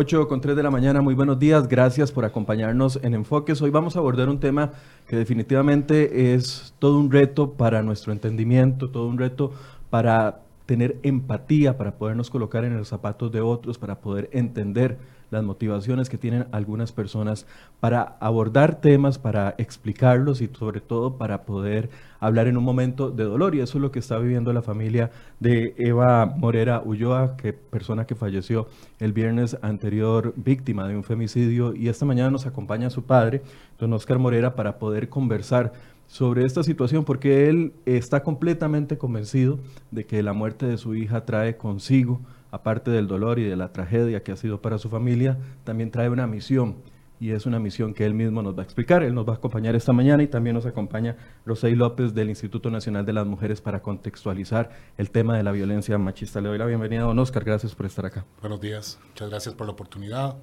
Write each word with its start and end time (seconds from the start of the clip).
8 0.00 0.28
con 0.28 0.40
3 0.40 0.54
de 0.54 0.62
la 0.62 0.70
mañana, 0.70 1.02
muy 1.02 1.14
buenos 1.14 1.40
días, 1.40 1.66
gracias 1.66 2.12
por 2.12 2.24
acompañarnos 2.24 3.00
en 3.02 3.14
Enfoques. 3.14 3.60
Hoy 3.62 3.70
vamos 3.70 3.96
a 3.96 3.98
abordar 3.98 4.28
un 4.28 4.38
tema 4.38 4.70
que 5.08 5.16
definitivamente 5.16 6.34
es 6.34 6.72
todo 6.78 7.00
un 7.00 7.10
reto 7.10 7.54
para 7.54 7.82
nuestro 7.82 8.12
entendimiento, 8.12 8.90
todo 8.90 9.08
un 9.08 9.18
reto 9.18 9.50
para 9.90 10.42
tener 10.66 11.00
empatía, 11.02 11.76
para 11.76 11.98
podernos 11.98 12.30
colocar 12.30 12.64
en 12.64 12.76
los 12.76 12.86
zapatos 12.86 13.32
de 13.32 13.40
otros, 13.40 13.76
para 13.76 13.98
poder 13.98 14.30
entender 14.32 14.98
las 15.32 15.42
motivaciones 15.42 16.08
que 16.08 16.16
tienen 16.16 16.46
algunas 16.52 16.92
personas 16.92 17.44
para 17.80 18.18
abordar 18.20 18.80
temas, 18.80 19.18
para 19.18 19.56
explicarlos 19.58 20.40
y 20.40 20.46
sobre 20.46 20.80
todo 20.80 21.16
para 21.16 21.42
poder 21.42 21.90
hablar 22.20 22.46
en 22.46 22.56
un 22.56 22.64
momento 22.64 23.10
de 23.10 23.24
dolor. 23.24 23.54
Y 23.54 23.60
eso 23.60 23.78
es 23.78 23.82
lo 23.82 23.90
que 23.90 23.98
está 23.98 24.18
viviendo 24.18 24.52
la 24.52 24.62
familia 24.62 25.10
de 25.40 25.74
Eva 25.78 26.26
Morera 26.26 26.82
Ulloa, 26.84 27.36
que 27.36 27.52
persona 27.52 28.06
que 28.06 28.14
falleció 28.14 28.68
el 28.98 29.12
viernes 29.12 29.56
anterior 29.62 30.34
víctima 30.36 30.86
de 30.88 30.96
un 30.96 31.04
femicidio. 31.04 31.74
Y 31.74 31.88
esta 31.88 32.06
mañana 32.06 32.30
nos 32.30 32.46
acompaña 32.46 32.90
su 32.90 33.04
padre, 33.04 33.42
don 33.78 33.92
Oscar 33.92 34.18
Morera, 34.18 34.54
para 34.54 34.78
poder 34.78 35.08
conversar 35.08 35.72
sobre 36.06 36.46
esta 36.46 36.62
situación 36.62 37.04
porque 37.04 37.48
él 37.48 37.74
está 37.84 38.22
completamente 38.22 38.96
convencido 38.96 39.58
de 39.90 40.06
que 40.06 40.22
la 40.22 40.32
muerte 40.32 40.66
de 40.66 40.78
su 40.78 40.94
hija 40.94 41.26
trae 41.26 41.58
consigo 41.58 42.20
aparte 42.50 42.90
del 42.90 43.06
dolor 43.06 43.38
y 43.38 43.44
de 43.44 43.56
la 43.56 43.72
tragedia 43.72 44.22
que 44.22 44.32
ha 44.32 44.36
sido 44.36 44.60
para 44.60 44.78
su 44.78 44.88
familia, 44.88 45.38
también 45.64 45.90
trae 45.90 46.08
una 46.08 46.26
misión 46.26 46.76
y 47.20 47.32
es 47.32 47.46
una 47.46 47.58
misión 47.58 47.94
que 47.94 48.04
él 48.04 48.14
mismo 48.14 48.42
nos 48.42 48.56
va 48.56 48.62
a 48.62 48.64
explicar. 48.64 49.02
Él 49.02 49.14
nos 49.14 49.26
va 49.26 49.32
a 49.32 49.36
acompañar 49.36 49.74
esta 49.74 49.92
mañana 49.92 50.22
y 50.22 50.28
también 50.28 50.54
nos 50.54 50.66
acompaña 50.66 51.16
Rosey 51.44 51.74
López 51.74 52.14
del 52.14 52.28
Instituto 52.28 52.70
Nacional 52.70 53.04
de 53.04 53.12
las 53.12 53.26
Mujeres 53.26 53.60
para 53.60 53.82
contextualizar 53.82 54.70
el 54.96 55.10
tema 55.10 55.36
de 55.36 55.42
la 55.42 55.52
violencia 55.52 55.98
machista. 55.98 56.40
Le 56.40 56.48
doy 56.48 56.58
la 56.58 56.66
bienvenida 56.66 57.02
a 57.02 57.04
don 57.04 57.18
Oscar, 57.18 57.44
gracias 57.44 57.74
por 57.74 57.86
estar 57.86 58.06
acá. 58.06 58.24
Buenos 58.40 58.60
días, 58.60 58.98
muchas 59.08 59.30
gracias 59.30 59.54
por 59.54 59.66
la 59.66 59.72
oportunidad. 59.72 60.36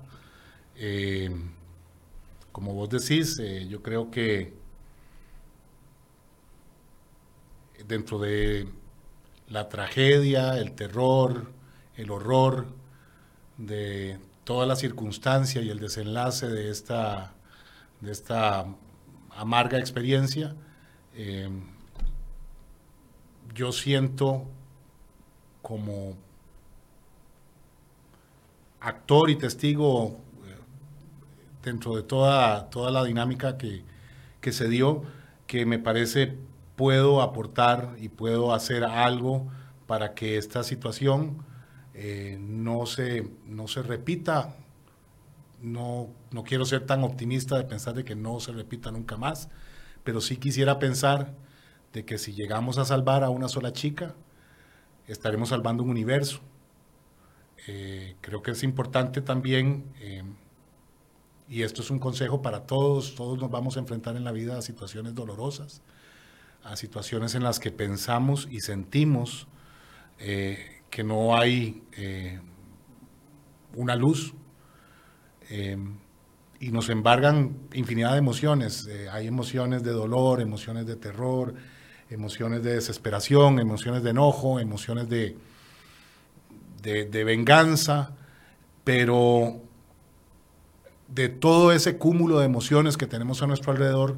Eh, 0.76 1.30
como 2.52 2.73
vos 2.73 2.89
decís, 2.89 3.39
eh, 3.39 3.67
yo 3.70 3.82
creo 3.82 4.12
que 4.12 4.54
dentro 7.88 8.20
de 8.20 8.67
la 9.50 9.70
tragedia, 9.70 10.58
el 10.58 10.73
terror, 10.73 11.52
el 11.95 12.12
horror 12.12 12.66
de 13.58 14.17
toda 14.46 14.66
la 14.66 14.76
circunstancia 14.78 15.62
y 15.62 15.70
el 15.70 15.80
desenlace 15.80 16.48
de 16.48 16.70
esta, 16.70 17.34
de 18.00 18.12
esta 18.12 18.66
amarga 19.32 19.80
experiencia, 19.80 20.56
eh, 21.16 21.50
yo 23.54 23.72
siento 23.72 24.46
como 25.62 26.16
actor 28.80 29.32
y 29.32 29.36
testigo 29.36 30.20
eh, 30.45 30.55
dentro 31.64 31.95
de 31.95 32.04
toda, 32.04 32.70
toda 32.70 32.92
la 32.92 33.04
dinámica 33.04 33.58
que, 33.58 33.84
que 34.42 34.52
se 34.52 34.70
dio, 34.70 35.04
que 35.48 35.66
me 35.66 35.80
parece 35.80 36.38
puedo 36.76 37.22
aportar 37.22 37.95
y 38.00 38.10
puedo 38.10 38.54
hacer 38.54 38.84
algo 38.84 39.48
para 39.88 40.14
que 40.14 40.38
esta 40.38 40.64
situación 40.64 41.44
eh, 41.98 42.38
no, 42.42 42.86
se, 42.86 43.30
no 43.45 43.67
se 43.67 43.82
repita. 43.82 44.58
No, 45.61 46.10
no 46.32 46.44
quiero 46.44 46.66
ser 46.66 46.86
tan 46.86 47.04
optimista 47.04 47.58
de 47.58 47.64
pensar 47.64 47.95
de 47.95 48.04
que 48.04 48.16
no 48.16 48.39
se 48.42 48.52
repita 48.52 48.92
nunca 48.92 49.16
más, 49.16 49.50
pero 50.04 50.20
sí 50.20 50.36
quisiera 50.38 50.78
pensar 50.78 51.34
de 51.94 52.04
que 52.04 52.17
si 52.17 52.34
llegamos 52.34 52.78
a 52.78 52.86
salvar 52.86 53.23
a 53.23 53.30
una 53.30 53.48
sola 53.48 53.72
chica, 53.72 54.14
estaremos 55.08 55.50
salvando 55.50 55.82
un 55.84 55.89
universo. 55.89 56.42
Eh, 57.67 58.17
creo 58.20 58.44
que 58.44 58.52
es 58.52 58.64
importante 58.64 59.22
también, 59.22 59.86
eh, 60.02 60.23
y 61.48 61.64
esto 61.64 61.82
es 61.82 61.89
un 61.89 62.00
consejo 62.00 62.42
para 62.42 62.67
todos, 62.67 63.16
todos 63.16 63.39
nos 63.39 63.50
vamos 63.50 63.78
a 63.78 63.80
enfrentar 63.80 64.17
en 64.17 64.26
la 64.26 64.34
vida 64.34 64.58
a 64.58 64.61
situaciones 64.61 65.16
dolorosas, 65.16 65.82
a 66.64 66.76
situaciones 66.76 67.34
en 67.34 67.44
las 67.44 67.60
que 67.60 67.72
pensamos 67.72 68.48
y 68.52 68.60
sentimos 68.60 69.48
que 70.95 71.04
no 71.04 71.36
hay 71.36 71.83
eh, 71.98 72.39
una 73.76 73.98
luz 73.98 74.33
eh, 75.50 75.78
y 76.61 76.72
nos 76.72 76.88
embargan 76.88 77.67
infinidad 77.73 78.14
de 78.14 78.20
emociones. 78.20 78.88
Eh, 78.88 79.10
hay 79.11 79.28
emociones 79.28 79.84
de 79.84 79.92
dolor, 79.92 80.39
emociones 80.39 80.86
de 80.86 80.95
terror, 80.95 81.54
emociones 82.10 82.64
de 82.64 82.76
desesperación, 82.76 83.60
emociones 83.60 84.04
de 84.04 84.11
enojo, 84.11 84.58
emociones 84.58 85.10
de, 85.10 85.36
de 86.82 87.23
venganza, 87.26 88.16
pero 88.86 89.60
de 91.10 91.28
todo 91.28 91.73
ese 91.73 91.98
cúmulo 91.98 92.39
de 92.39 92.45
emociones 92.45 92.95
que 92.95 93.05
tenemos 93.05 93.44
a 93.44 93.48
nuestro 93.48 93.73
alrededor, 93.73 94.17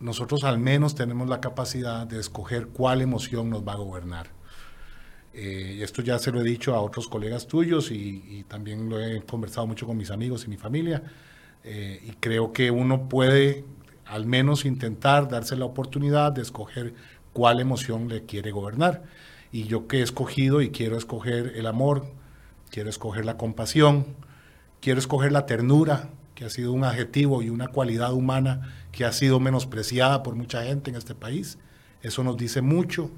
nosotros 0.00 0.42
al 0.42 0.58
menos 0.58 0.96
tenemos 0.96 1.28
la 1.28 1.40
capacidad 1.40 2.08
de 2.08 2.18
escoger 2.18 2.66
cuál 2.66 3.02
emoción 3.02 3.50
nos 3.50 3.62
va 3.62 3.74
a 3.74 3.76
gobernar. 3.76 4.41
Eh, 5.34 5.80
esto 5.82 6.02
ya 6.02 6.18
se 6.18 6.30
lo 6.30 6.40
he 6.40 6.44
dicho 6.44 6.74
a 6.74 6.80
otros 6.80 7.08
colegas 7.08 7.46
tuyos 7.46 7.90
y, 7.90 8.44
también 8.48 8.88
lo 8.88 9.00
he 9.00 9.22
conversado 9.22 9.66
mucho 9.66 9.86
con 9.86 9.96
mis 9.96 10.10
amigos 10.10 10.44
y 10.44 10.48
mi 10.48 10.56
familia. 10.56 11.02
Eh, 11.64 12.00
y 12.04 12.10
creo 12.12 12.52
que 12.52 12.70
uno 12.70 13.08
puede 13.08 13.64
al 14.04 14.26
menos 14.26 14.64
intentar 14.64 15.28
darse 15.28 15.56
la 15.56 15.64
oportunidad 15.64 16.32
de 16.32 16.42
escoger 16.42 16.94
cuál 17.32 17.60
emoción 17.60 18.08
le 18.08 18.24
quiere 18.26 18.50
gobernar. 18.50 19.04
Y 19.52 19.64
yo 19.64 19.86
que 19.86 20.00
he 20.00 20.02
escogido 20.02 20.60
y 20.60 20.70
quiero 20.70 20.96
escoger 20.96 21.52
el 21.56 21.66
amor, 21.66 22.06
quiero 22.70 22.90
escoger 22.90 23.24
la 23.24 23.36
compasión, 23.36 24.06
quiero 24.80 24.98
escoger 24.98 25.32
la 25.32 25.46
ternura, 25.46 26.10
que 26.34 26.44
ha 26.44 26.50
sido 26.50 26.72
un 26.72 26.84
adjetivo 26.84 27.42
y 27.42 27.50
una 27.50 27.68
cualidad 27.68 28.12
humana 28.12 28.74
que 28.90 29.04
ha 29.04 29.12
sido 29.12 29.40
menospreciada 29.40 30.22
por 30.22 30.34
mucha 30.34 30.64
gente 30.64 30.90
en 30.90 30.96
este 30.96 31.14
país. 31.14 31.58
Eso 32.02 32.24
nos 32.24 32.36
dice 32.36 32.62
mucho 32.62 33.10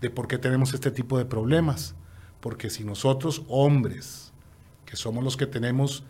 de 0.00 0.10
por 0.10 0.28
qué 0.28 0.38
tenemos 0.38 0.74
este 0.74 0.90
tipo 0.90 1.18
de 1.18 1.24
problemas. 1.24 1.94
Porque 2.40 2.70
si 2.70 2.84
nosotros, 2.84 3.42
hombres, 3.48 4.32
que 4.86 4.96
somos 4.96 5.24
los 5.24 5.36
que 5.36 5.46
tenemos 5.46 6.04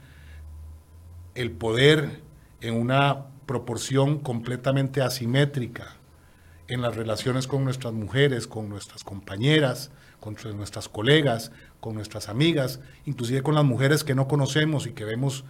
el 1.35 1.51
poder 1.53 2.23
en 2.61 2.75
una 2.75 3.27
proporción 3.47 4.19
completamente 4.19 5.01
asimétrica 5.01 5.97
en 6.69 6.83
las 6.83 6.97
relaciones 6.97 7.47
con 7.47 7.65
nuestras 7.65 7.95
mujeres, 7.95 8.47
con 8.47 8.69
nuestras 8.69 9.05
compañeras, 9.05 9.91
con 10.21 10.37
nuestras 10.57 10.89
colegas, 10.89 11.51
con 11.81 11.95
nuestras 11.95 12.29
amigas, 12.29 12.81
inclusive 13.07 13.43
con 13.43 13.55
las 13.55 13.65
mujeres 13.65 14.05
que 14.05 14.15
no 14.15 14.29
conocemos 14.29 14.87
y 14.87 14.93
que 14.93 15.05
vemos 15.05 15.45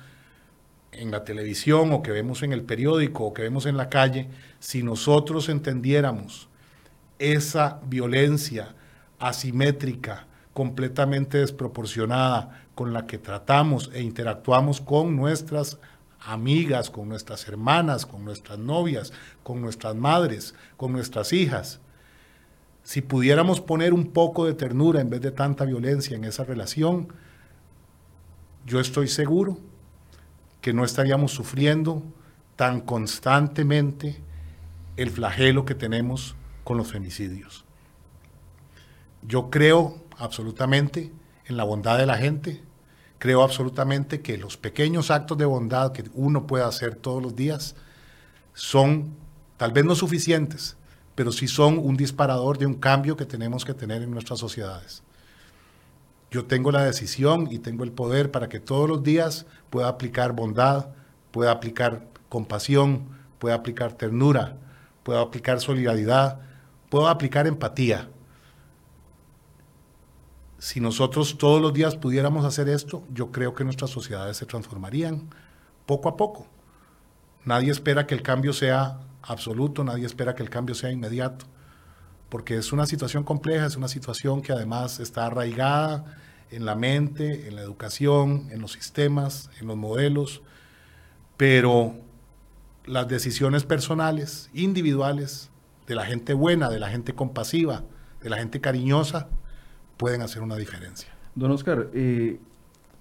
en 0.93 1.11
la 1.11 1.25
televisión 1.25 1.93
o 1.93 2.03
que 2.03 2.13
vemos 2.13 2.43
en 2.43 2.53
el 2.53 2.63
periódico 2.63 3.25
o 3.25 3.35
que 3.35 3.43
vemos 3.43 3.67
en 3.67 3.77
la 3.77 3.89
calle, 3.89 4.29
si 4.59 4.83
nosotros 4.83 5.49
entendiéramos 5.49 6.48
esa 7.19 7.81
violencia 7.87 8.75
asimétrica, 9.19 10.27
completamente 10.53 11.39
desproporcionada 11.39 12.65
con 12.75 12.93
la 12.93 13.07
que 13.07 13.19
tratamos 13.19 13.91
e 13.93 14.03
interactuamos 14.03 14.81
con 14.81 15.17
nuestras 15.17 15.79
amigas, 16.21 16.91
con 16.91 17.09
nuestras 17.09 17.47
hermanas, 17.49 18.07
con 18.07 18.25
nuestras 18.25 18.59
novias, 18.59 19.13
con 19.43 19.61
nuestras 19.61 19.95
madres, 19.95 20.55
con 20.77 20.93
nuestras 20.93 21.33
hijas. 21.33 21.81
Si 22.83 23.03
pudiéramos 23.03 23.61
poner 23.61 23.93
un 23.93 24.13
poco 24.13 24.47
de 24.47 24.55
ternura 24.55 25.01
en 25.01 25.11
vez 25.11 25.21
de 25.21 25.31
tanta 25.31 25.65
violencia 25.65 26.17
en 26.17 26.25
esa 26.25 26.45
relación, 26.45 27.13
yo 28.67 28.81
estoy 28.81 29.09
seguro 29.09 29.59
que 30.61 30.73
no 30.73 30.85
estaríamos 30.85 31.33
sufriendo 31.33 32.03
tan 32.57 32.81
constantemente 32.81 34.21
el 34.97 35.11
flagelo 35.11 35.65
que 35.65 35.75
tenemos 35.75 36.35
con 36.69 36.77
los 36.77 36.93
femicidios. 36.93 37.65
Yo 39.23 39.49
creo 39.49 40.05
absolutamente 40.19 41.11
en 41.47 41.57
la 41.57 41.65
bondad 41.65 41.97
de 41.97 42.05
la 42.05 42.19
gente, 42.19 42.63
creo 43.17 43.43
absolutamente 43.43 44.21
que 44.21 44.37
los 44.37 44.59
pequeños 44.59 45.11
actos 45.11 45.39
de 45.39 45.47
bondad 45.47 45.93
que 45.93 46.05
uno 46.13 46.47
puede 46.47 46.65
hacer 46.65 46.95
todos 46.95 47.23
los 47.23 47.35
días 47.35 47.75
son 48.53 49.17
tal 49.57 49.73
vez 49.73 49.87
no 49.87 49.95
suficientes, 49.95 50.77
pero 51.15 51.33
sí 51.33 51.49
son 51.49 51.79
un 51.79 51.97
disparador 51.97 52.59
de 52.59 52.67
un 52.67 52.75
cambio 52.75 53.17
que 53.17 53.25
tenemos 53.25 53.65
que 53.65 53.73
tener 53.73 54.03
en 54.03 54.11
nuestras 54.11 54.39
sociedades. 54.39 55.03
Yo 56.31 56.45
tengo 56.45 56.71
la 56.71 56.85
decisión 56.85 57.49
y 57.51 57.61
tengo 57.61 57.83
el 57.83 57.93
poder 57.93 58.31
para 58.31 58.51
que 58.51 58.61
todos 58.61 58.91
los 58.91 59.03
días 59.03 59.47
pueda 59.71 59.89
aplicar 59.89 60.35
bondad, 60.35 60.91
pueda 61.31 61.51
aplicar 61.51 62.07
compasión, 62.29 63.09
pueda 63.39 63.55
aplicar 63.55 63.95
ternura, 63.95 64.59
pueda 65.03 65.23
aplicar 65.23 65.61
solidaridad, 65.61 66.43
puedo 66.89 67.09
aplicar 67.09 67.47
empatía. 67.47 68.09
Si 70.59 70.81
nosotros 70.81 71.39
todos 71.39 71.63
los 71.63 71.73
días 71.73 71.97
pudiéramos 71.97 72.45
hacer 72.45 72.69
esto, 72.69 73.05
yo 73.13 73.31
creo 73.31 73.55
que 73.55 73.65
nuestras 73.65 73.91
sociedades 73.91 74.37
se 74.37 74.47
transformarían 74.47 75.31
poco 75.87 76.09
a 76.09 76.17
poco. 76.17 76.47
Nadie 77.45 77.71
espera 77.71 78.07
que 78.07 78.15
el 78.15 78.23
cambio 78.23 78.53
sea 78.53 79.01
absoluto, 79.23 79.85
nadie 79.85 80.07
espera 80.07 80.35
que 80.35 80.43
el 80.43 80.51
cambio 80.51 80.75
sea 80.75 80.91
inmediato, 80.91 81.47
porque 82.29 82.57
es 82.57 82.73
una 82.73 82.87
situación 82.87 83.25
compleja, 83.25 83.67
es 83.67 83.77
una 83.77 83.89
situación 83.89 84.43
que 84.43 84.53
además 84.53 85.01
está 85.01 85.27
arraigada 85.27 86.17
en 86.51 86.65
la 86.65 86.75
mente, 86.75 87.47
en 87.49 87.57
la 87.57 87.63
educación, 87.63 88.49
en 88.51 88.61
los 88.61 88.73
sistemas, 88.73 89.51
en 89.61 89.69
los 89.69 89.77
modelos, 89.77 90.43
pero 91.37 91.95
las 92.85 93.07
decisiones 93.07 93.65
personales, 93.65 94.51
individuales, 94.55 95.51
de 95.89 95.95
la 95.95 96.05
gente 96.05 96.35
buena, 96.35 96.69
de 96.69 96.79
la 96.79 96.91
gente 96.91 97.15
compasiva, 97.15 97.83
de 98.23 98.29
la 98.29 98.37
gente 98.37 98.61
cariñosa, 98.61 99.29
pueden 99.97 100.21
hacer 100.21 100.43
una 100.43 100.57
diferencia. 100.57 101.09
Don 101.35 101.51
Oscar, 101.51 101.89
eh, 101.95 102.39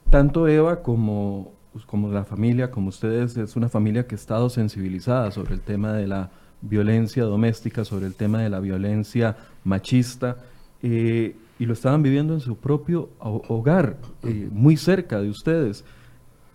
tanto 0.09 0.47
Eva 0.47 0.81
como, 0.81 1.53
pues, 1.73 1.85
como 1.85 2.09
la 2.09 2.23
familia, 2.23 2.71
como 2.71 2.89
ustedes, 2.89 3.35
es 3.35 3.55
una 3.55 3.67
familia 3.67 4.07
que 4.07 4.15
ha 4.15 4.17
estado 4.17 4.49
sensibilizada 4.49 5.31
sobre 5.31 5.53
el 5.53 5.61
tema 5.61 5.93
de 5.93 6.07
la 6.07 6.31
violencia 6.61 7.23
doméstica, 7.23 7.83
sobre 7.83 8.07
el 8.07 8.15
tema 8.15 8.41
de 8.41 8.49
la 8.49 8.59
violencia 8.61 9.35
machista, 9.65 10.37
eh, 10.81 11.35
y 11.59 11.65
lo 11.65 11.73
estaban 11.73 12.03
viviendo 12.03 12.33
en 12.33 12.39
su 12.39 12.55
propio 12.57 13.09
hogar, 13.19 13.97
eh, 14.23 14.47
muy 14.51 14.77
cerca 14.77 15.19
de 15.19 15.29
ustedes. 15.29 15.83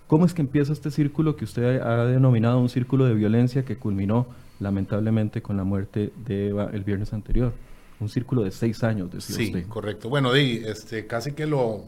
¿Cómo 0.06 0.24
es 0.24 0.32
que 0.32 0.42
empieza 0.42 0.72
este 0.72 0.90
círculo 0.90 1.36
que 1.36 1.44
usted 1.44 1.80
ha 1.80 2.04
denominado 2.06 2.58
un 2.58 2.68
círculo 2.68 3.04
de 3.04 3.14
violencia 3.14 3.64
que 3.64 3.76
culminó 3.76 4.26
lamentablemente 4.60 5.42
con 5.42 5.56
la 5.56 5.64
muerte 5.64 6.12
de 6.24 6.48
Eva 6.48 6.70
el 6.72 6.84
viernes 6.84 7.12
anterior? 7.12 7.52
Un 8.00 8.08
círculo 8.08 8.42
de 8.42 8.50
seis 8.50 8.82
años, 8.82 9.10
decía 9.10 9.36
sí, 9.36 9.52
correcto. 9.68 10.08
Bueno, 10.08 10.32
di, 10.32 10.62
este, 10.64 11.06
casi 11.06 11.32
que 11.32 11.46
lo, 11.46 11.84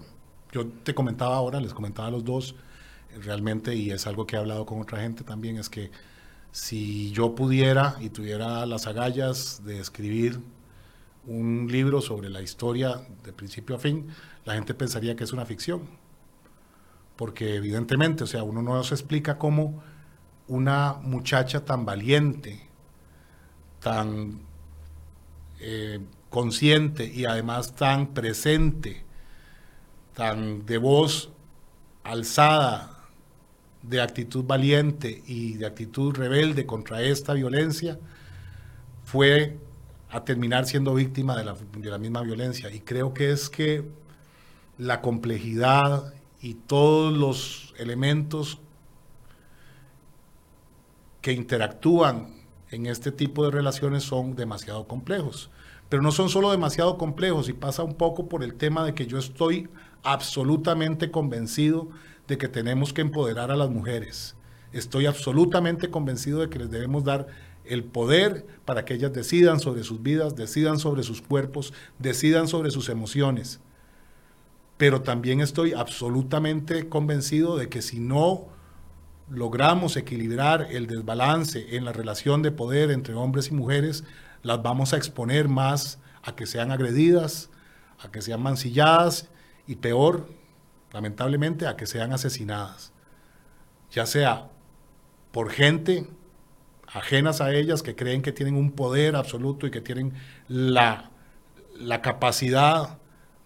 yo 0.53 0.67
te 0.67 0.95
comentaba 0.95 1.37
ahora, 1.37 1.61
les 1.61 1.75
comentaba 1.75 2.09
a 2.09 2.11
los 2.13 2.25
dos, 2.25 2.55
realmente, 3.25 3.75
y 3.75 3.91
es 3.91 4.07
algo 4.07 4.27
que 4.27 4.37
he 4.37 4.39
hablado 4.39 4.65
con 4.67 4.81
otra 4.81 5.01
gente 5.01 5.25
también, 5.25 5.57
es 5.57 5.69
que 5.69 5.91
si 6.53 7.11
yo 7.11 7.35
pudiera 7.35 7.97
y 8.01 8.11
tuviera 8.11 8.65
las 8.65 8.87
agallas 8.87 9.63
de 9.65 9.81
escribir 9.81 10.39
un 11.27 11.67
libro 11.71 12.01
sobre 12.01 12.31
la 12.31 12.43
historia 12.43 13.01
de 13.25 13.33
principio 13.33 13.75
a 13.77 13.79
fin, 13.79 14.07
la 14.45 14.55
gente 14.55 14.75
pensaría 14.75 15.17
que 15.17 15.25
es 15.25 15.33
una 15.33 15.45
ficción. 15.47 15.83
Porque 17.17 17.57
evidentemente, 17.57 18.25
o 18.25 18.27
sea, 18.27 18.43
uno 18.43 18.63
no 18.63 18.83
se 18.85 18.95
explica 18.95 19.39
cómo 19.39 19.83
una 20.49 20.95
muchacha 20.95 21.65
tan 21.65 21.85
valiente, 21.85 22.61
tan 23.81 24.41
eh, 25.61 26.01
consciente 26.31 27.07
y 27.07 27.25
además 27.25 27.75
tan 27.75 28.09
presente, 28.09 29.05
tan 30.15 30.67
de 30.67 30.79
voz 30.79 31.31
alzada, 32.03 32.91
de 33.83 34.01
actitud 34.01 34.45
valiente 34.45 35.23
y 35.27 35.55
de 35.55 35.67
actitud 35.67 36.15
rebelde 36.15 36.65
contra 36.67 37.03
esta 37.03 37.35
violencia, 37.35 37.99
fue 39.05 39.59
a 40.11 40.25
terminar 40.25 40.65
siendo 40.65 40.95
víctima 40.95 41.37
de 41.37 41.45
la, 41.45 41.55
de 41.55 41.91
la 41.91 41.99
misma 41.99 42.23
violencia. 42.23 42.71
Y 42.71 42.81
creo 42.81 43.13
que 43.13 43.33
es 43.33 43.51
que 43.51 43.85
la 44.79 45.01
complejidad 45.01 46.15
y 46.41 46.55
todos 46.55 47.13
los 47.13 47.75
elementos 47.79 48.61
que 51.25 51.33
interactúan 51.33 52.27
en 52.71 52.85
este 52.85 53.11
tipo 53.11 53.47
de 53.47 53.51
relaciones 53.51 54.03
son 54.03 54.37
demasiado 54.37 54.87
complejos. 54.87 55.51
Pero 55.89 56.03
no 56.03 56.13
son 56.13 56.29
solo 56.29 56.51
demasiado 56.51 56.99
complejos 56.99 57.49
y 57.49 57.55
pasa 57.55 57.83
un 57.83 57.95
poco 57.95 58.29
por 58.29 58.45
el 58.45 58.57
tema 58.57 58.85
de 58.85 58.93
que 58.93 59.07
yo 59.07 59.17
estoy 59.17 59.71
absolutamente 60.03 61.11
convencido 61.11 61.89
de 62.29 62.37
que 62.37 62.47
tenemos 62.47 62.93
que 62.93 63.01
empoderar 63.01 63.51
a 63.51 63.57
las 63.57 63.71
mujeres. 63.71 64.37
Estoy 64.75 65.07
absolutamente 65.07 65.91
convencido 65.91 66.41
de 66.41 66.51
que 66.51 66.59
les 66.59 66.71
debemos 66.71 67.05
dar 67.05 67.29
el 67.65 67.85
poder 67.85 68.47
para 68.67 68.85
que 68.85 68.93
ellas 68.93 69.15
decidan 69.15 69.61
sobre 69.61 69.83
sus 69.83 70.03
vidas, 70.03 70.37
decidan 70.37 70.79
sobre 70.79 71.05
sus 71.05 71.23
cuerpos, 71.23 71.73
decidan 71.99 72.49
sobre 72.49 72.71
sus 72.71 72.91
emociones. 72.91 73.61
Pero 74.77 75.01
también 75.01 75.41
estoy 75.41 75.73
absolutamente 75.73 76.91
convencido 76.91 77.57
de 77.57 77.71
que 77.71 77.81
si 77.81 77.99
no 77.99 78.53
logramos 79.29 79.97
equilibrar 79.97 80.69
el 80.71 80.87
desbalance 80.87 81.77
en 81.77 81.85
la 81.85 81.93
relación 81.93 82.43
de 82.43 82.53
poder 82.53 82.91
entre 82.91 83.15
hombres 83.15 83.49
y 83.49 83.55
mujeres, 83.55 84.05
las 84.43 84.63
vamos 84.63 84.93
a 84.93 84.97
exponer 84.97 85.49
más 85.49 85.99
a 86.23 86.35
que 86.35 86.47
sean 86.47 86.71
agredidas, 86.71 87.51
a 88.01 88.11
que 88.11 88.23
sean 88.23 88.43
mancilladas 88.43 89.31
y 89.67 89.77
peor, 89.77 90.29
lamentablemente, 90.93 91.67
a 91.67 91.77
que 91.77 91.87
sean 91.87 92.13
asesinadas, 92.13 92.93
ya 93.91 94.07
sea 94.07 94.51
por 95.33 95.51
gente 95.51 96.09
ajenas 96.87 97.41
a 97.41 97.53
ellas 97.53 97.83
que 97.83 97.97
creen 97.97 98.23
que 98.23 98.33
tienen 98.33 98.57
un 98.57 98.73
poder 98.73 99.17
absoluto 99.17 99.67
y 99.67 99.71
que 99.71 99.81
tienen 99.81 100.15
la, 100.47 101.11
la 101.77 102.03
capacidad 102.03 102.99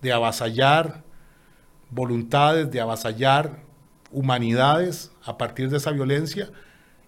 de 0.02 0.12
avasallar 0.12 1.02
voluntades, 1.90 2.70
de 2.70 2.80
avasallar 2.80 3.67
humanidades 4.10 5.10
a 5.25 5.38
partir 5.38 5.70
de 5.70 5.76
esa 5.76 5.90
violencia 5.90 6.50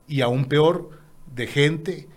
y 0.07 0.21
aún 0.21 0.47
peor 0.47 0.91
de 1.35 1.47
gente 1.47 2.09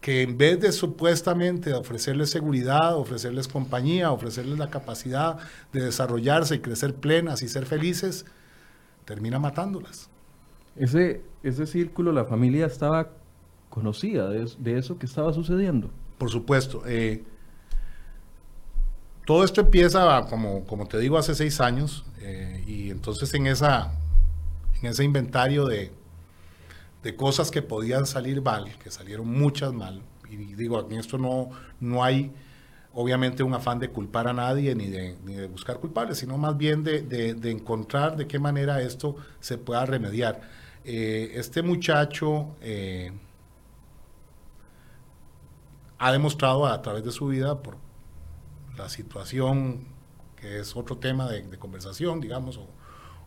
que 0.00 0.22
en 0.22 0.38
vez 0.38 0.60
de 0.60 0.72
supuestamente 0.72 1.74
ofrecerles 1.74 2.30
seguridad, 2.30 2.96
ofrecerles 2.96 3.48
compañía, 3.48 4.10
ofrecerles 4.10 4.58
la 4.58 4.70
capacidad 4.70 5.38
de 5.72 5.84
desarrollarse 5.84 6.54
y 6.54 6.58
crecer 6.60 6.94
plenas 6.94 7.42
y 7.42 7.48
ser 7.48 7.66
felices, 7.66 8.24
termina 9.04 9.38
matándolas. 9.38 10.08
Ese, 10.76 11.22
ese 11.42 11.66
círculo, 11.66 12.12
la 12.12 12.24
familia 12.24 12.66
estaba 12.66 13.10
conocida 13.68 14.30
de, 14.30 14.78
eso 14.78 14.98
que 14.98 15.06
estaba 15.06 15.32
sucediendo. 15.34 15.90
Por 16.16 16.30
supuesto. 16.30 16.82
Eh, 16.86 17.22
todo 19.26 19.44
esto 19.44 19.60
empieza, 19.60 20.26
como, 20.30 20.64
como 20.64 20.86
te 20.86 20.98
digo, 20.98 21.18
hace 21.18 21.34
seis 21.34 21.60
años, 21.60 22.04
eh, 22.20 22.64
y 22.66 22.90
entonces 22.90 23.32
en, 23.34 23.46
esa, 23.46 23.92
en 24.82 24.88
ese 24.88 25.04
inventario 25.04 25.66
de, 25.66 25.92
de 27.02 27.16
cosas 27.16 27.50
que 27.50 27.62
podían 27.62 28.06
salir 28.06 28.42
mal, 28.42 28.76
que 28.78 28.90
salieron 28.90 29.28
muchas 29.28 29.72
mal. 29.72 30.02
Y 30.28 30.36
digo, 30.36 30.86
en 30.88 30.98
esto 30.98 31.18
no, 31.18 31.50
no 31.80 32.04
hay 32.04 32.32
obviamente 32.92 33.42
un 33.42 33.54
afán 33.54 33.78
de 33.78 33.90
culpar 33.90 34.28
a 34.28 34.32
nadie 34.32 34.74
ni 34.74 34.86
de, 34.86 35.16
ni 35.24 35.34
de 35.34 35.46
buscar 35.46 35.78
culpables, 35.78 36.18
sino 36.18 36.36
más 36.38 36.56
bien 36.56 36.82
de, 36.82 37.02
de, 37.02 37.50
encontrar 37.50 38.16
de 38.16 38.26
qué 38.26 38.38
manera 38.38 38.80
esto 38.82 39.16
se 39.40 39.58
pueda 39.58 39.86
remediar. 39.86 40.40
Eh, 40.84 41.32
este 41.34 41.62
muchacho 41.62 42.56
eh, 42.60 43.12
ha 45.98 46.12
demostrado 46.12 46.66
a 46.66 46.80
través 46.82 47.04
de 47.04 47.12
su 47.12 47.26
vida, 47.26 47.62
por 47.62 47.76
la 48.76 48.88
situación, 48.88 49.86
que 50.36 50.60
es 50.60 50.74
otro 50.74 50.96
tema 50.98 51.28
de, 51.28 51.58
conversación, 51.58 52.20
digamos, 52.20 52.56
o, 52.56 52.66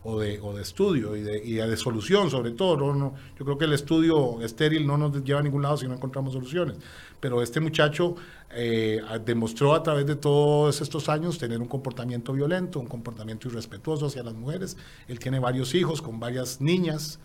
o 0.04 0.20
de, 0.20 0.38
o 0.40 0.52
de 0.52 0.62
estudio 0.62 1.16
y 1.16 1.22
de, 1.22 1.42
y 1.42 1.54
de 1.54 1.76
solución 1.76 2.30
sobre 2.30 2.52
todo. 2.52 2.94
¿no? 2.94 3.14
yo 3.38 3.44
creo 3.44 3.58
que 3.58 3.64
el 3.64 3.72
estudio 3.72 4.40
estéril 4.42 4.86
no 4.86 4.96
nos 4.98 5.24
lleva 5.24 5.40
a 5.40 5.42
ningún 5.42 5.62
lado 5.62 5.76
si 5.76 5.88
no 5.88 5.94
encontramos 5.94 6.34
soluciones. 6.34 6.76
Pero 7.20 7.42
este 7.42 7.58
muchacho 7.58 8.14
eh, 8.50 9.00
demostró 9.24 9.74
a 9.74 9.82
través 9.82 10.06
de 10.06 10.16
todos 10.16 10.80
estos 10.80 11.08
años 11.08 11.38
tener 11.38 11.60
un 11.60 11.68
comportamiento 11.68 12.34
violento, 12.34 12.78
un 12.78 12.86
comportamiento 12.86 13.48
irrespetuoso 13.48 14.06
hacia 14.06 14.22
las 14.22 14.34
mujeres. 14.34 14.76
Él 15.08 15.18
tiene 15.18 15.38
varios 15.38 15.74
hijos 15.74 16.02
con 16.02 16.20
varias 16.20 16.60
niñas. 16.60 17.18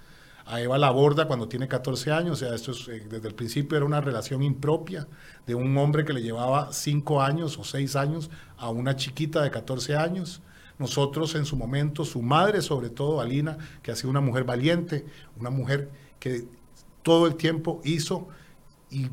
A 0.45 0.61
Eva 0.61 0.79
la 0.79 0.87
aborda 0.87 1.27
cuando 1.27 1.47
tiene 1.47 1.67
14 1.67 2.11
años, 2.11 2.41
o 2.41 2.45
sea, 2.45 2.55
esto 2.55 2.71
es, 2.71 2.87
eh, 2.87 3.05
desde 3.07 3.27
el 3.27 3.35
principio 3.35 3.77
era 3.77 3.85
una 3.85 4.01
relación 4.01 4.41
impropia 4.41 5.07
de 5.45 5.53
un 5.53 5.77
hombre 5.77 6.05
que 6.05 6.13
le 6.13 6.23
llevaba 6.23 6.73
5 6.73 7.21
años 7.21 7.59
o 7.59 7.63
6 7.63 7.95
años 7.95 8.31
a 8.57 8.71
una 8.71 8.95
chiquita 8.95 9.43
de 9.43 9.51
14 9.51 9.95
años 9.95 10.41
nosotros 10.79 11.35
en 11.35 11.45
su 11.45 11.57
momento, 11.57 12.05
su 12.05 12.21
madre 12.21 12.61
sobre 12.61 12.89
todo, 12.89 13.21
Alina, 13.21 13.57
que 13.83 13.91
ha 13.91 13.95
sido 13.95 14.09
una 14.09 14.21
mujer 14.21 14.45
valiente, 14.45 15.05
una 15.37 15.49
mujer 15.49 15.91
que 16.19 16.45
todo 17.03 17.27
el 17.27 17.35
tiempo 17.35 17.81
hizo 17.83 18.27
y 18.89 19.09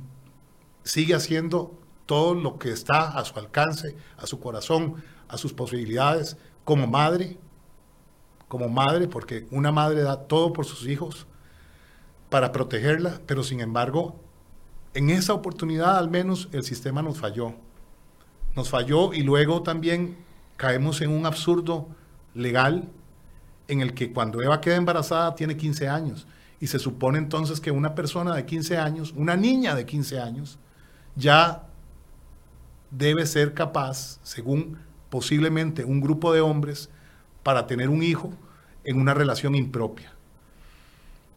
sigue 0.85 1.15
haciendo 1.15 1.75
todo 2.07 2.35
lo 2.35 2.59
que 2.59 2.71
está 2.71 3.19
a 3.19 3.25
su 3.25 3.37
alcance, 3.39 3.97
a 4.17 4.27
su 4.27 4.39
corazón, 4.39 5.03
a 5.29 5.37
sus 5.37 5.53
posibilidades 5.53 6.37
como 6.65 6.87
madre, 6.87 7.37
como 8.47 8.69
madre, 8.69 9.09
porque 9.09 9.49
una 9.51 9.73
madre 9.73 10.03
da 10.03 10.29
todo 10.29 10.53
por 10.53 10.67
sus 10.67 10.87
hijos 10.87 11.27
para 12.31 12.53
protegerla, 12.53 13.21
pero 13.27 13.43
sin 13.43 13.61
embargo, 13.61 14.21
en 14.95 15.11
esa 15.11 15.35
oportunidad 15.35 15.99
al 15.99 16.11
menos 16.11 16.49
el 16.53 16.63
sistema 16.63 17.03
nos 17.03 17.19
falló. 17.19 17.55
Nos 18.55 18.71
falló 18.71 19.13
y 19.13 19.23
luego 19.23 19.63
también 19.63 20.17
caemos 20.57 21.01
en 21.01 21.11
un 21.11 21.27
absurdo 21.27 21.89
legal 22.35 22.89
en 23.69 23.81
el 23.81 23.95
que 23.95 24.13
cuando 24.13 24.43
Eva 24.43 24.61
queda 24.61 24.77
embarazada 24.77 25.35
tiene 25.35 25.57
15 25.57 25.89
años 25.89 26.27
y 26.61 26.67
se 26.69 26.79
supone 26.79 27.19
entonces 27.19 27.61
que 27.61 27.71
una 27.71 27.95
persona 27.95 28.35
de 28.35 28.47
15 28.47 28.79
años, 28.79 29.13
una 29.17 29.37
niña 29.37 29.75
de 29.75 29.85
15 29.85 30.21
años, 30.21 30.59
ya 31.15 31.67
debe 32.91 33.27
ser 33.27 33.55
capaz, 33.55 34.19
según 34.23 34.79
posiblemente 35.11 35.85
un 35.85 36.01
grupo 36.01 36.33
de 36.33 36.41
hombres, 36.41 36.89
para 37.43 37.67
tener 37.67 37.89
un 37.89 38.03
hijo 38.03 38.33
en 38.85 39.01
una 39.01 39.15
relación 39.15 39.55
impropia. 39.55 40.13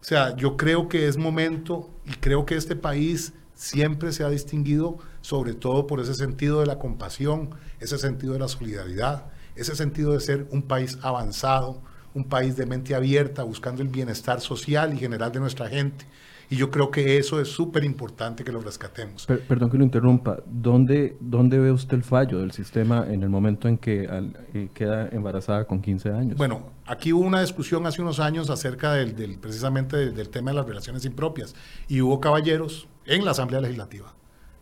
O 0.02 0.04
sea, 0.04 0.36
yo 0.36 0.56
creo 0.56 0.88
que 0.88 1.08
es 1.08 1.18
momento 1.18 1.90
y 2.06 2.12
creo 2.14 2.46
que 2.46 2.56
este 2.56 2.76
país 2.76 3.34
siempre 3.54 4.14
se 4.14 4.24
ha 4.24 4.30
distinguido 4.30 4.98
sobre 5.22 5.54
todo 5.54 5.88
por 5.88 6.00
ese 6.00 6.14
sentido 6.14 6.60
de 6.60 6.66
la 6.66 6.80
compasión, 6.80 7.52
ese 7.80 7.98
sentido 7.98 8.34
de 8.34 8.40
la 8.40 8.48
solidaridad, 8.48 9.26
ese 9.56 9.76
sentido 9.76 10.14
de 10.14 10.20
ser 10.20 10.48
un 10.52 10.64
país 10.64 10.98
avanzado, 11.02 11.82
un 12.14 12.24
país 12.24 12.56
de 12.56 12.66
mente 12.66 12.96
abierta, 12.96 13.44
buscando 13.44 13.82
el 13.82 13.90
bienestar 13.90 14.42
social 14.42 14.94
y 14.94 14.98
general 14.98 15.32
de 15.32 15.40
nuestra 15.40 15.68
gente. 15.70 16.06
Y 16.52 16.56
yo 16.56 16.72
creo 16.72 16.90
que 16.90 17.18
eso 17.20 17.40
es 17.40 17.48
súper 17.48 17.84
importante 17.84 18.44
que 18.44 18.52
lo 18.52 18.60
rescatemos. 18.60 19.28
perdón 19.28 19.70
que 19.70 19.78
lo 19.78 19.84
interrumpa. 19.84 20.40
¿Dónde, 20.48 21.16
¿Dónde 21.20 21.60
ve 21.60 21.72
usted 21.72 21.98
el 21.98 22.04
fallo 22.04 22.40
del 22.40 22.52
sistema 22.52 23.06
en 23.08 23.22
el 23.22 23.30
momento 23.30 23.68
en 23.68 23.78
que 23.78 24.10
eh, 24.54 24.70
queda 24.74 25.10
embarazada 25.10 25.66
con 25.66 25.80
15 25.80 26.10
años? 26.10 26.38
Bueno, 26.38 26.72
aquí 26.88 27.14
hubo 27.14 27.24
una 27.24 27.42
discusión 27.42 27.86
hace 27.86 28.02
unos 28.02 28.20
años 28.20 28.50
acerca 28.50 28.94
del, 28.94 29.38
precisamente 29.40 29.96
del, 29.98 30.30
tema 30.30 30.50
de 30.50 30.58
las 30.58 30.66
relaciones 30.66 31.06
impropias. 31.06 31.54
Y 31.88 32.02
hubo 32.02 32.20
caballeros 32.20 32.88
en 33.06 33.26
la 33.26 33.32
Asamblea 33.32 33.62
Legislativa. 33.62 34.16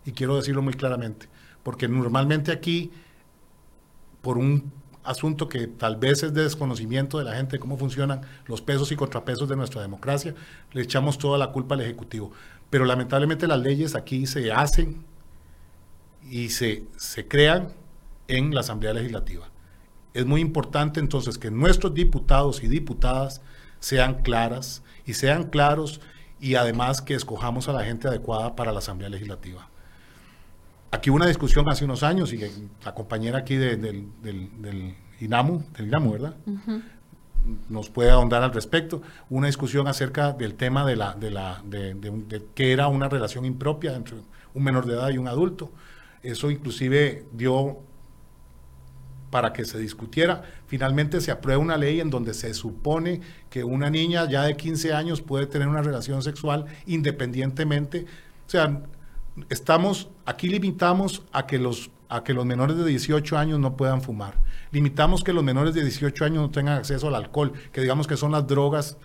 Y 0.08 0.14
quiero 0.14 0.38
decirlo 0.38 0.62
muy 0.62 0.74
claramente. 0.74 1.28
Porque 1.64 1.90
normalmente 1.90 2.54
aquí, 2.54 2.92
por 4.22 4.38
un 4.38 4.72
asunto 5.04 5.50
que 5.50 5.68
tal 5.68 5.98
vez 5.98 6.24
es 6.24 6.34
de 6.34 6.44
desconocimiento 6.44 7.18
de 7.18 7.26
la 7.26 7.36
gente 7.36 7.60
cómo 7.60 7.78
funcionan 7.78 8.22
los 8.46 8.62
pesos 8.62 8.90
y 8.94 8.96
contrapesos 8.96 9.50
de 9.50 9.58
nuestra 9.58 9.82
democracia, 9.82 10.34
le 10.72 10.82
echamos 10.82 11.18
toda 11.18 11.38
la 11.38 11.52
culpa 11.52 11.76
al 11.76 11.82
Ejecutivo. 11.82 12.32
Pero 12.70 12.86
lamentablemente 12.86 13.48
las 13.48 13.60
leyes 13.60 13.96
aquí 13.96 14.26
se 14.28 14.50
hacen 14.50 15.04
y 16.30 16.50
se, 16.50 16.86
se 16.96 17.28
crean 17.28 17.74
en 18.30 18.56
la 18.56 18.62
Asamblea 18.62 18.94
Legislativa. 18.94 19.50
Es 20.14 20.26
muy 20.26 20.40
importante 20.40 21.02
entonces 21.02 21.38
que 21.38 21.52
nuestros 21.52 21.94
diputados 21.94 22.64
y 22.64 22.70
diputadas 22.70 23.42
sean 23.82 24.22
claras 24.22 24.84
y 25.06 25.16
sean 25.16 25.50
claros 25.50 26.00
y 26.40 26.56
además 26.56 27.02
que 27.02 27.14
escojamos 27.14 27.68
a 27.68 27.74
la 27.74 27.84
gente 27.84 28.08
adecuada 28.08 28.56
para 28.56 28.72
la 28.72 28.80
Asamblea 28.80 29.10
Legislativa. 29.10 29.70
Aquí 30.92 31.10
hubo 31.10 31.18
una 31.18 31.28
discusión 31.28 31.68
hace 31.70 31.84
unos 31.86 32.04
años 32.04 32.32
y 32.34 32.40
la 32.84 32.94
compañera 32.94 33.40
aquí 33.40 33.56
del, 33.56 34.08
INAMU, 35.20 35.64
del 35.76 35.88
INAMU, 35.88 36.12
¿verdad? 36.14 36.36
Nos 37.70 37.90
puede 37.90 38.10
ahondar 38.10 38.44
al 38.44 38.54
respecto. 38.54 39.02
Una 39.30 39.48
discusión 39.48 39.88
acerca 39.88 40.32
del 40.32 40.56
tema 40.56 40.86
de, 40.86 40.96
la, 40.96 41.14
de, 41.14 41.32
la, 41.32 41.62
de, 41.66 42.46
que 42.56 42.72
era 42.72 42.88
una 42.88 43.10
relación 43.10 43.46
impropia 43.46 43.96
entre 43.96 44.16
un 44.54 44.64
menor 44.64 44.86
de 44.86 44.94
edad 44.94 45.10
y 45.10 45.18
un 45.18 45.28
adulto. 45.28 45.72
Eso 46.24 46.50
inclusive 46.50 47.26
dio 47.34 47.80
para 49.30 49.52
que 49.52 49.66
se 49.66 49.80
discutiera. 49.80 50.42
Finalmente 50.68 51.20
se 51.20 51.32
aprueba 51.32 51.62
una 51.62 51.78
ley 51.78 52.00
en 52.00 52.10
donde 52.10 52.34
se 52.34 52.54
supone 52.54 53.20
que 53.50 53.64
una 53.64 53.90
niña 53.90 54.30
ya 54.30 54.44
de 54.44 54.56
15 54.56 54.94
años 54.94 55.22
puede 55.22 55.48
tener 55.48 55.68
una 55.68 55.82
relación 55.82 56.22
sexual 56.22 56.66
independientemente. 56.86 58.06
O 58.46 58.50
sea, 58.50 58.84
estamos, 59.50 60.10
aquí 60.26 60.50
limitamos 60.50 61.24
a 61.32 61.48
que, 61.48 61.60
los, 61.60 61.92
a 62.10 62.24
que 62.24 62.34
los 62.34 62.46
menores 62.46 62.78
de 62.78 62.86
18 62.86 63.38
años 63.38 63.60
no 63.60 63.76
puedan 63.78 64.02
fumar. 64.02 64.42
Limitamos 64.72 65.24
que 65.24 65.34
los 65.34 65.44
menores 65.44 65.74
de 65.74 65.84
18 65.84 66.26
años 66.26 66.42
no 66.44 66.52
tengan 66.52 66.78
acceso 66.78 67.08
al 67.08 67.16
alcohol, 67.16 67.54
que 67.72 67.82
digamos 67.82 68.08
que 68.08 68.18
son 68.18 68.32
las 68.32 68.48
drogas 68.48 68.98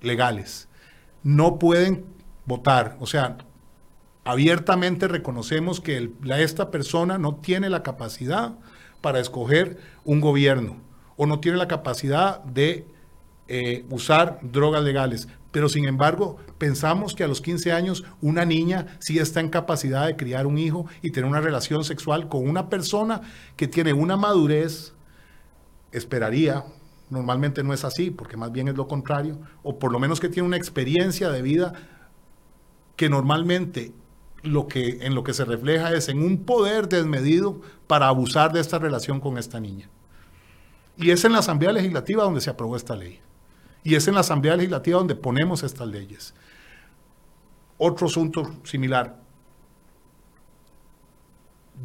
legales. 0.00 0.68
No 1.22 1.58
pueden 1.58 2.04
votar. 2.44 2.96
O 3.00 3.06
sea, 3.06 3.38
abiertamente 4.24 5.08
reconocemos 5.08 5.80
que 5.80 6.10
esta 6.38 6.70
persona 6.70 7.18
no 7.18 7.36
tiene 7.36 7.70
la 7.70 7.82
capacidad 7.82 8.54
para 9.00 9.20
escoger 9.20 9.78
un 10.04 10.20
gobierno 10.20 10.76
o 11.16 11.26
no 11.26 11.40
tiene 11.40 11.58
la 11.58 11.68
capacidad 11.68 12.42
de 12.44 12.86
eh, 13.48 13.84
usar 13.90 14.38
drogas 14.42 14.82
legales. 14.82 15.28
Pero 15.52 15.68
sin 15.68 15.84
embargo, 15.84 16.38
pensamos 16.58 17.14
que 17.14 17.22
a 17.22 17.28
los 17.28 17.42
15 17.42 17.72
años 17.72 18.04
una 18.20 18.44
niña 18.44 18.98
sí 18.98 19.18
está 19.18 19.40
en 19.40 19.50
capacidad 19.50 20.06
de 20.06 20.16
criar 20.16 20.46
un 20.46 20.58
hijo 20.58 20.86
y 21.02 21.10
tener 21.10 21.28
una 21.28 21.42
relación 21.42 21.84
sexual 21.84 22.28
con 22.28 22.48
una 22.48 22.68
persona 22.70 23.20
que 23.56 23.68
tiene 23.68 23.92
una 23.92 24.16
madurez, 24.16 24.94
esperaría, 25.92 26.64
normalmente 27.10 27.62
no 27.62 27.74
es 27.74 27.84
así, 27.84 28.10
porque 28.10 28.38
más 28.38 28.50
bien 28.50 28.68
es 28.68 28.76
lo 28.76 28.88
contrario, 28.88 29.38
o 29.62 29.78
por 29.78 29.92
lo 29.92 30.00
menos 30.00 30.18
que 30.18 30.30
tiene 30.30 30.48
una 30.48 30.56
experiencia 30.56 31.28
de 31.28 31.42
vida 31.42 31.74
que 32.96 33.10
normalmente 33.10 33.92
lo 34.42 34.66
que, 34.66 34.98
en 35.02 35.14
lo 35.14 35.22
que 35.22 35.34
se 35.34 35.44
refleja 35.44 35.92
es 35.92 36.08
en 36.08 36.22
un 36.22 36.44
poder 36.44 36.88
desmedido 36.88 37.60
para 37.86 38.08
abusar 38.08 38.52
de 38.52 38.60
esta 38.60 38.78
relación 38.78 39.20
con 39.20 39.36
esta 39.36 39.60
niña. 39.60 39.90
Y 40.96 41.10
es 41.10 41.24
en 41.24 41.32
la 41.32 41.38
Asamblea 41.40 41.72
Legislativa 41.72 42.24
donde 42.24 42.40
se 42.40 42.50
aprobó 42.50 42.76
esta 42.76 42.96
ley. 42.96 43.20
Y 43.84 43.94
es 43.94 44.06
en 44.06 44.14
la 44.14 44.20
Asamblea 44.20 44.56
Legislativa 44.56 44.98
donde 44.98 45.14
ponemos 45.14 45.62
estas 45.62 45.88
leyes. 45.88 46.34
Otro 47.78 48.06
asunto 48.06 48.54
similar. 48.64 49.20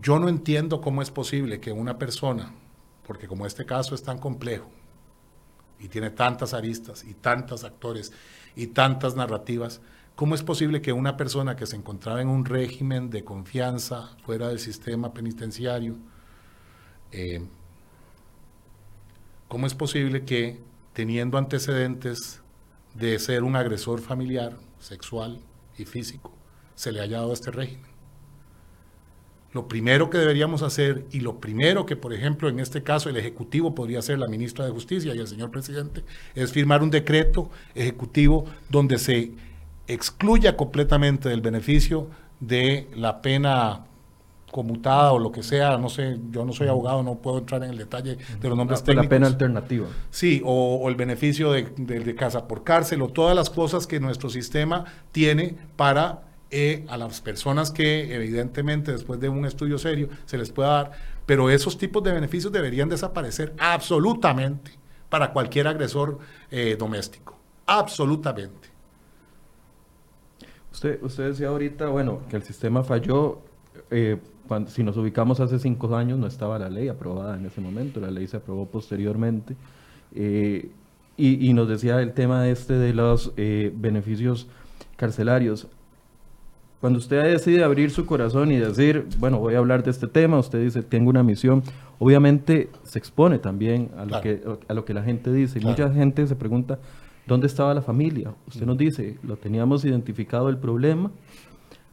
Yo 0.01 0.19
no 0.19 0.29
entiendo 0.29 0.79
cómo 0.79 1.01
es 1.01 1.09
posible 1.09 1.59
que 1.59 1.71
una 1.71 1.97
persona, 1.97 2.53
porque 3.05 3.27
como 3.27 3.47
este 3.47 3.65
caso 3.65 3.95
es 3.95 4.03
tan 4.03 4.19
complejo 4.19 4.69
y 5.79 5.87
tiene 5.87 6.11
tantas 6.11 6.53
aristas 6.53 7.03
y 7.03 7.15
tantos 7.15 7.63
actores 7.63 8.11
y 8.55 8.67
tantas 8.67 9.15
narrativas, 9.15 9.81
¿cómo 10.15 10.35
es 10.35 10.43
posible 10.43 10.81
que 10.81 10.93
una 10.93 11.17
persona 11.17 11.55
que 11.55 11.65
se 11.65 11.77
encontraba 11.77 12.21
en 12.21 12.27
un 12.27 12.45
régimen 12.45 13.09
de 13.09 13.23
confianza 13.23 14.15
fuera 14.23 14.49
del 14.49 14.59
sistema 14.59 15.13
penitenciario, 15.13 15.95
eh, 17.11 17.43
¿cómo 19.47 19.65
es 19.65 19.73
posible 19.73 20.25
que 20.25 20.61
teniendo 20.97 21.37
antecedentes 21.37 22.41
de 22.95 23.19
ser 23.19 23.43
un 23.43 23.55
agresor 23.55 24.01
familiar, 24.01 24.57
sexual 24.79 25.39
y 25.77 25.85
físico, 25.85 26.33
se 26.73 26.91
le 26.91 27.01
haya 27.01 27.17
dado 27.17 27.33
este 27.33 27.51
régimen. 27.51 27.85
Lo 29.53 29.67
primero 29.67 30.09
que 30.09 30.17
deberíamos 30.17 30.63
hacer 30.63 31.05
y 31.11 31.19
lo 31.19 31.39
primero 31.39 31.85
que, 31.85 31.95
por 31.95 32.15
ejemplo, 32.15 32.49
en 32.49 32.59
este 32.59 32.81
caso 32.81 33.09
el 33.09 33.17
Ejecutivo 33.17 33.75
podría 33.75 33.99
hacer, 33.99 34.17
la 34.17 34.27
ministra 34.27 34.65
de 34.65 34.71
Justicia 34.71 35.13
y 35.13 35.19
el 35.19 35.27
señor 35.27 35.51
presidente, 35.51 36.03
es 36.33 36.51
firmar 36.51 36.81
un 36.81 36.89
decreto 36.89 37.51
ejecutivo 37.75 38.45
donde 38.67 38.97
se 38.97 39.33
excluya 39.85 40.57
completamente 40.57 41.29
del 41.29 41.41
beneficio 41.41 42.09
de 42.39 42.89
la 42.95 43.21
pena 43.21 43.85
conmutada 44.51 45.11
o 45.11 45.19
lo 45.19 45.31
que 45.31 45.43
sea, 45.43 45.77
no 45.77 45.89
sé, 45.89 46.19
yo 46.31 46.45
no 46.45 46.53
soy 46.53 46.67
abogado, 46.67 47.03
no 47.03 47.15
puedo 47.15 47.39
entrar 47.39 47.63
en 47.63 47.71
el 47.71 47.77
detalle 47.77 48.17
de 48.39 48.49
los 48.49 48.57
nombres 48.57 48.83
técnicos. 48.83 49.05
La 49.05 49.09
pena 49.09 49.27
alternativa. 49.27 49.87
Sí, 50.09 50.41
o, 50.45 50.87
el 50.89 50.95
beneficio 50.95 51.51
de, 51.51 52.15
casa 52.15 52.47
por 52.47 52.63
cárcel, 52.63 53.01
o 53.01 53.09
todas 53.09 53.35
las 53.35 53.49
cosas 53.49 53.87
que 53.87 53.99
nuestro 53.99 54.29
sistema 54.29 54.85
tiene 55.11 55.57
para 55.75 56.23
eh, 56.49 56.85
a 56.87 56.97
las 56.97 57.19
personas 57.19 57.71
que 57.71 58.15
evidentemente 58.15 58.91
después 58.93 59.19
de 59.19 59.27
un 59.27 59.45
estudio 59.45 59.77
serio 59.77 60.09
se 60.25 60.37
les 60.37 60.49
pueda 60.49 60.69
dar, 60.69 60.91
pero 61.25 61.49
esos 61.49 61.77
tipos 61.77 62.01
de 62.03 62.13
beneficios 62.13 62.51
deberían 62.51 62.87
desaparecer 62.87 63.53
absolutamente 63.59 64.71
para 65.09 65.33
cualquier 65.33 65.67
agresor 65.67 66.19
eh, 66.51 66.77
doméstico, 66.79 67.37
absolutamente. 67.65 68.69
Usted, 70.71 71.01
usted 71.01 71.29
decía 71.29 71.47
ahorita, 71.49 71.87
bueno, 71.87 72.21
que 72.29 72.35
el 72.35 72.43
sistema 72.43 72.83
falló. 72.83 73.41
Eh, 73.89 74.17
si 74.67 74.83
nos 74.83 74.97
ubicamos 74.97 75.39
hace 75.39 75.59
cinco 75.59 75.95
años, 75.95 76.19
no 76.19 76.27
estaba 76.27 76.59
la 76.59 76.69
ley 76.69 76.87
aprobada 76.87 77.37
en 77.37 77.45
ese 77.45 77.61
momento, 77.61 77.99
la 77.99 78.11
ley 78.11 78.27
se 78.27 78.37
aprobó 78.37 78.65
posteriormente. 78.65 79.55
Eh, 80.15 80.69
y, 81.19 81.51
nos 81.53 81.67
decía 81.67 81.99
el 82.01 82.13
tema 82.13 82.47
este 82.47 82.73
de 82.73 82.93
los 82.93 83.33
eh, 83.37 83.71
beneficios 83.75 84.47
carcelarios. 84.97 85.67
Cuando 86.79 86.99
usted 86.99 87.23
decide 87.23 87.63
abrir 87.63 87.89
su 87.89 88.05
corazón 88.05 88.51
y 88.51 88.57
decir, 88.57 89.07
bueno, 89.17 89.39
voy 89.39 89.55
a 89.55 89.57
hablar 89.57 89.81
de 89.83 89.89
este 89.89 90.07
tema, 90.07 90.37
usted 90.37 90.63
dice, 90.63 90.83
tengo 90.83 91.09
una 91.09 91.23
misión, 91.23 91.63
obviamente 91.97 92.69
se 92.83 92.99
expone 92.99 93.39
también 93.39 93.89
a 93.97 94.05
lo, 94.05 94.21
que, 94.21 94.43
a 94.67 94.73
lo 94.75 94.85
que 94.85 94.93
la 94.93 95.01
gente 95.01 95.33
dice. 95.33 95.57
Y 95.57 95.65
mucha 95.65 95.91
gente 95.91 96.27
se 96.27 96.35
pregunta, 96.35 96.77
¿dónde 97.25 97.47
estaba 97.47 97.73
la 97.73 97.81
familia? 97.81 98.35
Usted 98.47 98.67
nos 98.67 98.77
dice, 98.77 99.17
lo 99.23 99.37
teníamos 99.37 99.85
identificado 99.85 100.49
el 100.49 100.57
problema, 100.57 101.09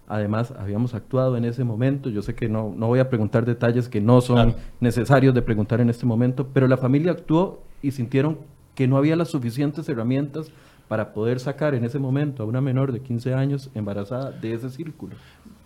Además, 0.07 0.53
habíamos 0.59 0.95
actuado 0.95 1.37
en 1.37 1.45
ese 1.45 1.65
momento. 1.65 2.11
Yo 2.11 2.23
sé 2.23 2.35
que 2.35 2.49
no, 2.49 2.75
no 2.77 2.89
voy 2.89 2.99
a 2.99 3.09
preguntar 3.09 3.47
detalles 3.47 3.89
que 3.89 4.01
no 4.01 4.21
son 4.21 4.55
necesarios 4.81 5.35
de 5.35 5.43
preguntar 5.43 5.81
en 5.81 5.91
este 5.91 6.05
momento, 6.07 6.49
pero 6.53 6.69
la 6.69 6.77
familia 6.77 7.13
actuó 7.13 7.63
y 7.83 7.93
sintieron 7.93 8.39
que 8.75 8.87
no 8.87 8.97
había 8.97 9.17
las 9.17 9.29
suficientes 9.29 9.89
herramientas 9.89 10.51
para 10.89 11.15
poder 11.15 11.41
sacar 11.41 11.75
en 11.75 11.85
ese 11.85 11.99
momento 11.99 12.43
a 12.43 12.47
una 12.47 12.61
menor 12.61 12.93
de 12.93 13.01
15 13.01 13.35
años 13.35 13.71
embarazada 13.75 14.31
de 14.31 14.55
ese 14.55 14.69
círculo. 14.71 15.17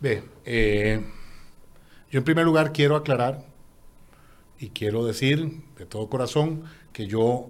Ve, 0.00 0.22
eh, 0.44 1.04
yo 2.10 2.18
en 2.18 2.24
primer 2.24 2.44
lugar 2.44 2.72
quiero 2.72 2.94
aclarar 2.96 3.44
y 4.58 4.68
quiero 4.68 5.04
decir 5.04 5.62
de 5.76 5.86
todo 5.86 6.08
corazón 6.08 6.62
que 6.92 7.06
yo 7.06 7.48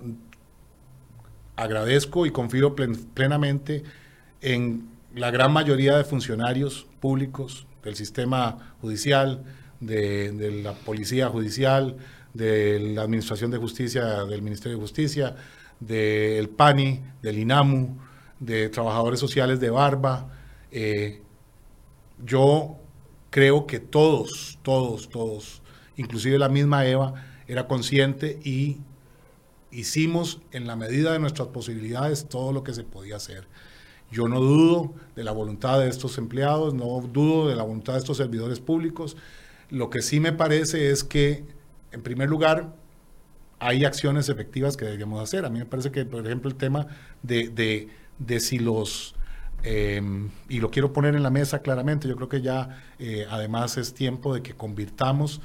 agradezco 1.57 2.25
y 2.27 2.31
confío 2.31 2.75
plenamente 3.15 3.83
en 4.41 4.89
la 5.19 5.31
gran 5.31 5.53
mayoría 5.53 5.97
de 5.97 6.05
funcionarios 6.05 6.87
públicos 7.01 7.67
del 7.83 7.97
sistema 7.97 8.77
judicial, 8.81 9.45
de, 9.81 10.63
la 10.63 10.73
policía 10.73 11.29
judicial, 11.29 11.97
de 12.35 12.79
la 12.95 13.03
Administración 13.03 13.51
de 13.51 13.59
Justicia, 13.59 14.25
del 14.25 14.43
Ministerio 14.43 14.77
de 14.77 14.83
Justicia, 14.83 15.35
del 15.81 16.49
PANI, 16.49 17.03
del 17.23 17.39
INAMU, 17.39 17.99
de 18.39 18.69
trabajadores 18.69 19.19
sociales 19.19 19.59
de 19.61 19.71
Barba. 19.71 20.29
Eh, 20.71 21.23
yo 22.25 22.77
creo 23.31 23.67
que 23.67 23.81
todos, 23.81 24.59
todos, 24.63 25.09
todos, 25.09 25.63
inclusive 25.97 26.39
la 26.39 26.49
misma 26.49 26.87
Eva, 26.87 27.15
era 27.47 27.67
consciente 27.67 28.39
y 28.45 28.79
hicimos 29.71 30.41
en 30.53 30.67
la 30.67 30.77
medida 30.77 31.13
de 31.13 31.19
nuestras 31.19 31.49
posibilidades 31.49 32.29
todo 32.29 32.53
lo 32.53 32.63
que 32.63 32.75
se 32.75 32.85
podía 32.85 33.17
hacer. 33.17 33.47
Yo 34.11 34.29
no 34.29 34.41
dudo 34.41 34.95
de 35.17 35.25
la 35.25 35.33
voluntad 35.33 35.81
de 35.81 35.89
estos 35.89 36.19
empleados, 36.19 36.75
no 36.75 36.85
dudo 37.13 37.49
de 37.49 37.57
la 37.57 37.63
voluntad 37.63 37.95
de 37.95 37.99
estos 37.99 38.17
servidores 38.17 38.61
públicos. 38.61 39.17
Lo 39.71 39.91
que 39.91 40.01
sí 40.01 40.19
me 40.19 40.33
parece 40.33 40.91
es 40.91 41.05
que, 41.05 41.45
en 41.93 42.03
primer 42.03 42.29
lugar, 42.29 42.75
hay 43.59 43.85
acciones 43.85 44.29
efectivas 44.29 44.77
que 44.77 44.85
deberíamos 44.87 45.23
hacer. 45.23 45.45
A 45.45 45.51
mí 45.51 45.59
me 45.59 45.67
parece 45.67 45.91
que, 45.91 46.05
por 46.05 46.25
ejemplo, 46.25 46.49
el 46.49 46.57
tema 46.57 46.87
de, 47.23 47.89
de, 48.19 48.41
si 48.41 48.59
los... 48.59 49.15
Eh, 49.65 50.01
y 50.49 50.61
lo 50.61 50.71
quiero 50.71 50.93
poner 50.93 51.17
en 51.17 51.25
la 51.25 51.31
mesa 51.31 51.61
claramente, 51.61 52.07
yo 52.07 52.15
creo 52.15 52.29
que 52.29 52.41
ya 52.41 52.81
eh, 53.01 53.27
además 53.29 53.77
es 53.77 53.93
tiempo 53.93 54.33
de 54.33 54.41
que 54.41 54.55
convirtamos 54.55 55.41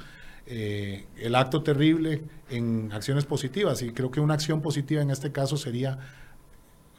eh, 0.46 1.06
el 1.16 1.34
acto 1.34 1.62
terrible 1.62 2.22
en 2.50 2.92
acciones 2.92 3.24
positivas 3.24 3.80
y 3.80 3.92
creo 3.92 4.10
que 4.10 4.20
una 4.20 4.34
acción 4.34 4.60
positiva 4.60 5.00
en 5.00 5.10
este 5.10 5.32
caso 5.32 5.56
sería 5.56 5.98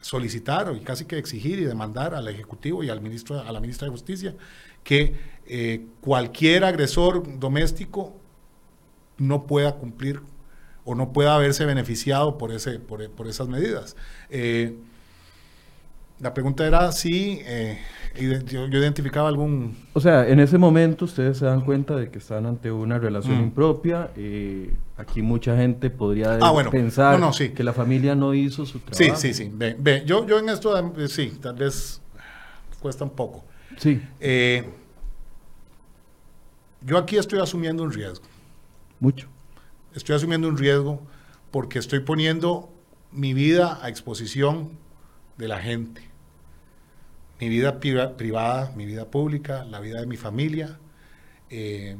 solicitar 0.05 0.71
y 0.79 0.81
casi 0.81 1.05
que 1.05 1.17
exigir 1.17 1.57
y 1.57 1.63
demandar 1.63 2.13
al 2.13 2.27
Ejecutivo 2.27 2.83
y 2.83 2.89
al 2.89 3.01
ministro, 3.01 3.41
a 3.41 3.51
la 3.51 3.59
ministra 3.59 3.87
de 3.87 3.91
Justicia 3.91 4.35
que 4.83 5.15
eh, 5.47 5.87
cualquier 5.99 6.63
agresor 6.63 7.39
doméstico 7.39 8.13
no 9.17 9.47
pueda 9.47 9.77
cumplir 9.77 10.21
o 10.83 10.93
no 10.93 11.11
pueda 11.11 11.33
haberse 11.33 11.65
beneficiado 11.65 12.37
por, 12.37 12.51
ese, 12.51 12.77
por, 12.77 13.09
por 13.09 13.27
esas 13.27 13.47
medidas. 13.47 13.95
Eh, 14.29 14.77
la 16.19 16.33
pregunta 16.33 16.65
era 16.65 16.91
si 16.91 17.41
eh, 17.43 17.77
yo, 18.47 18.65
identificaba 18.67 19.27
algún... 19.27 19.75
O 19.93 19.99
sea, 19.99 20.27
en 20.27 20.39
ese 20.39 20.57
momento 20.57 21.05
ustedes 21.05 21.37
se 21.37 21.45
dan 21.45 21.61
cuenta 21.61 21.95
de 21.95 22.09
que 22.09 22.19
están 22.19 22.45
ante 22.45 22.71
una 22.71 22.97
relación 22.97 23.37
mm. 23.39 23.43
impropia. 23.43 24.11
Eh, 24.15 24.73
aquí 24.97 25.21
mucha 25.21 25.57
gente 25.57 25.89
podría 25.89 26.37
ah, 26.41 26.69
pensar 26.71 27.19
que 27.53 27.63
la 27.63 27.73
familia 27.73 28.15
no 28.15 28.33
hizo 28.33 28.65
su 28.65 28.79
trabajo. 28.79 29.17
Sí, 29.17 29.33
sí, 29.33 29.33
sí. 29.33 29.51
Ve, 29.53 30.03
Yo, 30.05 30.25
yo 30.25 30.39
en 30.39 30.49
esto 30.49 30.77
eh, 30.97 31.07
sí, 31.09 31.37
tal 31.41 31.55
vez 31.55 32.01
cuesta 32.79 33.03
un 33.03 33.11
poco. 33.11 33.43
Sí. 33.77 34.01
yo 36.81 36.97
aquí 36.97 37.17
estoy 37.17 37.39
asumiendo 37.39 37.83
un 37.83 37.91
riesgo. 37.91 38.25
Mucho. 39.01 39.27
Estoy 39.93 40.15
asumiendo 40.15 40.47
un 40.47 40.57
riesgo 40.57 41.01
porque 41.51 41.79
estoy 41.79 41.99
poniendo 41.99 42.69
mi 43.11 43.33
vida 43.33 43.79
a 43.81 43.89
exposición 43.89 44.84
de 45.37 45.47
la 45.47 45.59
gente. 45.59 46.01
Mi 47.39 47.49
vida 47.49 47.79
privada, 47.79 48.71
mi 48.75 48.85
vida 48.85 49.05
pública, 49.11 49.65
la 49.65 49.79
vida 49.79 49.99
de 49.99 50.07
mi 50.07 50.17
familia, 50.17 50.79
eh, 51.49 51.97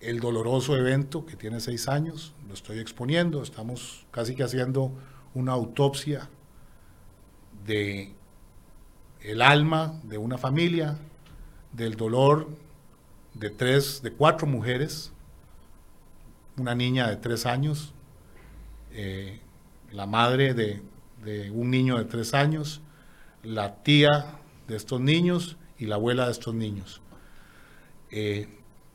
el 0.00 0.20
doloroso 0.20 0.76
evento 0.76 1.26
que 1.26 1.36
tiene 1.36 1.60
seis 1.60 1.88
años, 1.88 2.34
lo 2.46 2.54
estoy 2.54 2.78
exponiendo, 2.78 3.42
estamos 3.42 4.06
casi 4.10 4.34
que 4.34 4.44
haciendo 4.44 4.92
una 5.34 5.52
autopsia 5.52 6.28
de 7.66 8.12
el 9.20 9.40
alma 9.40 9.98
de 10.04 10.18
una 10.18 10.36
familia, 10.36 10.98
del 11.72 11.96
dolor 11.96 12.48
de 13.32 13.50
tres, 13.50 14.02
de 14.02 14.12
cuatro 14.12 14.46
mujeres, 14.46 15.12
una 16.56 16.74
niña 16.74 17.08
de 17.08 17.16
tres 17.16 17.46
años, 17.46 17.94
eh, 18.92 19.40
la 19.90 20.06
madre 20.06 20.54
de 20.54 20.82
de 21.24 21.50
un 21.50 21.70
niño 21.70 21.98
de 21.98 22.04
tres 22.04 22.34
años, 22.34 22.80
la 23.42 23.82
tía 23.82 24.38
de 24.68 24.76
estos 24.76 25.00
niños 25.00 25.56
y 25.78 25.86
la 25.86 25.96
abuela 25.96 26.26
de 26.26 26.32
estos 26.32 26.54
niños. 26.54 27.00
Eh, 28.10 28.48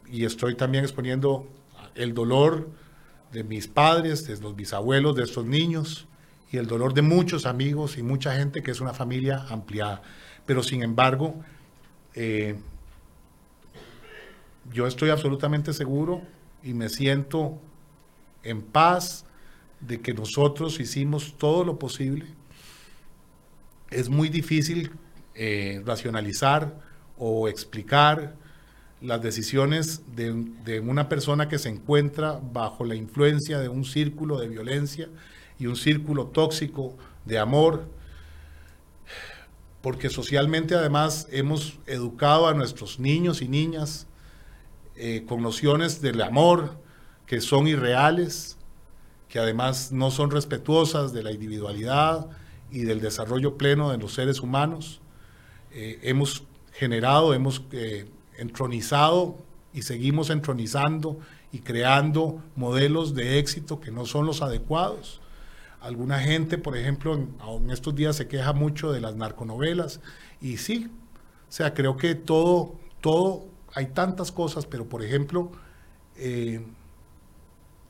y 0.07 0.25
estoy 0.25 0.55
también 0.55 0.83
exponiendo 0.83 1.47
el 1.95 2.13
dolor 2.13 2.69
de 3.31 3.43
mis 3.43 3.67
padres, 3.67 4.25
de 4.25 4.37
los 4.37 4.55
bisabuelos 4.55 5.15
de 5.15 5.23
estos 5.23 5.45
niños 5.45 6.07
y 6.51 6.57
el 6.57 6.67
dolor 6.67 6.93
de 6.93 7.01
muchos 7.01 7.45
amigos 7.45 7.97
y 7.97 8.03
mucha 8.03 8.35
gente 8.35 8.63
que 8.63 8.71
es 8.71 8.81
una 8.81 8.93
familia 8.93 9.45
ampliada. 9.49 10.01
Pero 10.45 10.63
sin 10.63 10.81
embargo, 10.81 11.35
eh, 12.15 12.59
yo 14.73 14.87
estoy 14.87 15.09
absolutamente 15.09 15.73
seguro 15.73 16.21
y 16.63 16.73
me 16.73 16.89
siento 16.89 17.59
en 18.43 18.61
paz 18.61 19.25
de 19.81 20.01
que 20.01 20.13
nosotros 20.13 20.79
hicimos 20.79 21.35
todo 21.37 21.63
lo 21.63 21.79
posible. 21.79 22.25
Es 23.89 24.09
muy 24.09 24.29
difícil 24.29 24.91
eh, 25.35 25.81
racionalizar 25.85 26.79
o 27.17 27.47
explicar 27.47 28.35
las 29.01 29.21
decisiones 29.21 30.01
de, 30.15 30.79
una 30.81 31.07
persona 31.07 31.47
que 31.47 31.57
se 31.57 31.69
encuentra 31.69 32.39
bajo 32.41 32.83
la 32.83 32.95
influencia 32.95 33.59
de 33.59 33.69
un 33.69 33.85
círculo 33.85 34.39
de 34.39 34.49
violencia 34.49 35.07
y 35.57 35.67
un 35.67 35.75
círculo 35.75 36.27
tóxico 36.27 36.97
de 37.25 37.39
amor, 37.39 37.87
porque 39.81 40.09
socialmente 40.09 40.75
además 40.75 41.27
hemos 41.31 41.79
educado 41.85 42.47
a 42.47 42.53
nuestros 42.53 42.99
niños 42.99 43.41
y 43.41 43.47
niñas 43.47 44.07
eh, 44.95 45.23
con 45.27 45.41
nociones 45.41 46.01
del 46.01 46.21
amor 46.21 46.77
que 47.25 47.39
son 47.39 47.67
irreales, 47.67 48.57
que 49.29 49.39
además 49.39 49.91
no 49.91 50.11
son 50.11 50.31
respetuosas 50.31 51.13
de 51.13 51.23
la 51.23 51.31
individualidad 51.31 52.27
y 52.71 52.81
del 52.81 52.99
desarrollo 52.99 53.57
pleno 53.57 53.91
de 53.91 53.97
los 53.97 54.13
seres 54.13 54.41
humanos. 54.41 54.99
Eh, 55.71 55.99
hemos 56.01 56.43
generado, 56.73 57.33
hemos 57.33 57.61
eh, 57.71 58.09
entronizado 58.37 59.37
y 59.71 59.83
seguimos 59.83 60.31
entronizando 60.31 61.19
y 61.51 61.59
creando 61.59 62.41
modelos 62.55 63.13
de 63.13 63.39
éxito 63.39 63.79
que 63.79 63.91
no 63.91 64.05
son 64.05 64.25
los 64.25 64.41
adecuados. 64.41 65.21
Alguna 65.79 66.19
gente, 66.19 66.57
por 66.57 66.75
ejemplo, 66.75 67.13
en, 67.13 67.69
estos 67.69 67.95
días 67.95 68.15
se 68.15 68.27
queja 68.27 68.53
mucho 68.53 68.91
de 68.91 68.99
las 68.99 69.15
narconovelas 69.15 70.01
y 70.41 70.57
sí, 70.57 70.89
o 71.47 71.51
sea, 71.51 71.73
creo 71.73 71.97
que 71.97 72.15
todo, 72.15 72.75
todo, 72.99 73.45
hay 73.73 73.87
tantas 73.87 74.31
cosas, 74.31 74.65
pero 74.65 74.89
por 74.89 75.03
ejemplo, 75.03 75.51
eh, 76.17 76.65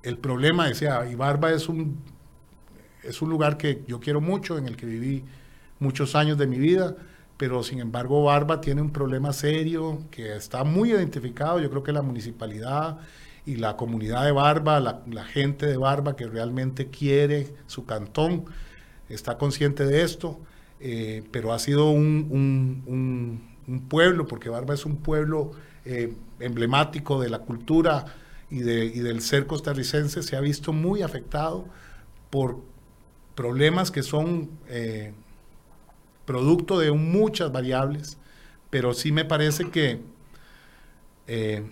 el 0.03 0.17
problema, 0.17 0.67
decía, 0.67 1.05
y 1.09 1.15
Barba 1.15 1.51
es 1.51 1.67
un, 1.69 1.97
es 3.03 3.21
un 3.21 3.29
lugar 3.29 3.57
que 3.57 3.83
yo 3.87 3.99
quiero 3.99 4.21
mucho, 4.21 4.57
en 4.57 4.67
el 4.67 4.77
que 4.77 4.85
viví 4.85 5.23
muchos 5.79 6.15
años 6.15 6.37
de 6.37 6.47
mi 6.47 6.57
vida, 6.57 6.95
pero 7.37 7.63
sin 7.63 7.79
embargo 7.79 8.23
Barba 8.23 8.59
tiene 8.59 8.81
un 8.81 8.91
problema 8.91 9.31
serio 9.33 10.03
que 10.11 10.35
está 10.35 10.63
muy 10.63 10.91
identificado, 10.91 11.59
yo 11.59 11.69
creo 11.69 11.83
que 11.83 11.93
la 11.93 12.01
municipalidad 12.01 12.99
y 13.45 13.55
la 13.55 13.77
comunidad 13.77 14.25
de 14.25 14.31
Barba, 14.31 14.79
la, 14.79 15.23
gente 15.23 15.65
de 15.65 15.77
Barba 15.77 16.15
que 16.15 16.27
realmente 16.27 16.89
quiere 16.89 17.47
su 17.65 17.85
cantón, 17.85 18.45
está 19.07 19.37
consciente 19.37 19.85
de 19.85 20.03
esto, 20.03 20.39
eh, 20.79 21.23
pero 21.31 21.53
ha 21.53 21.59
sido 21.59 21.89
un, 21.89 23.41
pueblo, 23.87 24.27
porque 24.27 24.49
Barba 24.49 24.73
es 24.73 24.85
un 24.85 24.97
pueblo 24.97 25.51
eh, 25.85 26.13
emblemático 26.39 27.21
de 27.21 27.29
la 27.29 27.39
cultura, 27.39 28.05
y, 28.49 28.59
del 28.61 29.21
ser 29.21 29.45
costarricense 29.45 30.23
se 30.23 30.35
ha 30.35 30.41
visto 30.41 30.73
muy 30.73 31.01
afectado 31.01 31.65
por 32.29 32.59
problemas 33.35 33.91
que 33.91 34.03
son 34.03 34.49
eh, 34.67 35.13
producto 36.25 36.79
de 36.79 36.91
muchas 36.91 37.51
variables, 37.51 38.17
pero 38.69 38.93
sí 38.93 39.11
me 39.11 39.25
parece 39.25 39.69
que 39.69 39.99
eh, 41.27 41.63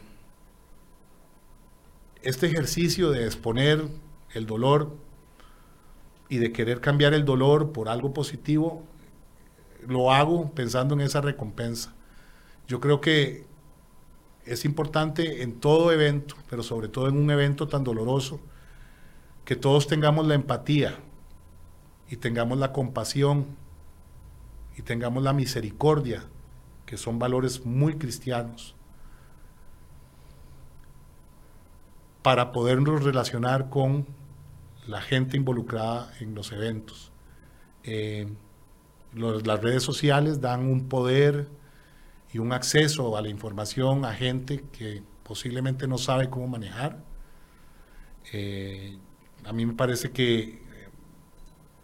este 2.21 2.47
ejercicio 2.47 3.11
de 3.11 3.25
exponer 3.25 3.87
el 4.33 4.45
dolor 4.45 4.95
y 6.29 6.37
de 6.37 6.51
querer 6.51 6.81
cambiar 6.81 7.13
el 7.13 7.25
dolor 7.25 7.71
por 7.71 7.89
algo 7.89 8.13
positivo, 8.13 8.83
lo 9.87 10.11
hago 10.11 10.51
pensando 10.51 10.93
en 10.93 11.01
esa 11.01 11.21
recompensa. 11.21 11.93
Yo 12.67 12.79
creo 12.79 12.99
que 12.99 13.45
es 14.47 14.65
importante 14.65 15.43
en 15.43 15.59
todo 15.59 15.91
evento, 15.91 16.35
pero 16.49 16.63
sobre 16.63 16.87
todo 16.87 17.09
en 17.09 17.17
un 17.17 17.29
evento 17.29 17.67
tan 17.67 17.83
doloroso, 17.83 18.39
que 19.45 19.55
todos 19.55 19.87
tengamos 19.87 20.25
la 20.27 20.35
empatía 20.35 20.99
y 22.09 22.17
tengamos 22.17 22.57
la 22.57 22.71
compasión 22.71 23.45
y 24.77 24.81
tengamos 24.81 25.23
la 25.23 25.33
misericordia, 25.33 26.23
que 26.85 26.97
son 26.97 27.19
valores 27.19 27.65
muy 27.65 27.97
cristianos, 27.97 28.75
para 32.21 32.51
podernos 32.51 33.03
relacionar 33.03 33.69
con 33.69 34.05
la 34.85 35.01
gente 35.01 35.37
involucrada 35.37 36.11
en 36.19 36.35
los 36.35 36.51
eventos. 36.51 37.11
Eh, 37.83 38.27
las 39.13 39.61
redes 39.61 39.83
sociales 39.83 40.41
dan 40.41 40.69
un 40.69 40.87
poder 40.87 41.47
y 42.31 42.39
un 42.39 42.51
acceso 42.51 43.15
a 43.17 43.21
la 43.21 43.29
información 43.29 44.05
a 44.05 44.13
gente 44.13 44.63
que 44.71 45.03
posiblemente 45.23 45.87
no 45.87 45.97
sabe 45.97 46.29
cómo 46.29 46.47
manejar. 46.47 47.03
Eh, 48.33 48.97
a 49.45 49.53
mí 49.53 49.65
me 49.65 49.73
parece 49.73 50.11
que 50.11 50.61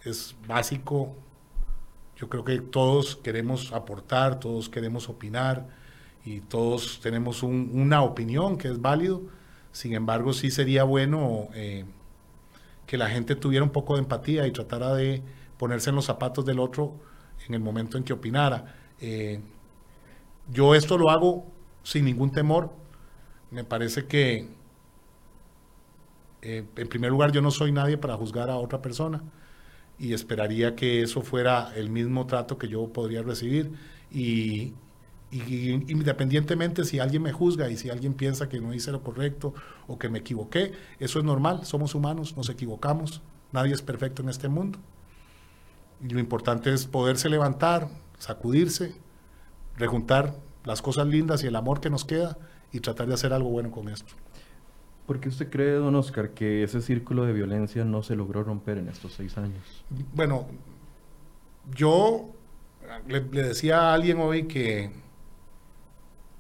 es 0.04 0.36
básico. 0.48 1.16
Yo 2.18 2.30
creo 2.30 2.44
que 2.44 2.60
todos 2.60 3.16
queremos 3.16 3.72
aportar, 3.74 4.40
todos 4.40 4.70
queremos 4.70 5.10
opinar 5.10 5.68
y 6.26 6.42
todos 6.42 7.00
tenemos 7.02 7.44
una 7.44 8.02
opinión 8.02 8.58
que 8.58 8.68
es 8.68 8.82
válido. 8.82 9.24
Sin 9.72 9.94
embargo, 9.94 10.34
sí 10.34 10.52
sería 10.52 10.84
bueno 10.84 11.50
eh, 11.54 11.86
que 12.86 12.98
la 12.98 13.10
gente 13.10 13.36
tuviera 13.36 13.64
un 13.64 13.72
poco 13.72 13.96
de 13.96 14.02
empatía 14.02 14.46
y 14.46 14.52
tratara 14.52 14.94
de 14.94 15.22
ponerse 15.58 15.90
en 15.90 15.96
los 15.96 16.06
zapatos 16.06 16.46
del 16.46 16.60
otro 16.60 17.00
en 17.48 17.56
el 17.56 17.60
momento 17.60 17.98
en 17.98 18.04
que 18.04 18.14
opinara. 18.14 18.76
Eh, 19.02 19.42
yo 20.52 20.76
esto 20.76 20.98
lo 20.98 21.10
hago 21.10 21.46
sin 21.84 22.06
ningún 22.06 22.32
temor. 22.32 22.72
Me 23.52 23.64
parece 23.64 24.06
que, 24.06 24.48
eh, 26.42 26.66
en 26.76 26.88
primer 26.88 27.12
lugar, 27.12 27.32
yo 27.32 27.42
no 27.42 27.52
soy 27.52 27.72
nadie 27.72 27.98
para 27.98 28.18
juzgar 28.18 28.50
a 28.50 28.58
otra 28.58 28.82
persona 28.82 29.24
y 30.00 30.14
esperaría 30.14 30.76
que 30.76 31.02
eso 31.02 31.22
fuera 31.22 31.72
el 31.76 31.90
mismo 31.90 32.26
trato 32.26 32.58
que 32.58 32.68
yo 32.68 32.88
podría 32.92 33.22
recibir. 33.22 33.72
Y, 34.12 34.74
independientemente 35.32 36.84
si 36.84 37.00
alguien 37.00 37.24
me 37.24 37.32
juzga 37.32 37.68
y 37.68 37.76
si 37.76 37.90
alguien 37.90 38.14
piensa 38.14 38.50
que 38.50 38.62
no 38.62 38.72
hice 38.72 38.92
lo 38.92 39.02
correcto 39.02 39.56
o 39.88 39.98
que 39.98 40.08
me 40.08 40.20
equivoqué, 40.20 40.74
eso 41.00 41.18
es 41.18 41.26
normal, 41.26 41.66
somos 41.66 41.96
humanos, 41.96 42.38
nos 42.38 42.50
equivocamos, 42.50 43.24
nadie 43.52 43.74
es 43.74 43.82
perfecto 43.82 44.22
en 44.22 44.30
este 44.30 44.48
mundo. 44.48 44.78
Y 46.04 46.10
lo 46.10 46.20
importante 46.20 46.72
es 46.72 46.86
poderse 46.86 47.30
levantar, 47.30 47.88
sacudirse, 48.20 48.94
rejuntar 49.78 50.36
las 50.64 50.82
cosas 50.82 51.08
lindas 51.08 51.44
y 51.44 51.48
el 51.48 51.56
amor 51.56 51.82
que 51.82 51.90
nos 51.90 52.06
queda 52.06 52.38
y 52.72 52.80
tratar 52.80 53.08
de 53.08 53.14
hacer 53.14 53.34
algo 53.34 53.50
bueno 53.50 53.72
con 53.72 53.90
esto. 53.90 54.14
¿Por 55.06 55.20
qué 55.20 55.30
usted 55.30 55.50
cree, 55.50 55.74
don 55.74 55.96
Oscar, 55.96 56.30
que 56.30 56.64
ese 56.64 56.82
círculo 56.82 57.26
de 57.26 57.34
violencia 57.34 57.84
no 57.84 58.04
se 58.04 58.16
logró 58.16 58.44
romper 58.44 58.78
en 58.78 58.88
estos 58.88 59.14
seis 59.14 59.38
años? 59.38 59.84
Bueno, 60.14 60.48
yo 61.72 62.30
le, 63.08 63.20
decía 63.20 63.90
a 63.92 63.94
alguien 63.94 64.20
hoy 64.20 64.48
que 64.48 64.92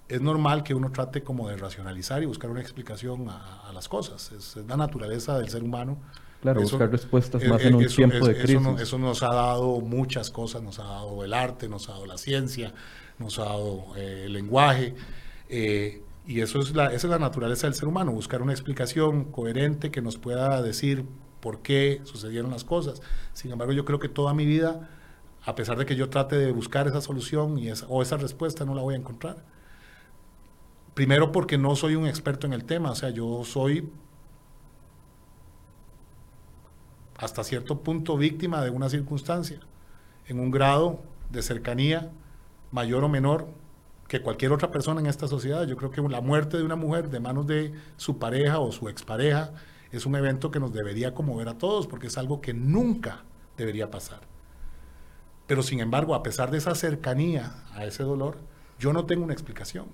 es 0.08 0.22
normal 0.22 0.63
que 0.63 0.74
uno 0.74 0.91
trate 0.91 1.24
como 1.24 1.50
de 1.50 1.58
racionalizar 1.58 2.24
y 2.24 2.26
buscar 2.26 2.50
una 2.50 2.62
explicación 2.62 3.28
a, 3.30 3.72
las 3.74 3.89
cosas. 3.89 4.32
Es, 4.32 4.56
la 4.67 4.78
naturaleza 4.78 5.38
del 5.38 5.50
ser 5.50 5.63
humano. 5.63 5.98
Claro, 6.43 6.60
buscar 6.60 6.91
respuestas 6.91 7.41
más 7.47 7.63
en 7.63 7.75
un 7.75 7.88
tiempo 7.88 8.27
de 8.27 8.36
crisis. 8.36 8.60
Eso, 8.60 8.77
eso, 8.77 8.97
nos 8.97 9.23
ha 9.23 9.34
dado 9.34 9.79
muchas 9.79 10.29
cosas, 10.29 10.62
nos 10.62 10.77
ha 10.77 10.84
dado 10.84 11.23
el 11.23 11.34
arte, 11.34 11.69
nos 11.69 11.88
ha 11.88 11.93
dado 11.93 12.06
la 12.06 12.17
ciencia, 12.17 12.73
nos 13.17 13.39
ha 13.39 13.45
dado 13.45 13.86
eh, 13.95 14.23
el 14.25 14.34
lenguaje. 14.34 14.93
Eh, 15.47 16.01
y 16.27 16.41
eso 16.41 16.60
es 16.60 16.75
la, 16.75 16.88
esa 16.88 17.08
es 17.08 17.12
la 17.12 17.17
naturaleza 17.17 17.65
del 17.67 17.75
ser 17.75 17.88
humano, 17.88 18.12
buscar 18.12 18.41
una 18.41 18.51
explicación 18.51 19.23
coherente 19.32 19.89
que 19.89 20.01
nos 20.01 20.17
pueda 20.17 20.62
decir 20.62 21.06
por 21.39 21.62
qué 21.62 22.01
sucedieron 22.03 22.51
las 22.51 22.65
cosas. 22.65 23.01
Sin 23.32 23.49
embargo, 23.53 23.71
yo 23.71 23.86
creo 23.86 23.99
que 23.99 24.10
toda 24.10 24.34
mi 24.34 24.45
vida, 24.45 24.89
a 25.45 25.56
pesar 25.56 25.77
de 25.77 25.86
que 25.86 25.95
yo 25.95 26.10
trate 26.10 26.36
de 26.36 26.51
buscar 26.51 26.89
esa 26.89 26.99
solución 26.99 27.58
y 27.58 27.69
esa, 27.69 27.86
o 27.88 28.01
esa 28.01 28.17
respuesta, 28.17 28.65
no 28.65 28.75
la 28.75 28.82
voy 28.82 28.95
a 28.95 28.97
encontrar. 28.97 29.45
Primero 30.93 31.32
porque 31.32 31.58
no 31.58 31.77
soy 31.77 31.95
un 31.95 32.06
experto 32.06 32.47
en 32.47 32.51
el 32.53 32.65
tema, 32.65 32.91
o 32.91 32.95
sea, 32.95 33.12
yo 33.12 33.45
soy 33.45 33.89
hasta 37.23 37.43
cierto 37.43 37.79
punto 37.79 38.17
víctima 38.17 38.62
de 38.62 38.69
una 38.69 38.89
circunstancia, 38.89 39.59
en 40.27 40.39
un 40.39 40.51
grado 40.51 40.99
de 41.29 41.41
cercanía 41.41 42.12
mayor 42.71 43.03
o 43.03 43.09
menor 43.09 43.47
que 44.07 44.21
cualquier 44.21 44.51
otra 44.51 44.71
persona 44.71 44.99
en 44.99 45.07
esta 45.07 45.27
sociedad. 45.27 45.65
Yo 45.65 45.77
creo 45.77 45.91
que 45.91 46.01
la 46.01 46.21
muerte 46.21 46.57
de 46.57 46.63
una 46.63 46.75
mujer 46.75 47.09
de 47.09 47.19
manos 47.19 47.47
de 47.47 47.73
su 47.97 48.19
pareja 48.19 48.59
o 48.59 48.71
su 48.71 48.89
expareja 48.89 49.51
es 49.91 50.05
un 50.05 50.15
evento 50.15 50.51
que 50.51 50.59
nos 50.59 50.73
debería 50.73 51.13
conmover 51.13 51.47
a 51.47 51.57
todos 51.57 51.88
porque 51.88 52.07
es 52.07 52.17
algo 52.17 52.41
que 52.41 52.53
nunca 52.53 53.23
debería 53.57 53.89
pasar. 53.89 54.21
Pero 55.47 55.63
sin 55.63 55.79
embargo, 55.79 56.15
a 56.15 56.23
pesar 56.23 56.51
de 56.51 56.57
esa 56.57 56.75
cercanía 56.75 57.63
a 57.73 57.86
ese 57.86 58.03
dolor, 58.03 58.38
yo 58.79 58.93
no 58.93 59.05
tengo 59.05 59.23
una 59.23 59.33
explicación. 59.33 59.86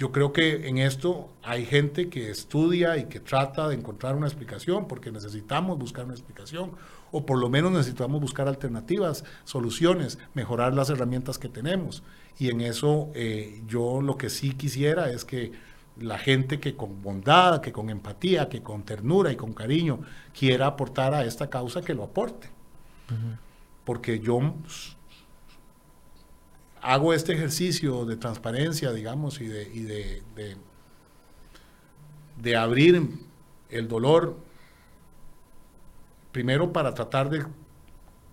Yo 0.00 0.12
creo 0.12 0.32
que 0.32 0.66
en 0.66 0.78
esto 0.78 1.28
hay 1.42 1.66
gente 1.66 2.08
que 2.08 2.30
estudia 2.30 2.96
y 2.96 3.04
que 3.04 3.20
trata 3.20 3.68
de 3.68 3.74
encontrar 3.74 4.16
una 4.16 4.28
explicación 4.28 4.88
porque 4.88 5.12
necesitamos 5.12 5.78
buscar 5.78 6.06
una 6.06 6.14
explicación 6.14 6.70
o 7.12 7.26
por 7.26 7.38
lo 7.38 7.50
menos 7.50 7.70
necesitamos 7.70 8.18
buscar 8.18 8.48
alternativas, 8.48 9.24
soluciones, 9.44 10.18
mejorar 10.32 10.72
las 10.72 10.88
herramientas 10.88 11.36
que 11.36 11.50
tenemos. 11.50 12.02
Y 12.38 12.48
en 12.48 12.62
eso 12.62 13.10
eh, 13.14 13.62
yo 13.66 14.00
lo 14.00 14.16
que 14.16 14.30
sí 14.30 14.54
quisiera 14.54 15.10
es 15.10 15.26
que 15.26 15.52
la 15.98 16.16
gente 16.16 16.60
que 16.60 16.76
con 16.76 17.02
bondad, 17.02 17.60
que 17.60 17.70
con 17.70 17.90
empatía, 17.90 18.48
que 18.48 18.62
con 18.62 18.84
ternura 18.84 19.30
y 19.30 19.36
con 19.36 19.52
cariño 19.52 20.00
quiera 20.32 20.68
aportar 20.68 21.12
a 21.12 21.26
esta 21.26 21.50
causa, 21.50 21.82
que 21.82 21.92
lo 21.92 22.04
aporte. 22.04 22.48
Porque 23.84 24.18
yo 24.18 24.54
hago 26.82 27.12
este 27.12 27.32
ejercicio 27.32 28.04
de 28.04 28.16
transparencia, 28.16 28.92
digamos, 28.92 29.40
y 29.40 29.46
de, 29.46 30.22
de 32.36 32.56
abrir 32.56 33.08
el 33.68 33.88
dolor 33.88 34.36
Primero, 36.32 36.72
para 36.72 36.94
tratar 36.94 37.28
de 37.28 37.44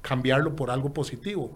cambiarlo 0.02 0.56
por 0.56 0.70
algo 0.70 0.94
positivo. 0.94 1.52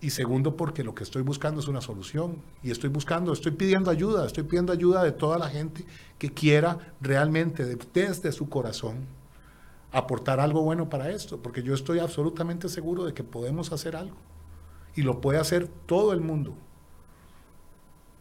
Y 0.00 0.10
segundo, 0.10 0.56
porque 0.56 0.84
lo 0.84 0.94
que 0.94 1.04
estoy 1.04 1.22
buscando 1.22 1.60
es 1.60 1.68
una 1.68 1.80
solución. 1.80 2.42
Y 2.62 2.70
estoy 2.70 2.90
buscando, 2.90 3.32
estoy 3.32 3.52
pidiendo 3.52 3.90
ayuda, 3.90 4.26
estoy 4.26 4.44
pidiendo 4.44 4.72
ayuda 4.72 5.02
de 5.02 5.12
toda 5.12 5.38
la 5.38 5.48
gente 5.48 5.84
que 6.18 6.30
quiera 6.30 6.94
realmente, 7.00 7.64
desde 7.64 8.32
su 8.32 8.48
corazón, 8.48 9.06
aportar 9.92 10.40
algo 10.40 10.62
bueno 10.62 10.88
para 10.88 11.10
esto. 11.10 11.38
Porque 11.40 11.62
yo 11.62 11.72
estoy 11.72 12.00
absolutamente 12.00 12.68
seguro 12.68 13.04
de 13.04 13.14
que 13.14 13.22
podemos 13.22 13.72
hacer 13.72 13.96
algo. 13.96 14.16
Y 14.96 15.02
lo 15.02 15.20
puede 15.20 15.38
hacer 15.38 15.68
todo 15.86 16.12
el 16.12 16.20
mundo. 16.20 16.54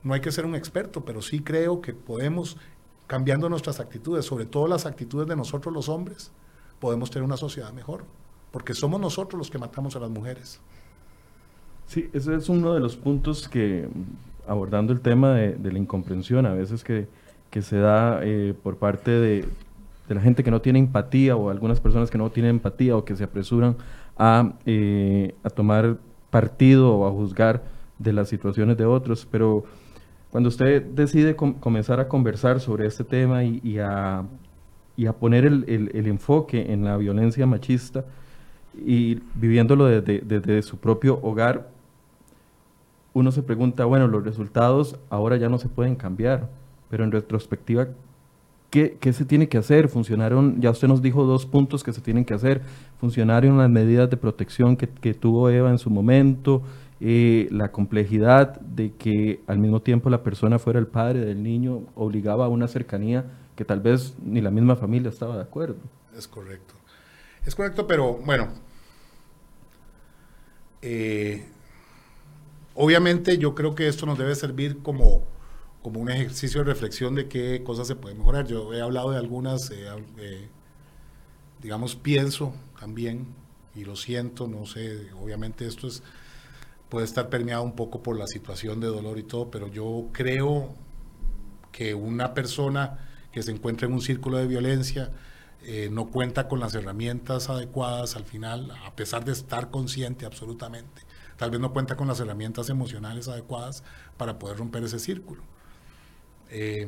No 0.04 0.14
hay 0.14 0.22
que 0.22 0.32
ser 0.32 0.46
un 0.46 0.54
experto, 0.54 1.04
pero 1.04 1.22
sí 1.22 1.40
creo 1.40 1.82
que 1.82 1.94
podemos, 1.94 2.58
cambiando 3.08 3.50
nuestras 3.50 3.80
actitudes, 3.80 4.26
sobre 4.26 4.46
todo 4.46 4.68
las 4.68 4.86
actitudes 4.86 5.28
de 5.28 5.36
nosotros 5.36 5.74
los 5.74 5.90
hombres, 5.90 6.32
podemos 6.80 7.10
tener 7.10 7.24
una 7.24 7.38
sociedad 7.38 7.74
mejor, 7.74 8.04
porque 8.52 8.74
somos 8.74 9.02
nosotros 9.02 9.40
los 9.40 9.50
que 9.50 9.58
matamos 9.58 9.96
a 9.96 10.00
las 10.00 10.10
mujeres. 10.10 10.60
Sí, 11.88 12.10
ese 12.14 12.36
es 12.36 12.50
uno 12.50 12.74
de 12.74 12.80
los 12.80 12.96
puntos 12.96 13.48
que, 13.48 13.88
abordando 14.48 14.94
el 14.94 15.02
tema 15.02 15.34
de, 15.34 15.72
la 15.72 15.78
incomprensión, 15.78 16.46
a 16.46 16.54
veces 16.54 16.84
que, 16.84 17.08
que 17.50 17.62
se 17.62 17.78
da 17.78 18.20
eh, 18.24 18.54
por 18.62 18.78
parte 18.78 19.12
de, 19.12 19.46
de, 20.08 20.16
la 20.16 20.22
gente 20.22 20.44
que 20.44 20.52
no 20.52 20.62
tiene 20.62 20.80
empatía 20.80 21.36
o 21.36 21.50
algunas 21.50 21.80
personas 21.80 22.10
que 22.10 22.18
no 22.18 22.30
tienen 22.30 22.52
empatía 22.52 22.98
o 22.98 23.06
que 23.06 23.16
se 23.16 23.24
apresuran 23.24 23.78
a, 24.18 24.54
eh, 24.66 25.36
a 25.44 25.50
tomar 25.50 25.98
partido 26.36 26.94
o 26.98 27.08
a 27.08 27.12
juzgar 27.12 27.64
de 27.98 28.12
las 28.12 28.28
situaciones 28.28 28.78
de 28.78 28.86
otros, 28.86 29.26
pero 29.32 29.64
cuando 30.32 30.50
usted 30.50 30.84
decide 30.84 31.36
comenzar 31.36 32.02
a 32.02 32.10
conversar 32.10 32.60
sobre 32.60 32.88
este 32.88 33.06
tema 33.06 33.44
y 33.46 33.80
a 33.80 34.26
y 34.98 35.08
a 35.08 35.14
poner 35.14 35.46
el, 35.46 35.66
el, 35.68 36.08
enfoque 36.08 36.72
en 36.72 36.86
la 36.86 36.98
violencia 36.98 37.46
machista 37.46 38.06
y 38.74 39.22
viviéndolo 39.36 39.86
desde, 39.86 40.22
desde, 40.22 40.62
su 40.62 40.78
propio 40.78 41.20
hogar, 41.22 41.70
uno 43.14 43.32
se 43.32 43.44
pregunta, 43.44 43.86
bueno, 43.86 44.08
los 44.08 44.24
resultados 44.24 44.98
ahora 45.10 45.38
ya 45.38 45.50
no 45.50 45.58
se 45.58 45.70
pueden 45.70 45.96
cambiar, 45.96 46.50
pero 46.90 47.04
en 47.04 47.12
retrospectiva, 47.12 47.88
¿qué, 49.00 49.14
se 49.14 49.26
tiene 49.26 49.48
que 49.48 49.58
hacer? 49.58 49.88
Funcionaron, 49.88 50.60
ya 50.60 50.72
usted 50.72 50.88
nos 50.88 51.02
dijo 51.02 51.24
dos 51.24 51.46
puntos 51.46 51.84
que 51.84 51.94
se 51.94 52.02
tienen 52.02 52.26
que 52.26 52.34
hacer, 52.34 52.62
funcionaron 53.00 53.58
las 53.58 53.70
medidas 53.70 54.10
de 54.10 54.18
protección 54.18 54.76
que, 54.76 54.88
que 54.88 55.14
tuvo 55.14 55.50
Eva 55.50 55.70
en 55.70 55.78
su 55.78 55.90
momento, 55.90 56.62
eh, 57.00 57.48
la 57.52 57.72
complejidad 57.72 58.60
de 58.60 58.92
que 58.94 59.42
al 59.48 59.60
mismo 59.60 59.82
tiempo 59.82 60.10
la 60.10 60.24
persona 60.24 60.60
fuera 60.60 60.80
el 60.80 60.88
padre 60.88 61.22
del 61.22 61.44
niño 61.44 61.84
obligaba 61.96 62.46
a 62.46 62.50
una 62.50 62.68
cercanía 62.68 63.26
que 63.56 63.66
tal 63.66 63.80
vez 63.80 64.14
ni 64.24 64.42
la 64.42 64.52
misma 64.52 64.76
familia 64.76 65.10
estaba 65.10 65.36
de 65.36 65.44
acuerdo. 65.44 65.78
Es 66.18 66.28
correcto. 66.28 66.74
Es 67.46 67.56
correcto, 67.56 67.86
pero 67.88 68.14
bueno, 68.26 68.50
eh, 70.82 71.46
obviamente 72.74 73.38
yo 73.38 73.56
creo 73.56 73.76
que 73.76 73.88
esto 73.88 74.06
nos 74.06 74.18
debe 74.18 74.36
servir 74.36 74.80
como, 74.82 75.24
como 75.86 76.00
un 76.00 76.10
ejercicio 76.10 76.62
de 76.62 76.66
reflexión 76.66 77.14
de 77.14 77.28
qué 77.28 77.62
cosas 77.64 77.86
se 77.86 77.96
pueden 77.96 78.18
mejorar. 78.18 78.48
Yo 78.48 78.74
he 78.74 78.82
hablado 78.82 79.12
de 79.12 79.20
algunas, 79.20 79.70
eh, 79.70 79.86
eh, 80.18 80.50
digamos, 81.62 81.96
pienso 81.96 82.56
también, 82.80 83.28
y 83.76 83.86
lo 83.86 83.96
siento, 83.96 84.48
no 84.48 84.66
sé, 84.66 85.12
obviamente 85.22 85.68
esto 85.68 85.86
es, 85.86 86.02
puede 86.90 87.06
estar 87.06 87.30
permeado 87.30 87.62
un 87.62 87.76
poco 87.76 88.02
por 88.02 88.18
la 88.18 88.26
situación 88.26 88.80
de 88.80 88.88
dolor 88.88 89.20
y 89.20 89.24
todo, 89.24 89.52
pero 89.52 89.68
yo 89.68 90.08
creo 90.12 90.74
que 91.72 91.94
una 91.94 92.34
persona 92.34 93.08
que 93.32 93.44
se 93.44 93.52
encuentra 93.52 93.86
en 93.88 93.94
un 93.94 94.02
círculo 94.02 94.40
de 94.40 94.48
violencia, 94.48 95.12
eh, 95.62 95.90
no 95.92 96.10
cuenta 96.10 96.48
con 96.48 96.60
las 96.60 96.74
herramientas 96.74 97.48
adecuadas 97.48 98.16
al 98.16 98.24
final, 98.26 98.72
a 98.88 98.96
pesar 98.96 99.24
de 99.24 99.34
estar 99.34 99.70
consciente 99.70 100.26
absolutamente. 100.26 101.04
Tal 101.38 101.52
vez 101.52 101.60
no 101.60 101.74
cuenta 101.74 101.96
con 101.96 102.08
las 102.08 102.20
herramientas 102.20 102.72
emocionales 102.72 103.28
adecuadas 103.28 103.84
para 104.18 104.40
poder 104.40 104.58
romper 104.58 104.84
ese 104.84 104.98
círculo. 104.98 105.44
Eh, 106.58 106.88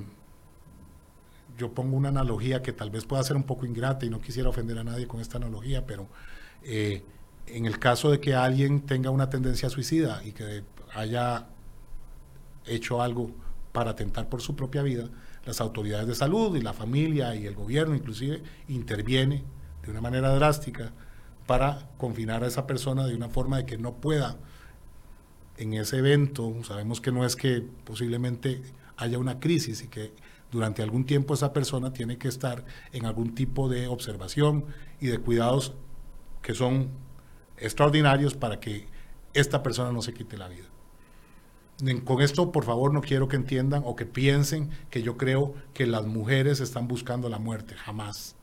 yo 1.57 1.73
pongo 1.73 1.97
una 1.97 2.07
analogía 2.07 2.61
que 2.61 2.71
tal 2.71 2.89
vez 2.89 3.03
pueda 3.03 3.21
ser 3.23 3.35
un 3.35 3.43
poco 3.43 3.65
ingrata 3.65 4.05
y 4.05 4.09
no 4.09 4.21
quisiera 4.21 4.47
ofender 4.47 4.77
a 4.77 4.85
nadie 4.85 5.07
con 5.07 5.19
esta 5.19 5.37
analogía, 5.37 5.85
pero 5.85 6.07
eh, 6.63 7.03
en 7.47 7.65
el 7.65 7.77
caso 7.77 8.09
de 8.09 8.21
que 8.21 8.33
alguien 8.33 8.85
tenga 8.85 9.09
una 9.09 9.29
tendencia 9.29 9.69
suicida 9.69 10.21
y 10.23 10.31
que 10.31 10.63
haya 10.95 11.47
hecho 12.65 13.01
algo 13.01 13.31
para 13.73 13.91
atentar 13.91 14.29
por 14.29 14.41
su 14.41 14.55
propia 14.55 14.83
vida, 14.83 15.09
las 15.45 15.59
autoridades 15.59 16.07
de 16.07 16.15
salud 16.15 16.55
y 16.55 16.61
la 16.61 16.71
familia 16.71 17.35
y 17.35 17.45
el 17.45 17.55
gobierno 17.55 17.93
inclusive 17.93 18.41
interviene 18.69 19.43
de 19.83 19.91
una 19.91 19.99
manera 19.99 20.33
drástica 20.33 20.93
para 21.45 21.89
confinar 21.97 22.45
a 22.45 22.47
esa 22.47 22.65
persona 22.67 23.05
de 23.05 23.15
una 23.15 23.27
forma 23.27 23.57
de 23.57 23.65
que 23.65 23.77
no 23.77 23.95
pueda 23.95 24.37
en 25.57 25.73
ese 25.73 25.97
evento, 25.97 26.53
sabemos 26.63 27.01
que 27.01 27.11
no 27.11 27.25
es 27.25 27.35
que 27.35 27.65
posiblemente 27.83 28.61
haya 28.97 29.19
una 29.19 29.39
crisis 29.39 29.83
y 29.83 29.87
que 29.87 30.13
durante 30.51 30.81
algún 30.81 31.05
tiempo 31.05 31.33
esa 31.33 31.53
persona 31.53 31.93
tiene 31.93 32.17
que 32.17 32.27
estar 32.27 32.65
en 32.91 33.05
algún 33.05 33.35
tipo 33.35 33.69
de 33.69 33.87
observación 33.87 34.65
y 34.99 35.07
de 35.07 35.19
cuidados 35.19 35.73
que 36.41 36.53
son 36.53 36.89
extraordinarios 37.57 38.33
para 38.33 38.59
que 38.59 38.87
esta 39.33 39.63
persona 39.63 39.91
no 39.91 40.01
se 40.01 40.13
quite 40.13 40.37
la 40.37 40.47
vida. 40.47 40.65
Con 42.05 42.21
esto, 42.21 42.51
por 42.51 42.63
favor, 42.63 42.91
no 42.91 43.01
quiero 43.01 43.27
que 43.27 43.35
entiendan 43.35 43.83
o 43.85 43.95
que 43.95 44.07
piensen 44.07 44.71
que 44.89 45.03
yo 45.03 45.15
creo 45.15 45.53
que 45.75 45.85
las 45.85 46.07
mujeres 46.07 46.59
están 46.59 46.87
buscando 46.87 47.29
la 47.29 47.37
muerte, 47.37 47.75
jamás. 47.75 48.35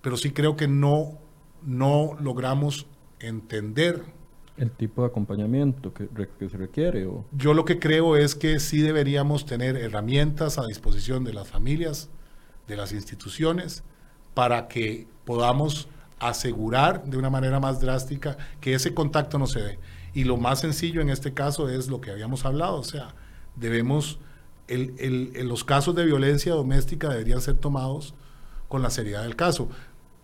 Pero 0.00 0.16
sí 0.16 0.32
creo 0.32 0.56
que 0.56 0.66
no, 0.66 1.18
no 1.62 2.16
logramos 2.18 2.86
entender 3.20 4.04
el 4.58 4.70
tipo 4.70 5.02
de 5.02 5.08
acompañamiento 5.08 5.92
que, 5.92 6.08
se 6.48 6.56
requiere. 6.56 7.08
Yo 7.32 7.54
lo 7.54 7.64
que 7.64 7.78
creo 7.78 8.16
es 8.16 8.34
que 8.34 8.60
sí 8.60 8.80
deberíamos 8.80 9.46
tener 9.46 9.76
herramientas 9.76 10.58
a 10.58 10.66
disposición 10.66 11.24
de 11.24 11.32
las 11.32 11.48
familias, 11.48 12.10
de 12.66 12.76
las 12.76 12.92
instituciones, 12.92 13.84
para 14.34 14.68
que 14.68 15.06
podamos 15.24 15.88
asegurar 16.18 17.04
de 17.04 17.16
una 17.16 17.30
manera 17.30 17.60
más 17.60 17.80
drástica 17.80 18.36
que 18.60 18.74
ese 18.74 18.94
contacto 18.94 19.38
no 19.38 19.46
se 19.46 19.60
dé. 19.60 19.78
Y 20.14 20.24
lo 20.24 20.36
más 20.36 20.60
sencillo 20.60 21.00
en 21.00 21.10
este 21.10 21.32
caso 21.32 21.68
es 21.68 21.88
lo 21.88 22.00
que 22.00 22.10
habíamos 22.10 22.44
hablado, 22.44 22.76
o 22.76 22.84
sea, 22.84 23.14
debemos, 23.56 24.18
los 24.68 25.64
casos 25.64 25.94
de 25.94 26.04
violencia 26.04 26.52
doméstica 26.52 27.08
deberían 27.08 27.40
ser 27.40 27.56
tomados 27.56 28.14
con 28.68 28.82
la 28.82 28.90
seriedad 28.90 29.22
del 29.22 29.36
caso. 29.36 29.68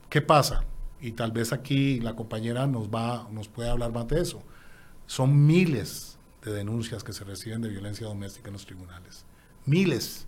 ¿Qué 0.08 0.20
pasa? 0.20 0.64
Y 1.00 1.12
tal 1.12 1.33
vez 1.33 1.52
aquí 1.52 2.00
la 2.00 2.16
compañera 2.16 2.66
nos, 2.66 2.88
va, 2.88 3.28
nos 3.30 3.48
puede 3.48 3.70
hablar 3.70 3.92
más 3.92 4.09
de 4.09 4.20
eso. 4.20 4.42
Son 5.07 5.46
miles 5.46 6.18
de 6.42 6.52
denuncias 6.52 7.04
que 7.04 7.12
se 7.12 7.24
reciben 7.24 7.61
de 7.61 7.68
violencia 7.68 8.07
doméstica 8.07 8.48
en 8.48 8.54
los 8.54 8.66
tribunales. 8.66 9.24
Miles. 9.66 10.26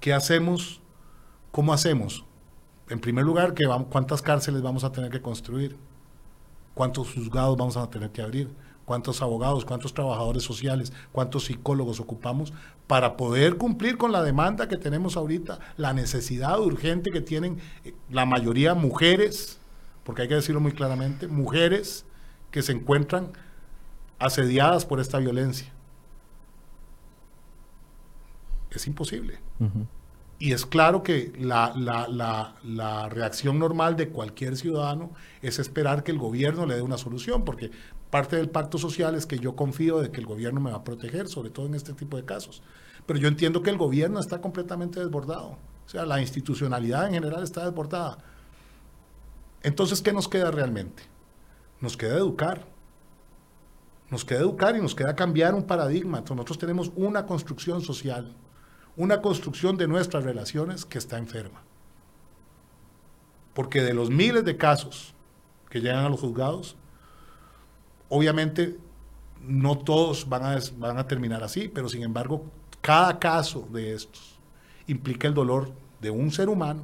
¿Qué 0.00 0.12
hacemos? 0.12 0.80
¿Cómo 1.52 1.72
hacemos? 1.72 2.24
En 2.88 3.00
primer 3.00 3.24
lugar, 3.24 3.54
¿cuántas 3.90 4.20
cárceles 4.20 4.60
vamos 4.60 4.84
a 4.84 4.92
tener 4.92 5.10
que 5.10 5.22
construir? 5.22 5.76
¿Cuántos 6.74 7.12
juzgados 7.12 7.56
vamos 7.56 7.76
a 7.76 7.88
tener 7.88 8.10
que 8.10 8.20
abrir? 8.20 8.50
¿Cuántos 8.84 9.22
abogados, 9.22 9.64
cuántos 9.64 9.94
trabajadores 9.94 10.42
sociales, 10.42 10.92
cuántos 11.12 11.44
psicólogos 11.44 12.00
ocupamos 12.00 12.52
para 12.86 13.16
poder 13.16 13.56
cumplir 13.56 13.96
con 13.96 14.12
la 14.12 14.22
demanda 14.22 14.68
que 14.68 14.76
tenemos 14.76 15.16
ahorita, 15.16 15.58
la 15.76 15.92
necesidad 15.92 16.60
urgente 16.60 17.10
que 17.10 17.20
tienen 17.20 17.58
eh, 17.84 17.94
la 18.10 18.26
mayoría 18.26 18.74
mujeres, 18.74 19.58
porque 20.04 20.22
hay 20.22 20.28
que 20.28 20.34
decirlo 20.34 20.60
muy 20.60 20.72
claramente, 20.72 21.28
mujeres 21.28 22.04
que 22.50 22.62
se 22.62 22.72
encuentran 22.72 23.32
asediadas 24.18 24.84
por 24.84 25.00
esta 25.00 25.18
violencia? 25.18 25.72
Es 28.70 28.86
imposible. 28.86 29.38
Y 30.38 30.52
es 30.52 30.66
claro 30.66 31.02
que 31.02 31.32
la, 31.38 31.72
la, 31.76 33.08
reacción 33.08 33.58
normal 33.58 33.96
de 33.96 34.08
cualquier 34.08 34.56
ciudadano 34.56 35.12
es 35.42 35.58
esperar 35.58 36.02
que 36.02 36.10
el 36.12 36.18
gobierno 36.18 36.66
le 36.66 36.74
dé 36.74 36.82
una 36.82 36.98
solución, 36.98 37.44
porque 37.44 37.70
parte 38.10 38.36
del 38.36 38.50
pacto 38.50 38.78
social 38.78 39.14
es 39.14 39.26
que 39.26 39.38
yo 39.38 39.54
confío 39.54 40.00
de 40.00 40.10
que 40.10 40.20
el 40.20 40.26
gobierno 40.26 40.60
me 40.60 40.70
va 40.70 40.78
a 40.78 40.84
proteger, 40.84 41.28
sobre 41.28 41.50
todo 41.50 41.66
en 41.66 41.74
este 41.74 41.92
tipo 41.94 42.16
de 42.16 42.24
casos. 42.24 42.62
Pero 43.06 43.18
yo 43.18 43.28
entiendo 43.28 43.62
que 43.62 43.70
el 43.70 43.78
gobierno 43.78 44.18
está 44.18 44.40
completamente 44.40 44.98
desbordado. 44.98 45.56
O 45.86 45.88
sea, 45.88 46.04
la 46.04 46.20
institucionalidad 46.20 47.06
en 47.06 47.14
general 47.14 47.42
está 47.42 47.64
desbordada. 47.64 48.18
Entonces, 49.62 50.02
¿qué 50.02 50.12
nos 50.12 50.28
queda 50.28 50.50
realmente? 50.50 51.02
Nos 51.80 51.96
queda 51.96 52.16
educar. 52.16 52.66
Nos 54.10 54.24
queda 54.24 54.40
educar 54.40 54.76
y 54.76 54.80
nos 54.80 54.94
queda 54.94 55.14
cambiar 55.14 55.54
un 55.54 55.64
paradigma. 55.64 56.18
Entonces, 56.18 56.36
nosotros 56.36 56.58
tenemos 56.58 56.92
una 56.96 57.26
construcción 57.26 57.82
social 57.82 58.34
una 58.96 59.20
construcción 59.20 59.76
de 59.76 59.88
nuestras 59.88 60.24
relaciones 60.24 60.84
que 60.84 60.98
está 60.98 61.18
enferma. 61.18 61.62
Porque 63.54 63.82
de 63.82 63.94
los 63.94 64.10
miles 64.10 64.44
de 64.44 64.56
casos 64.56 65.14
que 65.70 65.80
llegan 65.80 66.04
a 66.04 66.08
los 66.08 66.20
juzgados, 66.20 66.76
obviamente 68.08 68.78
no 69.40 69.78
todos 69.78 70.28
van 70.28 70.44
a, 70.44 70.58
van 70.78 70.98
a 70.98 71.06
terminar 71.06 71.42
así, 71.42 71.68
pero 71.68 71.88
sin 71.88 72.02
embargo, 72.02 72.44
cada 72.80 73.18
caso 73.18 73.68
de 73.72 73.94
estos 73.94 74.38
implica 74.86 75.28
el 75.28 75.34
dolor 75.34 75.72
de 76.00 76.10
un 76.10 76.30
ser 76.30 76.48
humano 76.48 76.82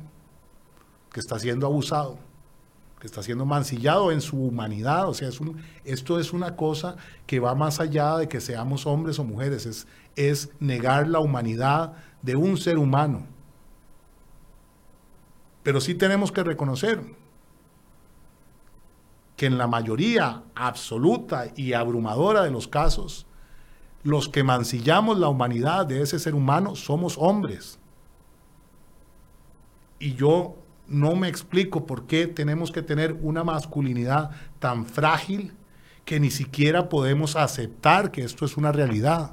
que 1.12 1.20
está 1.20 1.38
siendo 1.38 1.66
abusado, 1.66 2.18
que 3.00 3.06
está 3.06 3.22
siendo 3.22 3.46
mancillado 3.46 4.12
en 4.12 4.20
su 4.20 4.36
humanidad. 4.36 5.08
O 5.08 5.14
sea, 5.14 5.30
esto 5.84 6.20
es 6.20 6.32
una 6.32 6.54
cosa 6.54 6.96
que 7.26 7.40
va 7.40 7.54
más 7.54 7.80
allá 7.80 8.18
de 8.18 8.28
que 8.28 8.40
seamos 8.40 8.86
hombres 8.86 9.18
o 9.18 9.24
mujeres, 9.24 9.64
es, 9.64 9.86
es 10.16 10.50
negar 10.60 11.08
la 11.08 11.18
humanidad 11.18 11.94
de 12.20 12.36
un 12.36 12.58
ser 12.58 12.76
humano. 12.76 13.26
Pero 15.62 15.80
sí 15.80 15.94
tenemos 15.94 16.30
que 16.30 16.44
reconocer 16.44 17.02
que 19.36 19.46
en 19.46 19.56
la 19.56 19.66
mayoría 19.66 20.42
absoluta 20.54 21.46
y 21.56 21.72
abrumadora 21.72 22.42
de 22.42 22.50
los 22.50 22.68
casos, 22.68 23.26
los 24.02 24.28
que 24.28 24.42
mancillamos 24.42 25.18
la 25.18 25.28
humanidad 25.28 25.86
de 25.86 26.02
ese 26.02 26.18
ser 26.18 26.34
humano 26.34 26.76
somos 26.76 27.16
hombres. 27.16 27.78
Y 29.98 30.14
yo 30.14 30.59
no 30.90 31.14
me 31.14 31.28
explico 31.28 31.86
por 31.86 32.06
qué 32.06 32.26
tenemos 32.26 32.72
que 32.72 32.82
tener 32.82 33.16
una 33.22 33.44
masculinidad 33.44 34.30
tan 34.58 34.84
frágil 34.84 35.54
que 36.04 36.18
ni 36.18 36.30
siquiera 36.30 36.88
podemos 36.88 37.36
aceptar 37.36 38.10
que 38.10 38.22
esto 38.22 38.44
es 38.44 38.56
una 38.56 38.72
realidad. 38.72 39.32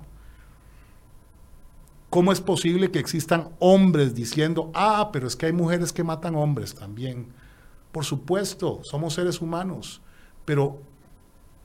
¿Cómo 2.11 2.31
es 2.31 2.39
posible 2.39 2.91
que 2.91 2.99
existan 2.99 3.49
hombres 3.59 4.13
diciendo, 4.13 4.71
ah, 4.75 5.09
pero 5.11 5.27
es 5.27 5.35
que 5.35 5.47
hay 5.47 5.53
mujeres 5.53 5.91
que 5.91 6.03
matan 6.03 6.35
hombres 6.35 6.75
también? 6.75 7.27
Por 7.91 8.05
supuesto, 8.05 8.81
somos 8.83 9.15
seres 9.15 9.41
humanos, 9.41 10.01
pero 10.45 10.79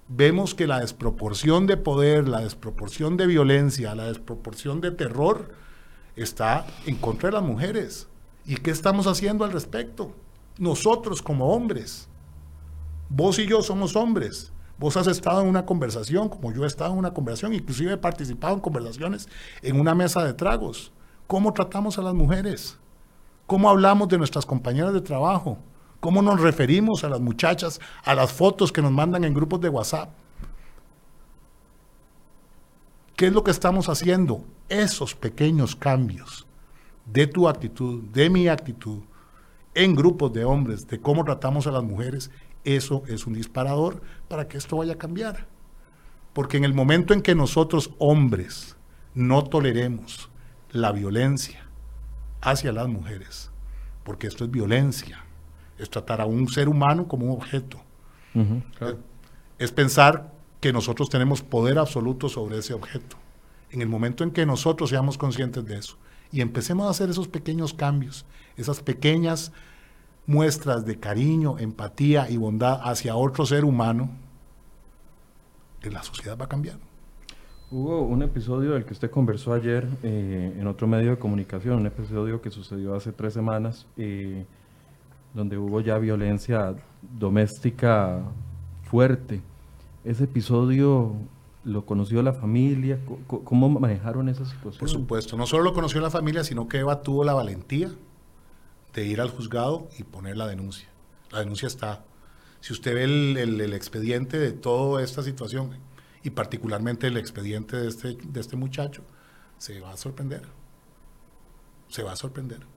vemos 0.09 0.55
que 0.55 0.67
la 0.67 0.81
desproporción 0.81 1.67
de 1.67 1.77
poder, 1.77 2.27
la 2.29 2.41
desproporción 2.41 3.19
de 3.19 3.27
violencia, 3.27 3.95
la 3.95 4.07
desproporción 4.07 4.81
de 4.81 4.91
terror 4.91 5.53
está 6.17 6.67
en 6.87 6.97
contra 6.97 7.29
de 7.29 7.35
las 7.35 7.45
mujeres. 7.45 8.09
¿Y 8.45 8.57
qué 8.57 8.71
estamos 8.71 9.07
haciendo 9.07 9.45
al 9.45 9.53
respecto? 9.53 10.13
Nosotros 10.59 11.23
como 11.23 11.53
hombres. 11.55 12.09
Vos 13.09 13.39
y 13.39 13.47
yo 13.47 13.63
somos 13.63 13.95
hombres. 13.95 14.53
Vos 14.79 14.97
has 14.97 15.07
estado 15.07 15.43
en 15.43 15.49
una 15.49 15.65
conversación, 15.65 16.29
como 16.29 16.53
yo 16.53 16.65
he 16.65 16.67
estado 16.67 16.93
en 16.93 16.99
una 16.99 17.15
conversación, 17.15 17.55
inclusive 17.55 17.93
he 17.93 17.97
participado 17.97 18.55
en 18.55 18.61
conversaciones 18.61 19.29
en 19.61 19.79
una 19.79 19.95
mesa 19.95 20.25
de 20.25 20.35
tragos. 20.35 20.93
¿Cómo 21.29 21.53
tratamos 21.53 21.99
a 21.99 22.03
las 22.03 22.15
mujeres? 22.15 22.79
¿Cómo 23.47 23.71
hablamos 23.71 24.09
de 24.09 24.19
nuestras 24.19 24.45
compañeras 24.45 24.93
de 24.93 25.01
trabajo? 25.01 25.59
¿Cómo 26.01 26.21
nos 26.21 26.41
referimos 26.41 27.05
a 27.05 27.09
las 27.09 27.21
muchachas, 27.21 27.81
a 28.05 28.15
las 28.15 28.33
fotos 28.33 28.73
que 28.73 28.83
nos 28.83 28.91
mandan 28.91 29.23
en 29.23 29.35
grupos 29.35 29.61
de 29.61 29.69
WhatsApp? 29.69 30.11
¿Qué 33.15 33.29
es 33.29 33.33
lo 33.33 33.45
que 33.45 33.53
estamos 33.53 33.89
haciendo? 33.89 34.45
Esos 34.69 35.15
pequeños 35.15 35.77
cambios 35.77 36.47
de 37.07 37.27
tu 37.27 37.49
actitud, 37.49 38.03
de 38.13 38.31
mi 38.31 38.49
actitud, 38.49 39.01
en 39.75 39.95
grupos 39.95 40.33
de 40.33 40.45
hombres, 40.45 40.87
de 40.87 41.01
cómo 41.01 41.25
tratamos 41.25 41.67
a 41.67 41.73
las 41.73 41.83
mujeres, 41.83 42.31
eso 42.65 43.03
es 43.07 43.27
un 43.27 43.35
disparador 43.35 44.03
para 44.29 44.47
que 44.49 44.59
esto 44.59 44.77
vaya 44.77 44.95
a 44.95 44.99
cambiar. 44.99 45.47
Porque 46.33 46.57
en 46.57 46.65
el 46.65 46.75
momento 46.75 47.15
en 47.15 47.23
que 47.23 47.35
nosotros, 47.35 47.91
hombres, 47.99 48.77
no 49.15 49.45
toleremos 49.45 50.31
la 50.71 50.93
violencia 50.93 51.67
hacia 52.41 52.73
las 52.73 52.89
mujeres, 52.89 53.51
porque 54.05 54.27
esto 54.27 54.45
es 54.45 54.51
violencia, 54.51 55.25
es 55.79 55.91
tratar 55.91 56.21
a 56.21 56.27
un 56.27 56.49
ser 56.49 56.69
humano 56.69 57.09
como 57.09 57.27
un 57.27 57.33
objeto, 57.33 57.79
es 59.59 59.73
pensar 59.73 60.33
que 60.61 60.73
nosotros 60.73 61.11
tenemos 61.11 61.43
poder 61.43 61.79
absoluto 61.79 62.29
sobre 62.29 62.59
ese 62.59 62.73
objeto. 62.73 63.17
En 63.71 63.83
el 63.83 63.89
momento 63.89 64.23
en 64.25 64.31
que 64.31 64.47
nosotros 64.47 64.91
seamos 64.91 65.19
conscientes 65.19 65.65
de 65.65 65.79
eso 65.79 65.99
y 66.33 66.41
empecemos 66.41 66.87
a 66.87 66.91
hacer 66.91 67.11
esos 67.11 67.29
pequeños 67.29 67.75
cambios, 67.75 68.25
esas 68.57 68.81
pequeñas 68.81 69.53
muestras 70.27 70.87
de 70.87 70.99
cariño, 70.99 71.59
empatía 71.59 72.31
y 72.31 72.37
bondad 72.39 72.81
hacia 72.83 73.15
otro 73.17 73.45
ser 73.45 73.65
humano, 73.65 74.11
la 75.83 76.03
sociedad 76.03 76.39
va 76.39 76.47
a 76.47 76.49
cambiar. 76.49 76.77
Hubo 77.71 78.03
un 78.03 78.23
episodio 78.23 78.73
del 78.73 78.85
que 78.85 78.93
usted 78.93 79.11
conversó 79.11 79.55
ayer 79.55 79.89
eh, 80.03 80.57
en 80.59 80.67
otro 80.67 80.87
medio 80.87 81.11
de 81.11 81.19
comunicación, 81.19 81.79
un 81.79 81.87
episodio 81.87 82.41
que 82.41 82.51
sucedió 82.51 82.95
hace 82.95 83.13
tres 83.13 83.33
semanas, 83.33 83.87
eh, 83.97 84.45
donde 85.33 85.57
hubo 85.57 85.81
ya 85.81 85.97
violencia 85.99 86.75
doméstica 87.19 88.23
fuerte. 88.83 89.41
Ese 90.05 90.25
episodio, 90.25 91.15
¿Lo 91.65 91.87
conoció 91.87 92.23
la 92.23 92.33
familia? 92.33 92.99
¿Cómo 93.27 93.69
manejaron 93.69 94.29
esa 94.29 94.45
situación? 94.45 94.81
Por 94.81 94.89
supuesto, 94.89 95.37
no 95.37 95.47
solo 95.47 95.63
lo 95.63 95.73
conoció 95.73 96.01
la 96.01 96.11
familia, 96.11 96.43
sino 96.43 96.67
que 96.67 96.79
Eva 96.79 97.03
tuvo 97.03 97.23
la 97.23 97.35
valentía 97.35 97.91
de 98.95 99.07
ir 99.07 99.21
al 99.21 99.31
juzgado 99.31 99.89
y 99.99 100.03
poner 100.03 100.37
la 100.37 100.47
denuncia. 100.47 100.89
La 101.31 101.39
denuncia 101.39 101.69
está. 101.69 102.05
Si 102.61 102.73
usted 102.73 102.95
ve 102.95 103.05
el, 103.05 103.73
expediente 103.75 104.39
de 104.39 104.53
toda 104.53 105.03
esta 105.03 105.23
situación, 105.23 105.71
y 106.25 106.31
particularmente 106.31 107.09
el 107.09 107.17
expediente 107.17 107.77
de 107.77 107.89
este, 107.89 108.15
de 108.15 108.41
este 108.41 108.57
muchacho, 108.57 109.03
se 109.59 109.81
va 109.81 109.93
a 109.93 109.97
sorprender. 109.97 110.43
Se 111.89 112.03
va 112.03 112.13
a 112.13 112.17
sorprender. 112.17 112.72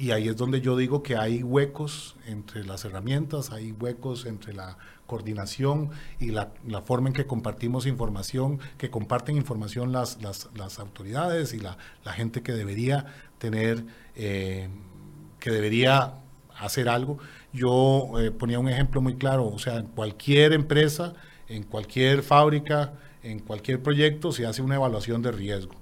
Y 0.00 0.12
ahí 0.12 0.28
es 0.28 0.36
donde 0.36 0.62
yo 0.62 0.78
digo 0.78 1.02
que 1.02 1.18
hay 1.18 1.42
huecos 1.42 2.16
entre 2.26 2.64
las 2.64 2.86
herramientas, 2.86 3.50
hay 3.52 3.72
huecos 3.72 4.24
entre 4.24 4.54
la 4.54 4.78
coordinación 5.06 5.90
y 6.18 6.30
la, 6.30 6.52
forma 6.86 7.08
en 7.08 7.12
que 7.12 7.26
compartimos 7.26 7.84
información, 7.84 8.60
que 8.78 8.88
comparten 8.88 9.36
información 9.36 9.92
las, 9.92 10.16
las, 10.22 10.78
autoridades 10.78 11.52
y 11.52 11.60
la, 11.60 11.76
gente 12.14 12.42
que 12.42 12.52
debería 12.52 13.04
tener, 13.36 13.84
eh, 14.16 14.70
que 15.38 15.50
debería 15.50 16.14
hacer 16.58 16.88
algo. 16.88 17.18
Yo 17.52 18.10
eh, 18.20 18.30
ponía 18.30 18.58
un 18.58 18.70
ejemplo 18.70 19.02
muy 19.02 19.16
claro, 19.16 19.48
o 19.48 19.58
sea, 19.58 19.76
en 19.76 19.88
cualquier 19.88 20.54
empresa, 20.54 21.12
en 21.46 21.62
cualquier 21.62 22.22
fábrica, 22.22 22.94
en 23.22 23.40
cualquier 23.40 23.82
proyecto 23.82 24.32
se 24.32 24.46
hace 24.46 24.62
una 24.62 24.76
evaluación 24.76 25.20
de 25.20 25.30
riesgo. 25.30 25.74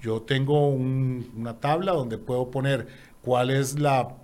Yo 0.00 0.22
tengo 0.22 0.68
una 0.68 1.58
tabla 1.60 1.92
donde 1.92 2.18
puedo 2.18 2.50
poner 2.50 3.13
cuál 3.24 3.50
es 3.50 3.78
la, 3.78 4.16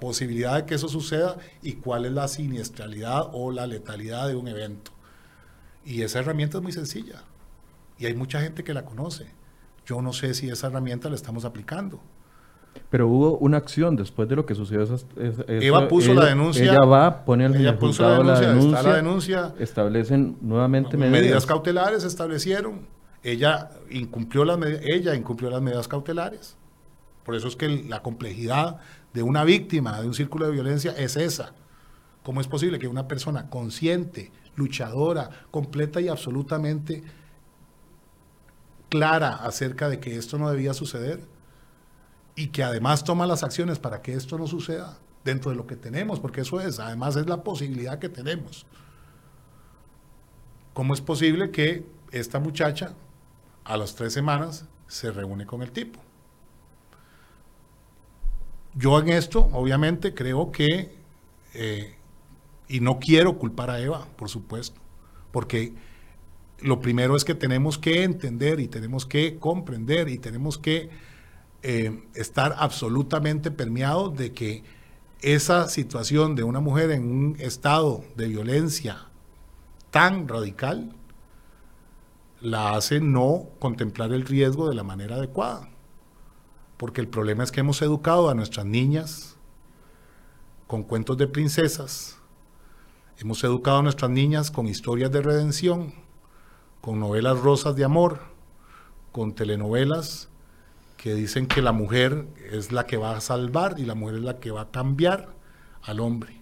posibilidad 0.00 0.56
de 0.56 0.66
que 0.66 0.74
eso 0.74 0.88
suceda 0.88 1.36
y 1.62 1.74
cuál 1.74 2.04
es 2.04 2.12
la 2.12 2.26
siniestralidad 2.26 3.28
o 3.32 3.52
la 3.52 3.66
letalidad 3.66 4.26
de 4.26 4.34
un 4.34 4.48
evento. 4.48 4.90
Y 5.84 6.02
esa 6.02 6.18
herramienta 6.18 6.58
es 6.58 6.62
muy 6.62 6.72
sencilla 6.72 7.22
y 7.96 8.06
hay 8.06 8.14
mucha 8.14 8.40
gente 8.40 8.64
que 8.64 8.74
la 8.74 8.84
conoce. 8.84 9.26
Yo 9.86 10.02
no 10.02 10.12
sé 10.12 10.34
si 10.34 10.48
esa 10.50 10.66
herramienta 10.66 11.08
la 11.08 11.14
estamos 11.14 11.44
aplicando. 11.44 12.00
Pero 12.90 13.08
hubo 13.08 13.38
una 13.38 13.56
acción 13.56 13.96
después 13.96 14.28
de 14.28 14.36
lo 14.36 14.44
que 14.44 14.54
sucedió. 14.54 14.84
Eva 15.46 15.88
puso 15.88 16.12
la 16.12 16.26
denuncia. 16.26 16.64
Ella 16.64 16.84
va, 16.84 17.24
pone 17.24 17.46
al 17.46 17.54
ella 17.54 17.78
puso 17.78 18.02
la 18.22 18.40
denuncia, 18.40 18.78
está 18.78 18.88
la 18.88 18.96
denuncia. 18.96 19.54
Establecen 19.58 20.36
nuevamente 20.40 20.96
medidas. 20.96 21.20
Medidas 21.20 21.46
cautelares 21.46 22.04
establecieron. 22.04 22.86
Ella 23.22 23.70
incumplió 23.90 24.44
las, 24.44 24.58
ella 24.82 25.14
incumplió 25.14 25.50
las 25.50 25.62
medidas 25.62 25.88
cautelares. 25.88 26.57
Por 27.28 27.36
eso 27.36 27.48
es 27.48 27.56
que 27.56 27.68
la 27.68 28.02
complejidad 28.02 28.78
de 29.12 29.22
una 29.22 29.44
víctima 29.44 30.00
de 30.00 30.06
un 30.06 30.14
círculo 30.14 30.46
de 30.46 30.52
violencia 30.52 30.92
es 30.92 31.14
esa. 31.14 31.52
¿Cómo 32.22 32.40
es 32.40 32.48
posible 32.48 32.78
que 32.78 32.88
una 32.88 33.06
persona 33.06 33.50
consciente, 33.50 34.32
luchadora, 34.56 35.28
completa 35.50 36.00
y 36.00 36.08
absolutamente 36.08 37.02
clara 38.88 39.34
acerca 39.34 39.90
de 39.90 40.00
que 40.00 40.16
esto 40.16 40.38
no 40.38 40.48
debía 40.48 40.72
suceder 40.72 41.20
y 42.34 42.46
que 42.46 42.62
además 42.62 43.04
toma 43.04 43.26
las 43.26 43.42
acciones 43.42 43.78
para 43.78 44.00
que 44.00 44.14
esto 44.14 44.38
no 44.38 44.46
suceda 44.46 44.96
dentro 45.22 45.50
de 45.50 45.58
lo 45.58 45.66
que 45.66 45.76
tenemos, 45.76 46.20
porque 46.20 46.40
eso 46.40 46.62
es, 46.62 46.78
además 46.78 47.14
es 47.16 47.26
la 47.26 47.44
posibilidad 47.44 47.98
que 47.98 48.08
tenemos. 48.08 48.64
¿Cómo 50.72 50.94
es 50.94 51.02
posible 51.02 51.50
que 51.50 51.84
esta 52.10 52.40
muchacha 52.40 52.94
a 53.64 53.76
las 53.76 53.96
tres 53.96 54.14
semanas 54.14 54.64
se 54.86 55.10
reúne 55.12 55.44
con 55.44 55.60
el 55.60 55.72
tipo? 55.72 56.07
Yo 58.78 59.00
en 59.00 59.08
esto, 59.08 59.48
obviamente, 59.52 60.14
creo 60.14 60.52
que, 60.52 60.96
eh, 61.54 61.96
y 62.68 62.78
no 62.78 63.00
quiero 63.00 63.36
culpar 63.36 63.70
a 63.70 63.80
Eva, 63.80 64.06
por 64.16 64.28
supuesto, 64.28 64.80
porque 65.32 65.72
lo 66.60 66.80
primero 66.80 67.16
es 67.16 67.24
que 67.24 67.34
tenemos 67.34 67.76
que 67.76 68.04
entender 68.04 68.60
y 68.60 68.68
tenemos 68.68 69.04
que 69.04 69.36
comprender 69.38 70.08
y 70.08 70.18
tenemos 70.18 70.58
que 70.58 70.90
eh, 71.64 72.04
estar 72.14 72.54
absolutamente 72.56 73.50
permeados 73.50 74.16
de 74.16 74.32
que 74.32 74.62
esa 75.22 75.68
situación 75.68 76.36
de 76.36 76.44
una 76.44 76.60
mujer 76.60 76.92
en 76.92 77.10
un 77.10 77.36
estado 77.40 78.04
de 78.16 78.28
violencia 78.28 79.08
tan 79.90 80.28
radical 80.28 80.94
la 82.40 82.76
hace 82.76 83.00
no 83.00 83.48
contemplar 83.58 84.12
el 84.12 84.24
riesgo 84.24 84.68
de 84.68 84.76
la 84.76 84.84
manera 84.84 85.16
adecuada 85.16 85.68
porque 86.78 87.00
el 87.00 87.08
problema 87.08 87.44
es 87.44 87.52
que 87.52 87.60
hemos 87.60 87.82
educado 87.82 88.30
a 88.30 88.34
nuestras 88.34 88.64
niñas 88.64 89.36
con 90.66 90.84
cuentos 90.84 91.18
de 91.18 91.26
princesas, 91.26 92.18
hemos 93.18 93.42
educado 93.44 93.78
a 93.78 93.82
nuestras 93.82 94.10
niñas 94.10 94.50
con 94.50 94.66
historias 94.66 95.10
de 95.10 95.20
redención, 95.20 95.92
con 96.80 97.00
novelas 97.00 97.38
rosas 97.40 97.74
de 97.74 97.84
amor, 97.84 98.20
con 99.12 99.34
telenovelas 99.34 100.28
que 100.96 101.14
dicen 101.14 101.46
que 101.46 101.62
la 101.62 101.72
mujer 101.72 102.28
es 102.50 102.70
la 102.70 102.86
que 102.86 102.96
va 102.96 103.16
a 103.16 103.20
salvar 103.20 103.78
y 103.78 103.84
la 103.84 103.94
mujer 103.94 104.16
es 104.16 104.22
la 104.22 104.38
que 104.38 104.52
va 104.52 104.62
a 104.62 104.70
cambiar 104.70 105.34
al 105.82 106.00
hombre. 106.00 106.40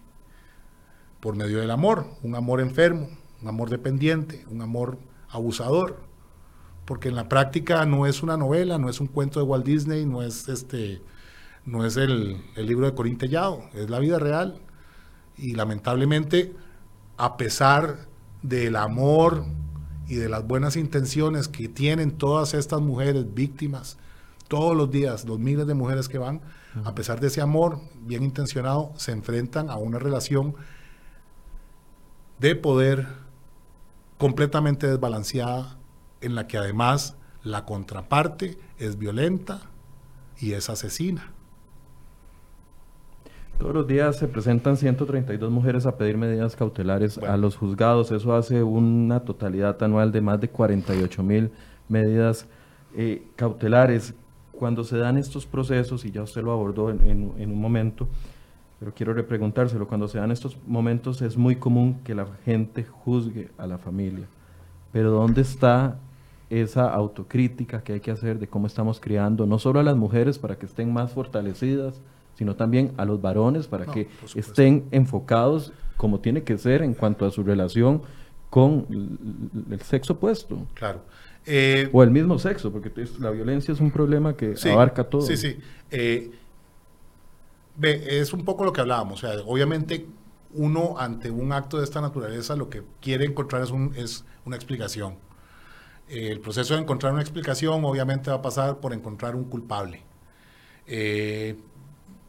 Por 1.21 1.35
medio 1.35 1.61
del 1.61 1.71
amor, 1.71 2.07
un 2.23 2.35
amor 2.35 2.61
enfermo, 2.61 3.09
un 3.41 3.49
amor 3.49 3.71
dependiente, 3.71 4.45
un 4.51 4.61
amor 4.61 4.99
abusador 5.29 6.06
porque 6.87 7.09
en 7.09 7.17
la 7.17 7.29
práctica 7.29 7.85
no 7.85 8.07
es 8.07 8.23
una 8.23 8.37
novela, 8.37 8.79
no 8.79 8.89
es 8.89 9.01
un 9.01 9.09
cuento 9.09 9.41
de 9.41 9.47
Walt 9.47 9.67
Disney, 9.67 10.07
no 10.07 10.23
es 10.23 10.49
este, 10.49 11.03
no 11.67 11.85
es 11.85 11.97
el, 11.97 12.41
libro 12.57 12.87
de 12.87 12.95
Corín 12.95 13.19
Tellado, 13.19 13.65
es 13.75 13.91
la 13.91 13.99
vida 13.99 14.19
real. 14.19 14.61
Y 15.37 15.55
lamentablemente, 15.55 16.55
a 17.19 17.37
pesar 17.37 18.07
del 18.43 18.77
amor 18.77 19.45
y 20.07 20.15
de 20.15 20.29
las 20.29 20.47
buenas 20.47 20.77
intenciones 20.77 21.49
que 21.49 21.69
tienen 21.69 22.13
todas 22.13 22.55
estas 22.55 22.81
mujeres 22.81 23.35
víctimas, 23.35 23.99
todos 24.47 24.77
los 24.77 24.91
días, 24.91 25.25
los 25.25 25.41
miles 25.41 25.67
de 25.67 25.75
mujeres 25.75 26.09
que 26.09 26.19
van, 26.19 26.41
a 26.85 26.95
pesar 26.95 27.19
de 27.21 27.27
ese 27.27 27.41
amor 27.41 27.81
bien 28.03 28.23
intencionado, 28.23 28.93
se 28.97 29.11
enfrentan 29.11 29.71
a 29.71 29.77
una 29.77 29.99
relación 29.99 30.55
de 32.39 32.55
poder 32.55 33.09
completamente 34.19 34.87
desbalanceada, 34.87 35.77
en 36.27 36.35
la 36.35 36.47
que 36.47 36.59
además 36.59 37.17
la 37.43 37.65
contraparte 37.65 38.59
es 38.79 38.99
violenta 38.99 39.63
y 40.39 40.53
es 40.53 40.69
asesina. 40.69 41.33
Todos 43.59 43.73
los 43.73 43.87
días 43.87 44.17
se 44.17 44.29
presentan 44.29 44.77
132 44.77 45.51
mujeres 45.51 45.87
a 45.87 45.97
pedir 45.97 46.19
medidas 46.19 46.57
cautelares 46.57 47.17
a 47.19 47.39
los 47.39 47.57
juzgados. 47.57 48.13
Eso 48.13 48.35
hace 48.35 48.63
una 48.63 49.21
totalidad 49.21 49.83
anual 49.83 50.13
de 50.13 50.21
más 50.21 50.41
de 50.41 50.51
48 50.51 51.23
mil 51.23 51.51
medidas 51.89 52.47
eh, 52.95 53.27
cautelares. 53.37 54.13
Cuando 54.53 54.85
se 54.85 54.99
dan 54.99 55.17
estos 55.17 55.47
procesos, 55.47 56.05
y 56.05 56.11
ya 56.11 56.23
usted 56.23 56.43
lo 56.43 56.53
abordó 56.53 56.91
en, 56.91 57.33
en 57.39 57.53
un 57.53 57.61
momento, 57.61 58.09
pero 58.79 58.93
quiero 58.93 59.15
repreguntárselo, 59.15 59.87
cuando 59.87 60.09
se 60.09 60.19
dan 60.19 60.33
estos 60.33 60.59
momentos 60.67 61.23
es 61.23 61.37
muy 61.37 61.57
común 61.57 62.01
que 62.05 62.15
la 62.15 62.27
gente 62.45 62.85
juzgue 62.85 63.51
a 63.57 63.67
la 63.67 63.79
familia. 63.79 64.27
Pero 64.93 65.11
¿dónde 65.11 65.43
está 65.43 65.99
esa 66.51 66.89
autocrítica 66.89 67.83
que 67.83 67.95
hay 67.95 68.01
que 68.01 68.11
hacer 68.11 68.39
de 68.39 68.47
cómo 68.47 68.67
estamos 68.67 69.01
criando, 69.01 69.47
no 69.47 69.59
solo 69.59 69.81
a 69.81 69.83
las 69.83 69.97
mujeres 69.97 70.39
para 70.39 70.57
que 70.57 70.67
estén 70.67 70.93
más 70.93 71.13
fortalecidas, 71.13 72.01
sino 72.35 72.55
también 72.55 72.93
a 72.97 73.05
los 73.05 73.21
varones 73.21 73.67
para 73.67 73.87
que 73.87 74.09
estén 74.35 74.85
enfocados 74.91 75.73
como 75.97 76.21
tiene 76.21 76.43
que 76.43 76.59
ser 76.59 76.83
en 76.83 76.95
cuanto 76.95 77.25
a 77.27 77.31
su 77.31 77.43
relación 77.43 78.03
con 78.51 78.87
el 79.71 79.81
sexo 79.81 80.15
opuesto. 80.15 80.67
Claro. 80.75 81.01
Eh, 81.47 81.89
o 81.93 82.03
el 82.03 82.11
mismo 82.11 82.39
sexo, 82.39 82.73
porque 82.73 82.91
la 83.21 83.31
violencia 83.31 83.73
es 83.73 83.81
un 83.81 83.91
problema 83.91 84.37
que 84.37 84.55
abarca 84.71 85.05
todo. 85.05 85.23
Sí, 85.23 85.37
sí. 85.37 85.57
Eh, 85.91 86.31
es 87.83 88.33
un 88.33 88.45
poco 88.45 88.65
lo 88.65 88.73
que 88.73 88.81
hablábamos. 88.81 89.25
O 89.25 89.27
sea, 89.27 89.41
obviamente 89.47 90.07
uno 90.53 90.97
ante 90.99 91.31
un 91.31 91.53
acto 91.53 91.79
de 91.79 91.85
esta 91.85 92.01
naturaleza 92.01 92.57
lo 92.57 92.69
que 92.69 92.83
quiere 93.01 93.25
encontrar 93.25 93.63
es, 93.63 93.71
un, 93.71 93.93
es 93.97 94.25
una 94.45 94.57
explicación 94.57 95.17
el 96.09 96.41
proceso 96.41 96.75
de 96.75 96.81
encontrar 96.81 97.13
una 97.13 97.23
explicación 97.23 97.85
obviamente 97.85 98.31
va 98.31 98.37
a 98.37 98.43
pasar 98.43 98.79
por 98.79 98.93
encontrar 98.93 99.35
un 99.35 99.45
culpable. 99.45 100.03
Eh, 100.87 101.57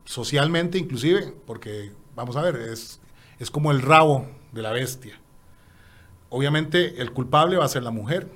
socialmente 0.05 0.77
inclusive, 0.77 1.33
porque 1.45 1.91
vamos 2.15 2.35
a 2.37 2.41
ver, 2.41 2.55
es, 2.55 2.99
es 3.39 3.51
como 3.51 3.71
el 3.71 3.81
rabo 3.81 4.27
de 4.51 4.61
la 4.61 4.71
bestia. 4.71 5.19
Obviamente 6.29 7.01
el 7.01 7.13
culpable 7.13 7.57
va 7.57 7.65
a 7.65 7.69
ser 7.69 7.83
la 7.83 7.91
mujer. 7.91 8.29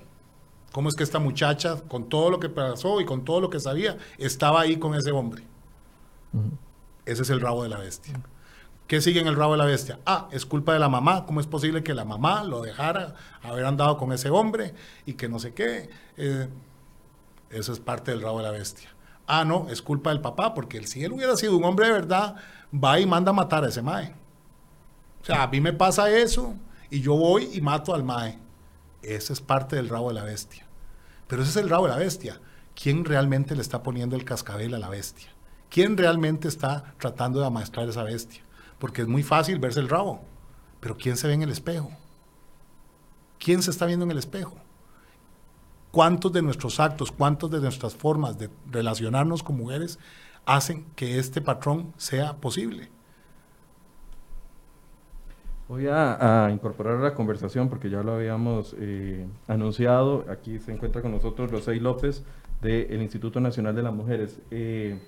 ¿Cómo 0.71 0.87
es 0.87 0.95
que 0.95 1.03
esta 1.03 1.19
muchacha, 1.19 1.81
con 1.87 2.07
todo 2.07 2.29
lo 2.29 2.39
que 2.39 2.47
pasó 2.47 3.01
y 3.01 3.05
con 3.05 3.25
todo 3.25 3.41
lo 3.41 3.49
que 3.49 3.59
sabía, 3.59 3.97
estaba 4.17 4.61
ahí 4.61 4.77
con 4.77 4.95
ese 4.95 5.11
hombre? 5.11 5.43
Ese 7.05 7.23
es 7.23 7.29
el 7.29 7.41
rabo 7.41 7.63
de 7.63 7.69
la 7.69 7.79
bestia. 7.79 8.21
¿Qué 8.91 8.99
sigue 8.99 9.21
en 9.21 9.27
el 9.27 9.37
rabo 9.37 9.53
de 9.53 9.57
la 9.57 9.63
bestia? 9.63 9.99
Ah, 10.05 10.27
es 10.33 10.45
culpa 10.45 10.73
de 10.73 10.79
la 10.79 10.89
mamá. 10.89 11.25
¿Cómo 11.25 11.39
es 11.39 11.47
posible 11.47 11.81
que 11.81 11.93
la 11.93 12.03
mamá 12.03 12.43
lo 12.43 12.61
dejara 12.61 13.15
haber 13.41 13.63
andado 13.63 13.95
con 13.95 14.11
ese 14.11 14.29
hombre 14.29 14.73
y 15.05 15.13
que 15.13 15.29
no 15.29 15.39
sé 15.39 15.53
qué? 15.53 15.89
Eh, 16.17 16.49
eso 17.51 17.71
es 17.71 17.79
parte 17.79 18.11
del 18.11 18.21
rabo 18.21 18.39
de 18.39 18.43
la 18.43 18.51
bestia. 18.51 18.89
Ah, 19.27 19.45
no, 19.45 19.69
es 19.69 19.81
culpa 19.81 20.09
del 20.09 20.19
papá, 20.19 20.53
porque 20.53 20.85
si 20.87 21.05
él 21.05 21.13
hubiera 21.13 21.37
sido 21.37 21.55
un 21.55 21.63
hombre 21.63 21.85
de 21.85 21.93
verdad, 21.93 22.35
va 22.75 22.99
y 22.99 23.05
manda 23.05 23.29
a 23.29 23.33
matar 23.33 23.63
a 23.63 23.69
ese 23.69 23.81
mae. 23.81 24.13
O 25.21 25.25
sea, 25.25 25.43
a 25.43 25.47
mí 25.47 25.61
me 25.61 25.71
pasa 25.71 26.11
eso 26.11 26.53
y 26.89 26.99
yo 26.99 27.15
voy 27.15 27.49
y 27.53 27.61
mato 27.61 27.95
al 27.95 28.03
mae. 28.03 28.39
ese 29.03 29.31
es 29.31 29.39
parte 29.39 29.77
del 29.77 29.87
rabo 29.87 30.09
de 30.09 30.15
la 30.15 30.25
bestia. 30.25 30.67
Pero 31.29 31.43
ese 31.43 31.51
es 31.51 31.63
el 31.63 31.69
rabo 31.69 31.85
de 31.85 31.93
la 31.93 31.97
bestia. 31.97 32.41
¿Quién 32.75 33.05
realmente 33.05 33.55
le 33.55 33.61
está 33.61 33.83
poniendo 33.83 34.17
el 34.17 34.25
cascabel 34.25 34.73
a 34.73 34.79
la 34.79 34.89
bestia? 34.89 35.29
¿Quién 35.69 35.95
realmente 35.95 36.49
está 36.49 36.93
tratando 36.97 37.39
de 37.39 37.45
amaestrar 37.45 37.87
esa 37.87 38.03
bestia? 38.03 38.43
Porque 38.81 39.03
es 39.03 39.07
muy 39.07 39.21
fácil 39.21 39.59
verse 39.59 39.79
el 39.79 39.89
rabo, 39.89 40.21
pero 40.79 40.97
¿quién 40.97 41.15
se 41.15 41.27
ve 41.27 41.35
en 41.35 41.43
el 41.43 41.51
espejo? 41.51 41.91
¿Quién 43.37 43.61
se 43.61 43.69
está 43.69 43.85
viendo 43.85 44.05
en 44.05 44.11
el 44.11 44.17
espejo? 44.17 44.55
¿Cuántos 45.91 46.33
de 46.33 46.41
nuestros 46.41 46.79
actos, 46.79 47.11
cuántos 47.11 47.51
de 47.51 47.59
nuestras 47.59 47.95
formas 47.95 48.39
de 48.39 48.49
relacionarnos 48.71 49.43
con 49.43 49.55
mujeres 49.55 49.99
hacen 50.47 50.87
que 50.95 51.19
este 51.19 51.41
patrón 51.41 51.93
sea 51.95 52.37
posible? 52.37 52.89
Voy 55.67 55.85
a, 55.87 56.49
incorporar 56.51 56.97
a 56.97 57.01
la 57.01 57.13
conversación 57.13 57.69
porque 57.69 57.87
ya 57.87 58.01
lo 58.01 58.13
habíamos 58.13 58.75
eh, 58.79 59.27
anunciado. 59.47 60.25
Aquí 60.27 60.57
se 60.57 60.71
encuentra 60.71 61.03
con 61.03 61.11
nosotros 61.11 61.51
Rosey 61.51 61.79
López 61.79 62.25
del 62.61 62.99
Instituto 62.99 63.39
Nacional 63.39 63.75
de 63.75 63.83
las 63.83 63.93
Mujeres. 63.93 64.41
Eh, 64.49 64.99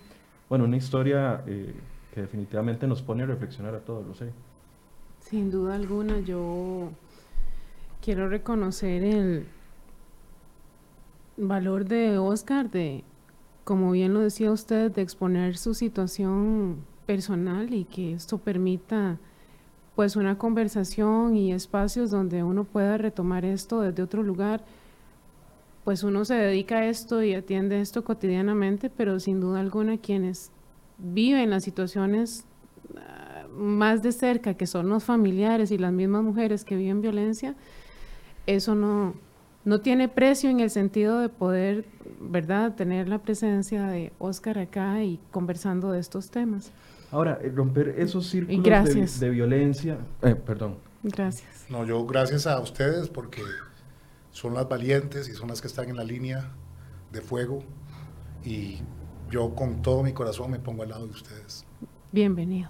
bueno, 0.48 0.66
una 0.66 0.78
historia 0.78 1.44
eh, 1.48 1.74
que 2.14 2.22
definitivamente 2.22 2.86
nos 2.86 3.02
pone 3.02 3.24
a 3.24 3.26
reflexionar 3.26 3.74
a 3.74 3.80
todos, 3.80 4.06
Rosey. 4.06 4.30
Sin 5.20 5.50
duda 5.50 5.74
alguna, 5.74 6.20
yo 6.20 6.92
quiero 8.04 8.30
reconocer 8.30 9.04
el 9.04 9.48
valor 11.38 11.86
de 11.86 12.20
Oscar 12.20 12.70
de, 12.70 13.04
como 13.64 13.92
bien 13.92 14.14
lo 14.14 14.20
decía 14.20 14.52
usted, 14.52 14.92
de 14.92 15.02
exponer 15.02 15.58
su 15.58 15.74
situación 15.74 16.86
personal 17.08 17.74
y 17.74 17.86
que 17.86 18.14
esto 18.14 18.38
permita 18.38 19.18
pues 19.96 20.16
una 20.16 20.38
conversación 20.38 21.36
y 21.36 21.52
espacios 21.52 22.12
donde 22.12 22.44
uno 22.44 22.64
pueda 22.64 22.98
retomar 22.98 23.44
esto 23.44 23.82
desde 23.82 24.04
otro 24.04 24.22
lugar, 24.22 24.64
pues 25.84 26.04
uno 26.04 26.26
se 26.26 26.36
dedica 26.36 26.78
a 26.78 26.86
esto 26.88 27.24
y 27.24 27.34
atiende 27.34 27.82
esto 27.82 28.04
cotidianamente, 28.04 28.92
pero 28.92 29.20
sin 29.20 29.40
duda 29.40 29.60
alguna 29.60 29.98
quienes 29.98 30.52
viven 30.98 31.50
las 31.50 31.64
situaciones 31.64 32.46
ah, 32.98 33.46
más 33.56 34.04
de 34.04 34.12
cerca, 34.12 34.56
que 34.56 34.68
son 34.68 34.90
los 34.90 35.04
familiares 35.04 35.72
y 35.72 35.78
las 35.78 35.92
mismas 35.92 36.24
mujeres 36.24 36.64
que 36.66 36.76
viven 36.76 37.02
violencia, 37.02 37.56
eso 38.46 38.76
no, 38.76 39.14
no 39.66 39.82
tiene 39.82 40.10
precio 40.10 40.50
en 40.50 40.60
el 40.60 40.70
sentido 40.70 41.20
de 41.20 41.30
poder, 41.30 41.86
¿verdad?, 42.20 42.76
tener 42.76 43.08
la 43.08 43.20
presencia 43.20 43.88
de 43.88 44.12
Oscar 44.20 44.60
acá 44.60 45.04
y 45.04 45.20
conversando 45.32 45.92
de 45.92 46.00
estos 46.00 46.30
temas. 46.30 46.72
Ahora, 47.12 47.40
eh, 47.42 47.52
romper 47.54 47.96
esos 47.98 48.28
círculos 48.28 49.20
de, 49.20 49.30
violencia. 49.30 50.00
Eh, 50.24 50.36
perdón. 50.36 50.78
Gracias. 51.04 51.66
No, 51.70 51.86
yo 51.86 52.06
gracias 52.06 52.48
a 52.48 52.60
ustedes 52.60 53.10
porque 53.10 53.42
son 54.32 54.54
las 54.54 54.68
valientes 54.68 55.30
y 55.30 55.34
son 55.34 55.50
las 55.50 55.62
que 55.62 55.68
están 55.68 55.90
en 55.90 55.98
la 55.98 56.04
línea 56.04 56.50
de 57.12 57.22
fuego 57.22 57.64
y 58.44 58.80
yo 59.34 59.56
con 59.56 59.82
todo 59.82 60.04
mi 60.04 60.14
corazón 60.14 60.52
me 60.52 60.60
pongo 60.60 60.84
al 60.84 60.90
lado 60.90 61.08
de 61.08 61.12
ustedes. 61.12 61.66
Bienvenido. 62.12 62.70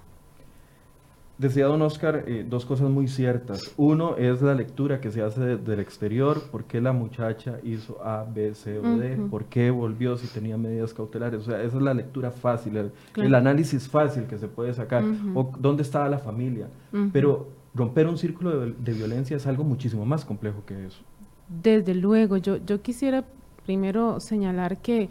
Decía 1.38 1.66
don 1.66 1.82
Oscar 1.82 2.24
eh, 2.26 2.46
dos 2.48 2.66
cosas 2.66 2.90
muy 2.90 3.10
ciertas. 3.10 3.74
Uno 3.76 4.16
es 4.16 4.42
la 4.42 4.56
lectura 4.56 5.02
que 5.02 5.12
se 5.12 5.22
hace 5.22 5.58
del 5.58 5.82
exterior, 5.82 6.42
por 6.52 6.64
qué 6.64 6.80
la 6.80 6.94
muchacha 6.94 7.60
hizo 7.64 8.02
A, 8.02 8.24
B, 8.24 8.56
C 8.56 8.80
o 8.80 8.98
D, 8.98 9.18
por 9.30 9.44
qué 9.46 9.72
volvió 9.72 10.16
si 10.16 10.28
tenía 10.28 10.58
medidas 10.58 10.94
cautelares. 10.94 11.42
O 11.42 11.44
sea, 11.44 11.62
esa 11.62 11.76
es 11.76 11.84
la 11.84 11.94
lectura 11.94 12.32
fácil, 12.32 12.78
el, 12.78 13.36
análisis 13.36 13.90
fácil 13.90 14.24
que 14.24 14.38
se 14.38 14.48
puede 14.48 14.74
sacar. 14.74 15.04
O 15.36 15.52
dónde 15.60 15.84
estaba 15.84 16.08
la 16.08 16.20
familia. 16.20 16.70
Pero 17.12 17.50
romper 17.76 18.08
un 18.08 18.18
círculo 18.18 18.68
de, 18.68 18.94
violencia 18.94 19.36
es 19.36 19.46
algo 19.48 19.66
muchísimo 19.66 20.06
más 20.06 20.24
complejo 20.24 20.64
que 20.66 20.86
eso. 20.86 21.02
Desde 21.50 21.94
luego, 21.94 22.38
yo, 22.38 22.56
yo 22.66 22.82
quisiera 22.82 23.26
primero 23.66 24.22
señalar 24.22 24.78
que... 24.78 25.10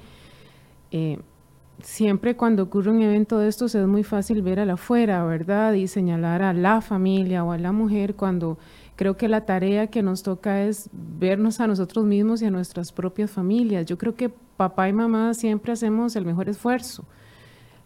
Eh, 0.92 1.18
siempre 1.82 2.36
cuando 2.36 2.62
ocurre 2.64 2.90
un 2.90 3.02
evento 3.02 3.38
de 3.38 3.48
estos 3.48 3.74
es 3.74 3.86
muy 3.86 4.04
fácil 4.04 4.42
ver 4.42 4.60
a 4.60 4.66
la 4.66 4.74
afuera, 4.74 5.24
¿verdad? 5.24 5.72
Y 5.74 5.88
señalar 5.88 6.42
a 6.42 6.52
la 6.52 6.80
familia 6.80 7.44
o 7.44 7.52
a 7.52 7.58
la 7.58 7.72
mujer 7.72 8.14
cuando 8.14 8.58
creo 8.96 9.16
que 9.16 9.28
la 9.28 9.46
tarea 9.46 9.88
que 9.88 10.02
nos 10.02 10.22
toca 10.22 10.62
es 10.62 10.90
vernos 10.92 11.60
a 11.60 11.66
nosotros 11.66 12.04
mismos 12.04 12.42
y 12.42 12.46
a 12.46 12.50
nuestras 12.50 12.92
propias 12.92 13.30
familias. 13.30 13.86
Yo 13.86 13.98
creo 13.98 14.14
que 14.14 14.28
papá 14.28 14.88
y 14.88 14.92
mamá 14.92 15.34
siempre 15.34 15.72
hacemos 15.72 16.14
el 16.16 16.24
mejor 16.24 16.48
esfuerzo. 16.48 17.04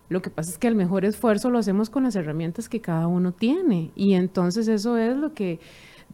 Lo 0.09 0.22
que 0.22 0.30
pasa 0.30 0.51
es 0.51 0.59
que 0.59 0.68
el 0.68 0.76
mejor 0.76 1.05
esfuerzo 1.05 1.51
lo 1.51 1.59
hacemos 1.59 1.91
con 1.91 2.05
las 2.05 2.14
herramientas 2.14 2.68
que 2.68 2.80
cada 2.80 3.09
uno 3.09 3.32
tiene 3.32 3.91
y 3.97 4.14
entonces 4.14 4.68
eso 4.68 4.97
es 4.97 5.16
lo 5.16 5.34
que 5.34 5.59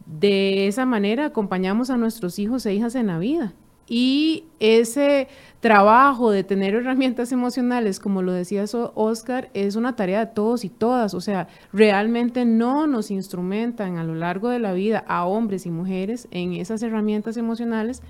de 0.05 0.67
esa 0.67 0.85
manera 0.85 1.25
acompañamos 1.25 1.89
a 1.89 1.97
nuestros 1.97 2.39
hijos 2.39 2.65
e 2.65 2.73
hijas 2.73 2.95
en 2.95 3.07
la 3.07 3.19
vida. 3.19 3.53
Y 3.95 4.45
ese 4.59 5.27
trabajo 5.59 6.31
de 6.31 6.43
tener 6.43 6.73
herramientas 6.73 7.31
emocionales, 7.31 7.99
como 7.99 8.23
lo 8.23 8.31
decía 8.31 8.65
Oscar, 8.95 9.51
es 9.53 9.75
una 9.75 9.95
tarea 9.95 10.25
de 10.25 10.31
todos 10.33 10.65
y 10.65 10.69
todas. 10.69 11.13
O 11.13 11.21
sea, 11.21 11.47
realmente 11.71 12.43
no 12.43 12.87
nos 12.87 13.11
instrumentan 13.11 13.99
a 13.99 14.03
lo 14.03 14.15
largo 14.15 14.49
de 14.49 14.57
la 14.57 14.73
vida 14.73 15.05
a 15.07 15.25
hombres 15.25 15.67
y 15.67 15.69
mujeres 15.69 16.27
en 16.31 16.53
esas 16.53 16.81
herramientas 16.81 17.37
emocionales 17.37 18.01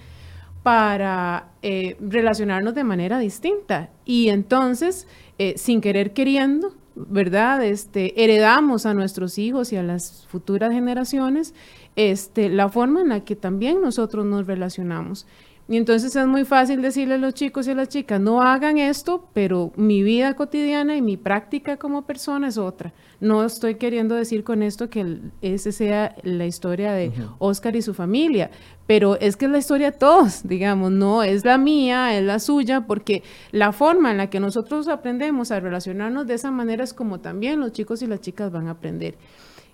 para 0.63 1.49
eh, 1.61 1.97
relacionarnos 1.99 2.75
de 2.75 2.85
manera 2.85 3.19
distinta. 3.19 3.89
Y 4.05 4.29
entonces, 4.29 5.05
eh, 5.37 5.55
sin 5.57 5.81
querer 5.81 6.13
queriendo, 6.13 6.73
¿verdad? 6.95 7.61
Este, 7.61 8.23
heredamos 8.23 8.85
a 8.85 8.93
nuestros 8.93 9.37
hijos 9.37 9.73
y 9.73 9.75
a 9.75 9.83
las 9.83 10.27
futuras 10.29 10.71
generaciones 10.71 11.53
este, 11.95 12.47
la 12.47 12.69
forma 12.69 13.01
en 13.01 13.09
la 13.09 13.25
que 13.25 13.35
también 13.35 13.81
nosotros 13.81 14.25
nos 14.25 14.47
relacionamos. 14.47 15.27
Y 15.69 15.77
entonces 15.77 16.13
es 16.13 16.27
muy 16.27 16.43
fácil 16.43 16.81
decirle 16.81 17.13
a 17.13 17.17
los 17.17 17.33
chicos 17.33 17.67
y 17.67 17.71
a 17.71 17.75
las 17.75 17.87
chicas, 17.87 18.19
no 18.19 18.41
hagan 18.41 18.77
esto, 18.77 19.29
pero 19.31 19.71
mi 19.77 20.03
vida 20.03 20.35
cotidiana 20.35 20.97
y 20.97 21.01
mi 21.01 21.15
práctica 21.15 21.77
como 21.77 22.05
persona 22.05 22.49
es 22.49 22.57
otra. 22.57 22.91
No 23.21 23.45
estoy 23.45 23.75
queriendo 23.75 24.15
decir 24.15 24.43
con 24.43 24.61
esto 24.61 24.89
que 24.89 25.19
ese 25.41 25.71
sea 25.71 26.15
la 26.23 26.45
historia 26.45 26.91
de 26.91 27.13
Oscar 27.39 27.77
y 27.77 27.81
su 27.81 27.93
familia, 27.93 28.51
pero 28.87 29.17
es 29.21 29.37
que 29.37 29.45
es 29.45 29.51
la 29.51 29.57
historia 29.57 29.91
de 29.91 29.97
todos, 29.97 30.45
digamos, 30.45 30.91
no 30.91 31.23
es 31.23 31.45
la 31.45 31.57
mía, 31.57 32.17
es 32.17 32.25
la 32.25 32.39
suya, 32.39 32.81
porque 32.85 33.23
la 33.51 33.71
forma 33.71 34.11
en 34.11 34.17
la 34.17 34.29
que 34.29 34.41
nosotros 34.41 34.89
aprendemos 34.89 35.51
a 35.51 35.61
relacionarnos 35.61 36.27
de 36.27 36.33
esa 36.33 36.51
manera 36.51 36.83
es 36.83 36.93
como 36.93 37.21
también 37.21 37.61
los 37.61 37.71
chicos 37.71 38.01
y 38.01 38.07
las 38.07 38.19
chicas 38.19 38.51
van 38.51 38.67
a 38.67 38.71
aprender. 38.71 39.15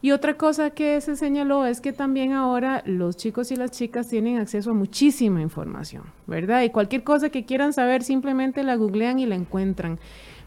Y 0.02 0.12
otra 0.12 0.36
cosa 0.36 0.70
que 0.70 1.02
se 1.02 1.18
señaló 1.18 1.66
es 1.66 1.82
que 1.82 1.91
también 1.91 2.32
ahora 2.32 2.82
los 2.86 3.18
chicos 3.18 3.52
y 3.52 3.58
las 3.58 3.72
chicas 3.72 4.08
tienen 4.08 4.38
acceso 4.38 4.72
a 4.72 4.74
muchísima 4.74 5.41
información, 5.41 6.04
¿verdad? 6.26 6.62
Y 6.64 6.70
cualquier 6.70 7.04
cosa 7.04 7.30
que 7.30 7.43
quieran 7.43 7.74
saber 7.74 8.04
simplemente 8.04 8.64
la 8.64 8.76
googlean 8.76 9.20
y 9.20 9.26
la 9.26 9.36
encuentran. 9.36 10.00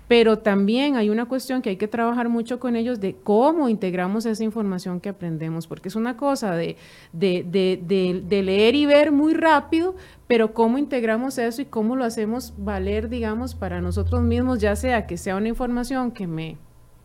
Pero 0.08 0.38
también 0.38 0.96
hay 0.96 1.10
una 1.10 1.26
cuestión 1.26 1.62
que 1.62 1.70
hay 1.70 1.76
que 1.76 1.86
trabajar 1.86 2.28
mucho 2.28 2.58
con 2.58 2.76
ellos 2.76 2.98
de 3.00 3.14
cómo 3.14 3.68
integramos 3.68 4.26
esa 4.26 4.42
información 4.42 5.00
que 5.00 5.10
aprendemos, 5.10 5.66
porque 5.66 5.88
es 5.88 5.96
una 5.96 6.16
cosa 6.16 6.54
de, 6.56 6.76
de, 7.12 7.44
de, 7.44 8.42
leer 8.42 8.74
y 8.74 8.84
ver 8.86 9.12
muy 9.12 9.34
rápido, 9.34 9.94
pero 10.26 10.54
cómo 10.54 10.78
integramos 10.78 11.38
eso 11.38 11.62
y 11.62 11.66
cómo 11.66 11.94
lo 11.94 12.04
hacemos 12.04 12.52
valer, 12.56 13.08
digamos, 13.08 13.54
para 13.54 13.80
nosotros 13.80 14.22
mismos, 14.22 14.58
ya 14.60 14.76
sea 14.76 15.06
que 15.06 15.16
sea 15.16 15.36
una 15.36 15.48
información 15.48 16.10
que 16.10 16.26
me 16.26 16.56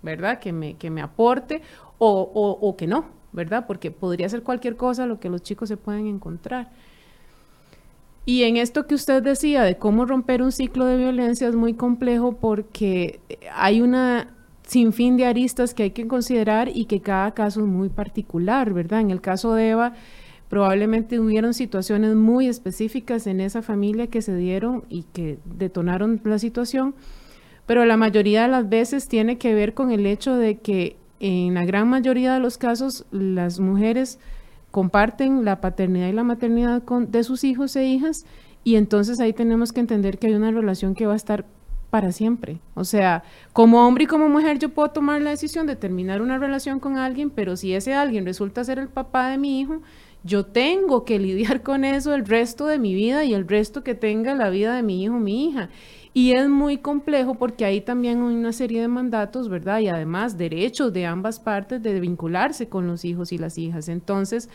¿verdad? 0.03 0.39
Que 0.39 0.53
me, 0.53 0.75
que 0.75 0.89
me 0.89 1.01
aporte 1.01 1.61
o, 1.99 2.75
que 2.77 2.87
no, 2.87 3.05
¿verdad? 3.31 3.65
Porque 3.67 3.91
podría 3.91 4.29
ser 4.29 4.43
cualquier 4.43 4.75
cosa 4.75 5.05
lo 5.05 5.19
que 5.19 5.29
los 5.29 5.41
chicos 5.41 5.69
se 5.69 5.77
pueden 5.77 6.07
encontrar. 6.07 6.71
Y 8.25 8.43
en 8.43 8.57
esto 8.57 8.87
que 8.87 8.95
usted 8.95 9.23
decía 9.23 9.63
de 9.63 9.77
cómo 9.77 10.05
romper 10.05 10.41
un 10.41 10.51
ciclo 10.51 10.85
de 10.85 10.97
violencia 10.97 11.47
es 11.47 11.55
muy 11.55 11.73
complejo 11.73 12.33
porque 12.33 13.21
hay 13.53 13.81
una 13.81 14.33
sinfín 14.63 15.15
de 15.15 15.25
aristas 15.25 15.73
que 15.73 15.83
hay 15.83 15.91
que 15.91 16.07
considerar 16.07 16.69
y 16.73 16.85
que 16.85 16.99
cada 16.99 17.31
caso 17.33 17.61
es 17.61 17.67
muy 17.67 17.87
particular, 17.87 18.73
¿verdad? 18.73 18.99
En 18.99 19.11
el 19.11 19.21
caso 19.21 19.53
de 19.53 19.69
Eva, 19.69 19.93
probablemente 20.49 21.19
hubieron 21.19 21.53
situaciones 21.53 22.15
muy 22.15 22.47
específicas 22.47 23.27
en 23.27 23.39
esa 23.39 23.61
familia 23.61 24.07
que 24.07 24.21
se 24.21 24.35
dieron 24.35 24.83
y 24.89 25.03
que 25.03 25.39
detonaron 25.45 26.19
la 26.23 26.37
situación, 26.37 26.95
pero 27.65 27.85
la 27.85 27.97
mayoría 27.97 28.43
de 28.43 28.47
las 28.49 28.67
veces 28.67 29.07
tiene 29.07 29.37
que 29.37 29.53
ver 29.53 29.73
con 29.73 29.91
el 29.91 30.05
hecho 30.05 30.35
de 30.35 30.57
que 30.57 30.97
en 31.19 31.53
la 31.53 31.65
gran 31.65 31.87
mayoría 31.89 32.33
de 32.33 32.39
los 32.39 32.57
casos 32.57 33.05
las 33.11 33.59
mujeres 33.59 34.19
comparten 34.71 35.45
la 35.45 35.61
paternidad 35.61 36.07
y 36.07 36.13
la 36.13 36.23
maternidad 36.23 36.83
con, 36.83 37.11
de 37.11 37.23
sus 37.23 37.43
hijos 37.43 37.75
e 37.75 37.85
hijas 37.85 38.25
y 38.63 38.75
entonces 38.75 39.19
ahí 39.19 39.33
tenemos 39.33 39.71
que 39.71 39.79
entender 39.79 40.17
que 40.17 40.27
hay 40.27 40.33
una 40.33 40.51
relación 40.51 40.93
que 40.93 41.05
va 41.05 41.13
a 41.13 41.15
estar 41.15 41.45
para 41.89 42.11
siempre. 42.11 42.59
O 42.75 42.83
sea, 42.83 43.23
como 43.53 43.87
hombre 43.87 44.03
y 44.03 44.07
como 44.07 44.29
mujer 44.29 44.59
yo 44.59 44.69
puedo 44.69 44.89
tomar 44.89 45.21
la 45.21 45.29
decisión 45.29 45.67
de 45.67 45.75
terminar 45.75 46.21
una 46.21 46.37
relación 46.37 46.79
con 46.79 46.97
alguien, 46.97 47.29
pero 47.29 47.55
si 47.55 47.73
ese 47.73 47.93
alguien 47.93 48.25
resulta 48.25 48.63
ser 48.63 48.79
el 48.79 48.89
papá 48.89 49.29
de 49.29 49.37
mi 49.37 49.61
hijo, 49.61 49.81
yo 50.23 50.45
tengo 50.45 51.05
que 51.05 51.19
lidiar 51.27 51.63
con 51.63 51.85
eso 51.85 52.13
el 52.13 52.25
resto 52.25 52.65
de 52.65 52.79
mi 52.79 52.93
vida 52.93 53.23
y 53.23 53.33
el 53.33 53.47
resto 53.47 53.83
que 53.83 53.95
tenga 53.95 54.35
la 54.35 54.49
vida 54.49 54.75
de 54.75 54.83
mi 54.83 55.03
hijo 55.03 55.15
mi 55.15 55.47
hija. 55.47 55.69
Y 56.17 56.31
es 56.31 56.49
muy 56.49 56.79
complejo 56.79 57.35
porque 57.35 57.63
ahí 57.63 57.79
también 57.79 58.23
hay 58.23 58.33
una 58.33 58.51
serie 58.51 58.81
de 58.81 58.87
mandatos, 58.87 59.49
¿verdad? 59.49 59.81
Y 59.81 59.87
además 59.87 60.35
derechos 60.35 60.91
de 60.91 61.05
ambas 61.05 61.39
partes 61.39 61.83
de 61.83 61.99
vincularse 61.99 62.67
con 62.67 62.87
los 62.87 63.05
hijos 63.05 63.31
y 63.31 63.37
las 63.37 63.59
hijas. 63.59 63.87
Entonces, 63.87 64.49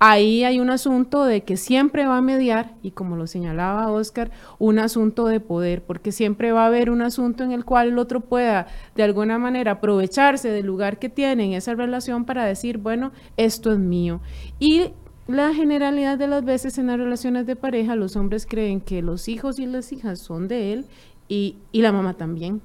Ahí 0.00 0.42
hay 0.42 0.58
un 0.58 0.70
asunto 0.70 1.24
de 1.24 1.44
que 1.44 1.56
siempre 1.56 2.04
va 2.04 2.18
a 2.18 2.20
mediar, 2.20 2.74
y 2.82 2.90
como 2.90 3.16
lo 3.16 3.28
señalaba 3.28 3.92
Oscar, 3.92 4.32
un 4.58 4.80
asunto 4.80 5.26
de 5.26 5.38
poder, 5.38 5.82
porque 5.84 6.10
siempre 6.10 6.50
va 6.50 6.64
a 6.64 6.66
haber 6.66 6.90
un 6.90 7.00
asunto 7.00 7.44
en 7.44 7.52
el 7.52 7.64
cual 7.64 7.88
el 7.88 7.98
otro 7.98 8.20
pueda 8.20 8.66
de 8.96 9.04
alguna 9.04 9.38
manera 9.38 9.72
aprovecharse 9.72 10.50
del 10.50 10.66
lugar 10.66 10.98
que 10.98 11.08
tiene 11.08 11.44
en 11.44 11.52
esa 11.52 11.74
relación 11.74 12.24
para 12.24 12.44
decir, 12.44 12.78
bueno, 12.78 13.12
esto 13.36 13.72
es 13.72 13.78
mío. 13.78 14.20
Y 14.58 14.90
la 15.26 15.54
generalidad 15.54 16.18
de 16.18 16.28
las 16.28 16.44
veces 16.44 16.76
en 16.78 16.88
las 16.88 16.98
relaciones 16.98 17.46
de 17.46 17.56
pareja, 17.56 17.96
los 17.96 18.16
hombres 18.16 18.46
creen 18.46 18.80
que 18.80 19.02
los 19.02 19.28
hijos 19.28 19.58
y 19.58 19.66
las 19.66 19.92
hijas 19.92 20.18
son 20.18 20.48
de 20.48 20.72
él 20.72 20.86
y, 21.28 21.56
y 21.72 21.82
la 21.82 21.92
mamá 21.92 22.14
también. 22.14 22.60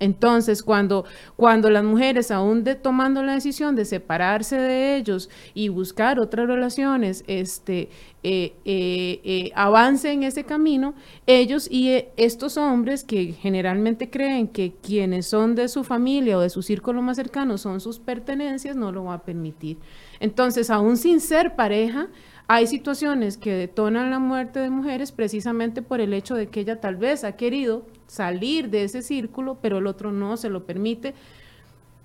Entonces, 0.00 0.62
cuando, 0.62 1.04
cuando 1.36 1.68
las 1.68 1.84
mujeres, 1.84 2.30
aún 2.30 2.64
de, 2.64 2.74
tomando 2.74 3.22
la 3.22 3.34
decisión 3.34 3.76
de 3.76 3.84
separarse 3.84 4.56
de 4.56 4.96
ellos 4.96 5.28
y 5.52 5.68
buscar 5.68 6.18
otras 6.18 6.48
relaciones, 6.48 7.22
este, 7.26 7.90
eh, 8.22 8.54
eh, 8.64 9.20
eh, 9.24 9.52
avance 9.54 10.10
en 10.10 10.22
ese 10.22 10.44
camino, 10.44 10.94
ellos 11.26 11.68
y 11.70 12.04
estos 12.16 12.56
hombres 12.56 13.04
que 13.04 13.34
generalmente 13.34 14.08
creen 14.08 14.48
que 14.48 14.72
quienes 14.82 15.26
son 15.26 15.54
de 15.54 15.68
su 15.68 15.84
familia 15.84 16.38
o 16.38 16.40
de 16.40 16.48
su 16.48 16.62
círculo 16.62 17.02
más 17.02 17.18
cercano 17.18 17.58
son 17.58 17.80
sus 17.80 17.98
pertenencias, 17.98 18.76
no 18.76 18.92
lo 18.92 19.04
va 19.04 19.14
a 19.14 19.22
permitir. 19.22 19.76
Entonces, 20.18 20.70
aún 20.70 20.96
sin 20.96 21.20
ser 21.20 21.56
pareja, 21.56 22.08
hay 22.48 22.66
situaciones 22.66 23.36
que 23.36 23.52
detonan 23.52 24.10
la 24.10 24.18
muerte 24.18 24.60
de 24.60 24.70
mujeres 24.70 25.12
precisamente 25.12 25.82
por 25.82 26.00
el 26.00 26.12
hecho 26.14 26.34
de 26.34 26.48
que 26.48 26.60
ella 26.60 26.80
tal 26.80 26.96
vez 26.96 27.22
ha 27.22 27.36
querido 27.36 27.86
salir 28.10 28.70
de 28.70 28.84
ese 28.84 29.02
círculo, 29.02 29.58
pero 29.62 29.78
el 29.78 29.86
otro 29.86 30.10
no 30.10 30.36
se 30.36 30.50
lo 30.50 30.66
permite 30.66 31.14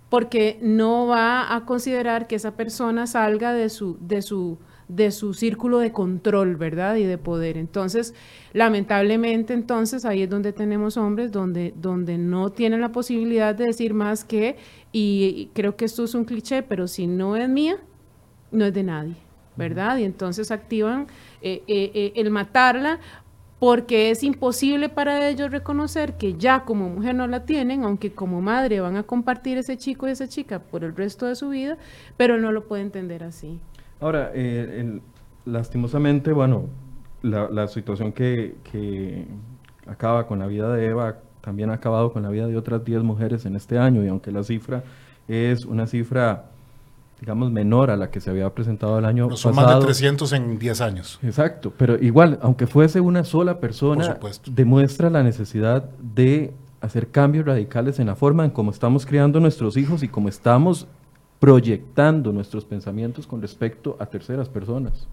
porque 0.09 0.59
no 0.61 1.07
va 1.07 1.55
a 1.55 1.65
considerar 1.65 2.27
que 2.27 2.35
esa 2.35 2.55
persona 2.55 3.07
salga 3.07 3.53
de 3.53 3.69
su, 3.69 3.97
de 3.99 4.21
su, 4.21 4.59
de 4.87 5.09
su 5.11 5.33
círculo 5.33 5.79
de 5.79 5.91
control, 5.91 6.57
¿verdad? 6.57 6.95
Y 6.97 7.03
de 7.05 7.17
poder. 7.17 7.57
Entonces, 7.57 8.13
lamentablemente, 8.53 9.53
entonces 9.53 10.05
ahí 10.05 10.21
es 10.21 10.29
donde 10.29 10.53
tenemos 10.53 10.95
hombres 10.95 11.31
donde, 11.31 11.73
donde 11.75 12.19
no 12.19 12.51
tienen 12.51 12.81
la 12.81 12.91
posibilidad 12.91 13.55
de 13.55 13.65
decir 13.65 13.95
más 13.95 14.23
que, 14.23 14.57
y 14.91 15.49
creo 15.53 15.75
que 15.75 15.85
esto 15.85 16.03
es 16.03 16.13
un 16.13 16.23
cliché, 16.23 16.61
pero 16.61 16.87
si 16.87 17.07
no 17.07 17.35
es 17.35 17.49
mía, 17.49 17.77
no 18.51 18.63
es 18.63 18.73
de 18.73 18.83
nadie. 18.83 19.15
¿verdad? 19.55 19.97
Y 19.97 20.03
entonces 20.03 20.51
activan 20.51 21.07
eh, 21.41 21.63
eh, 21.67 21.91
eh, 21.93 22.13
el 22.15 22.29
matarla 22.31 22.99
porque 23.65 24.11
es 24.11 24.21
imposible 24.21 24.89
para 24.89 25.27
ellos 25.27 25.49
reconocer 25.49 26.17
que 26.17 26.35
ya 26.35 26.65
como 26.65 26.87
mujer 26.87 27.15
no 27.15 27.25
la 27.25 27.45
tienen, 27.45 27.83
aunque 27.83 28.11
como 28.11 28.39
madre 28.39 28.79
van 28.79 28.95
a 28.95 29.01
compartir 29.01 29.57
ese 29.57 29.75
chico 29.75 30.07
y 30.07 30.11
esa 30.11 30.27
chica 30.27 30.59
por 30.59 30.83
el 30.83 30.95
resto 30.95 31.25
de 31.25 31.33
su 31.33 31.49
vida, 31.49 31.75
pero 32.15 32.37
no 32.37 32.51
lo 32.51 32.67
puede 32.67 32.83
entender 32.83 33.23
así. 33.23 33.59
Ahora, 33.99 34.31
lastimosamente, 35.45 36.31
bueno, 36.31 36.65
la, 37.23 37.67
situación 37.67 38.11
que, 38.11 38.53
que, 38.71 39.25
acaba 39.87 40.27
con 40.27 40.37
la 40.37 40.45
vida 40.45 40.71
de 40.71 40.85
Eva 40.85 41.17
también 41.41 41.71
ha 41.71 41.73
acabado 41.73 42.13
con 42.13 42.21
la 42.21 42.29
vida 42.29 42.45
de 42.45 42.57
otras 42.57 42.85
10 42.85 43.01
mujeres 43.01 43.47
en 43.47 43.55
este 43.55 43.79
año, 43.79 44.05
y 44.05 44.09
aunque 44.09 44.31
la 44.31 44.43
cifra 44.43 44.83
es 45.27 45.65
una 45.65 45.87
cifra 45.87 46.51
digamos, 47.19 47.51
menor 47.51 47.89
a 47.91 47.97
la 47.97 48.11
que 48.11 48.19
se 48.19 48.29
había 48.29 48.49
presentado 48.53 48.99
el 48.99 49.05
año 49.05 49.29
pasado. 49.29 49.53
Son 49.53 49.55
más 49.55 49.79
de 49.79 49.85
300 49.85 50.33
en 50.33 50.59
10 50.59 50.81
años. 50.81 51.19
Exacto, 51.23 51.73
pero 51.75 52.01
igual, 52.03 52.39
aunque 52.41 52.67
fuese 52.67 52.99
una 52.99 53.23
sola 53.23 53.59
persona, 53.59 54.19
demuestra 54.47 55.09
la 55.09 55.23
necesidad 55.23 55.83
de 55.99 56.53
hacer 56.81 57.09
cambios 57.09 57.45
radicales 57.45 57.99
en 57.99 58.07
la 58.07 58.15
forma 58.15 58.45
en 58.45 58.51
cómo 58.51 58.71
estamos 58.71 59.05
criando 59.05 59.39
nuestros 59.39 59.77
hijos 59.77 60.03
y 60.03 60.07
cómo 60.07 60.29
estamos 60.29 60.87
proyectando 61.39 62.31
nuestros 62.31 62.65
pensamientos 62.65 63.27
con 63.27 63.41
respecto 63.41 63.97
a 63.99 64.05
terceras 64.05 64.49
personas. 64.49 65.07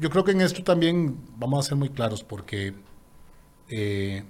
Yo 0.00 0.10
creo 0.10 0.24
que 0.24 0.32
en 0.32 0.40
esto 0.40 0.62
también 0.62 1.16
vamos 1.36 1.64
a 1.64 1.68
ser 1.68 1.78
muy 1.78 1.88
claros 1.88 2.22
porque 2.22 2.74
eh, 3.68 4.24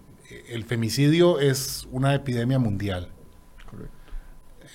el 0.48 0.64
femicidio 0.64 1.40
es 1.40 1.88
una 1.90 2.14
epidemia 2.14 2.58
mundial 2.58 3.08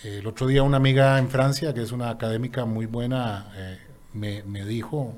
el 0.04 0.28
otro 0.28 0.48
día 0.48 0.62
una 0.64 0.78
amiga 0.78 1.18
en 1.18 1.30
Francia, 1.30 1.74
que 1.74 1.82
es 1.82 1.92
una 1.92 2.10
académica 2.10 2.66
muy 2.66 2.86
buena, 2.86 3.52
eh, 3.56 3.80
me, 4.14 4.66
dijo, 4.66 5.16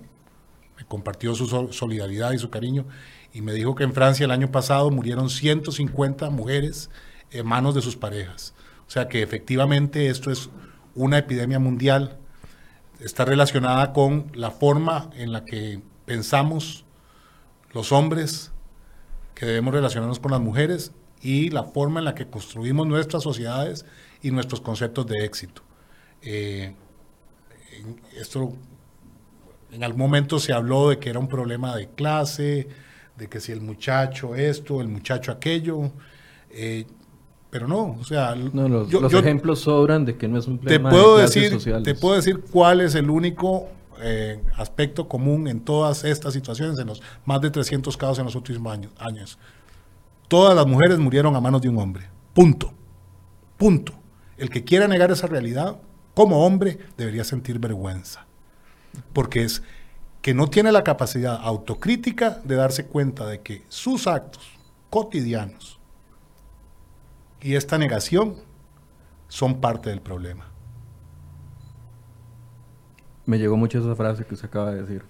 me 0.77 0.85
compartió 0.85 1.35
su 1.35 1.47
solidaridad 1.71 2.31
y 2.31 2.39
su 2.39 2.49
cariño, 2.49 2.85
y 3.33 3.41
me 3.41 3.53
dijo 3.53 3.75
que 3.75 3.83
en 3.83 3.93
Francia 3.93 4.25
el 4.25 4.31
año 4.31 4.51
pasado 4.51 4.89
murieron 4.89 5.29
150 5.29 6.29
mujeres 6.29 6.89
en 7.31 7.45
manos 7.45 7.75
de 7.75 7.81
sus 7.81 7.97
parejas. 7.97 8.53
O 8.87 8.91
sea 8.91 9.07
que 9.07 9.21
efectivamente 9.21 10.07
esto 10.07 10.31
es 10.31 10.49
una 10.95 11.17
epidemia 11.17 11.59
mundial, 11.59 12.17
está 12.99 13.25
relacionada 13.25 13.93
con 13.93 14.31
la 14.33 14.51
forma 14.51 15.09
en 15.15 15.31
la 15.31 15.45
que 15.45 15.81
pensamos 16.05 16.85
los 17.73 17.91
hombres 17.91 18.51
que 19.35 19.45
debemos 19.45 19.73
relacionarnos 19.73 20.19
con 20.19 20.31
las 20.31 20.41
mujeres 20.41 20.91
y 21.21 21.49
la 21.49 21.63
forma 21.63 21.99
en 21.99 22.05
la 22.05 22.15
que 22.15 22.27
construimos 22.27 22.87
nuestras 22.87 23.23
sociedades 23.23 23.85
y 24.21 24.31
nuestros 24.31 24.61
conceptos 24.61 25.07
de 25.07 25.25
éxito. 25.25 25.61
Eh, 26.21 26.73
esto 28.19 28.53
en 29.71 29.83
algún 29.83 29.99
momento 29.99 30.39
se 30.39 30.53
habló 30.53 30.89
de 30.89 30.99
que 30.99 31.09
era 31.09 31.19
un 31.19 31.27
problema 31.27 31.75
de 31.75 31.89
clase, 31.89 32.67
de 33.17 33.27
que 33.27 33.39
si 33.39 33.51
el 33.51 33.61
muchacho 33.61 34.35
esto, 34.35 34.81
el 34.81 34.87
muchacho 34.87 35.31
aquello, 35.31 35.91
eh, 36.49 36.85
pero 37.49 37.67
no, 37.67 37.97
o 37.99 38.03
sea, 38.03 38.35
los, 38.35 39.13
ejemplos 39.13 39.61
sobran 39.61 40.05
de 40.05 40.15
que 40.15 40.27
no 40.27 40.37
es 40.37 40.47
un 40.47 40.59
problema 40.59 40.89
te 40.89 40.95
puedo 40.95 41.17
de 41.17 41.23
decir, 41.23 41.83
Te 41.83 41.95
puedo 41.95 42.15
decir 42.15 42.41
cuál 42.51 42.81
es 42.81 42.93
el 42.95 43.09
único 43.09 43.67
eh, 44.01 44.39
aspecto 44.55 45.07
común 45.07 45.47
en 45.47 45.59
todas 45.61 46.03
estas 46.03 46.33
situaciones, 46.33 46.77
en 46.79 46.87
los 46.87 47.01
más 47.25 47.41
de 47.41 47.49
300 47.49 47.97
casos 47.97 48.19
en 48.19 48.25
los 48.25 48.35
últimos 48.35 48.77
años. 48.99 49.39
Todas 50.27 50.55
las 50.55 50.67
mujeres 50.67 50.99
murieron 50.99 51.35
a 51.35 51.41
manos 51.41 51.61
de 51.61 51.69
un 51.69 51.79
hombre. 51.79 52.07
Punto. 52.33 52.71
Punto. 53.57 53.98
El 54.39 54.49
que 54.49 54.63
quiera 54.63 54.87
negar 54.87 55.11
esa 55.11 55.27
realidad, 55.27 55.77
como 56.15 56.45
hombre, 56.45 56.79
debería 56.97 57.23
sentir 57.23 57.59
vergüenza. 57.59 58.25
Porque 59.13 59.43
es 59.43 59.61
que 60.21 60.33
no 60.33 60.49
tiene 60.49 60.71
la 60.71 60.83
capacidad 60.83 61.39
autocrítica 61.41 62.41
de 62.43 62.55
darse 62.55 62.85
cuenta 62.85 63.27
de 63.27 63.41
que 63.41 63.63
sus 63.67 64.07
actos 64.07 64.57
cotidianos 64.89 65.79
y 67.41 67.55
esta 67.55 67.77
negación 67.77 68.35
son 69.27 69.61
parte 69.61 69.89
del 69.89 70.01
problema. 70.01 70.47
Me 73.25 73.37
llegó 73.37 73.57
mucho 73.57 73.79
esa 73.79 73.95
frase 73.95 74.25
que 74.25 74.33
usted 74.33 74.47
acaba 74.47 74.71
de 74.71 74.81
decir. 74.81 75.03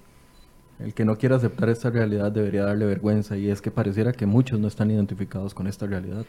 El 0.80 0.94
que 0.94 1.06
no 1.06 1.18
quiera 1.18 1.36
aceptar 1.36 1.70
esta 1.70 1.90
realidad 1.90 2.32
debería 2.32 2.66
darle 2.66 2.86
vergüenza 2.86 3.38
y 3.38 3.50
es 3.50 3.62
que 3.62 3.72
pareciera 3.72 4.12
que 4.12 4.26
muchos 4.26 4.60
no 4.60 4.68
están 4.68 4.92
identificados 4.92 5.54
con 5.54 5.68
esta 5.68 5.86
realidad. 5.86 6.26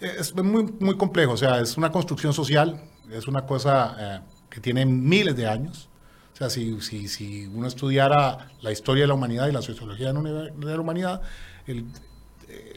Es 0.00 0.34
muy, 0.34 0.64
muy 0.78 0.96
complejo, 0.96 1.32
o 1.32 1.36
sea, 1.36 1.60
es 1.60 1.76
una 1.76 1.90
construcción 1.90 2.32
social, 2.32 2.80
es 3.10 3.26
una 3.26 3.46
cosa 3.46 3.96
eh, 3.98 4.20
que 4.48 4.60
tiene 4.60 4.86
miles 4.86 5.36
de 5.36 5.46
años. 5.46 5.88
O 6.34 6.36
sea, 6.36 6.50
si, 6.50 6.80
si, 6.80 7.08
si, 7.08 7.46
uno 7.46 7.66
estudiara 7.66 8.50
la 8.60 8.70
historia 8.70 9.02
de 9.02 9.08
la 9.08 9.14
humanidad 9.14 9.48
y 9.48 9.52
la 9.52 9.62
sociología 9.62 10.12
de 10.12 10.54
la 10.54 10.80
humanidad, 10.80 11.20
eh, 11.66 11.84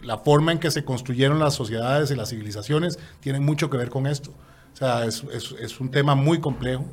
la 0.01 0.17
forma 0.17 0.51
en 0.51 0.57
que 0.57 0.71
se 0.71 0.83
construyeron 0.83 1.37
las 1.37 1.53
sociedades 1.53 2.09
y 2.09 2.15
las 2.15 2.29
civilizaciones 2.29 2.97
tiene 3.19 3.39
mucho 3.39 3.69
que 3.69 3.77
ver 3.77 3.91
con 3.91 4.07
esto. 4.07 4.31
O 4.73 4.75
sea, 4.75 5.05
es, 5.05 5.23
es, 5.31 5.53
es 5.59 5.79
un 5.79 5.91
tema 5.91 6.15
muy 6.15 6.39
complejo, 6.39 6.85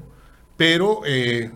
pero 0.58 1.00
eh, 1.06 1.50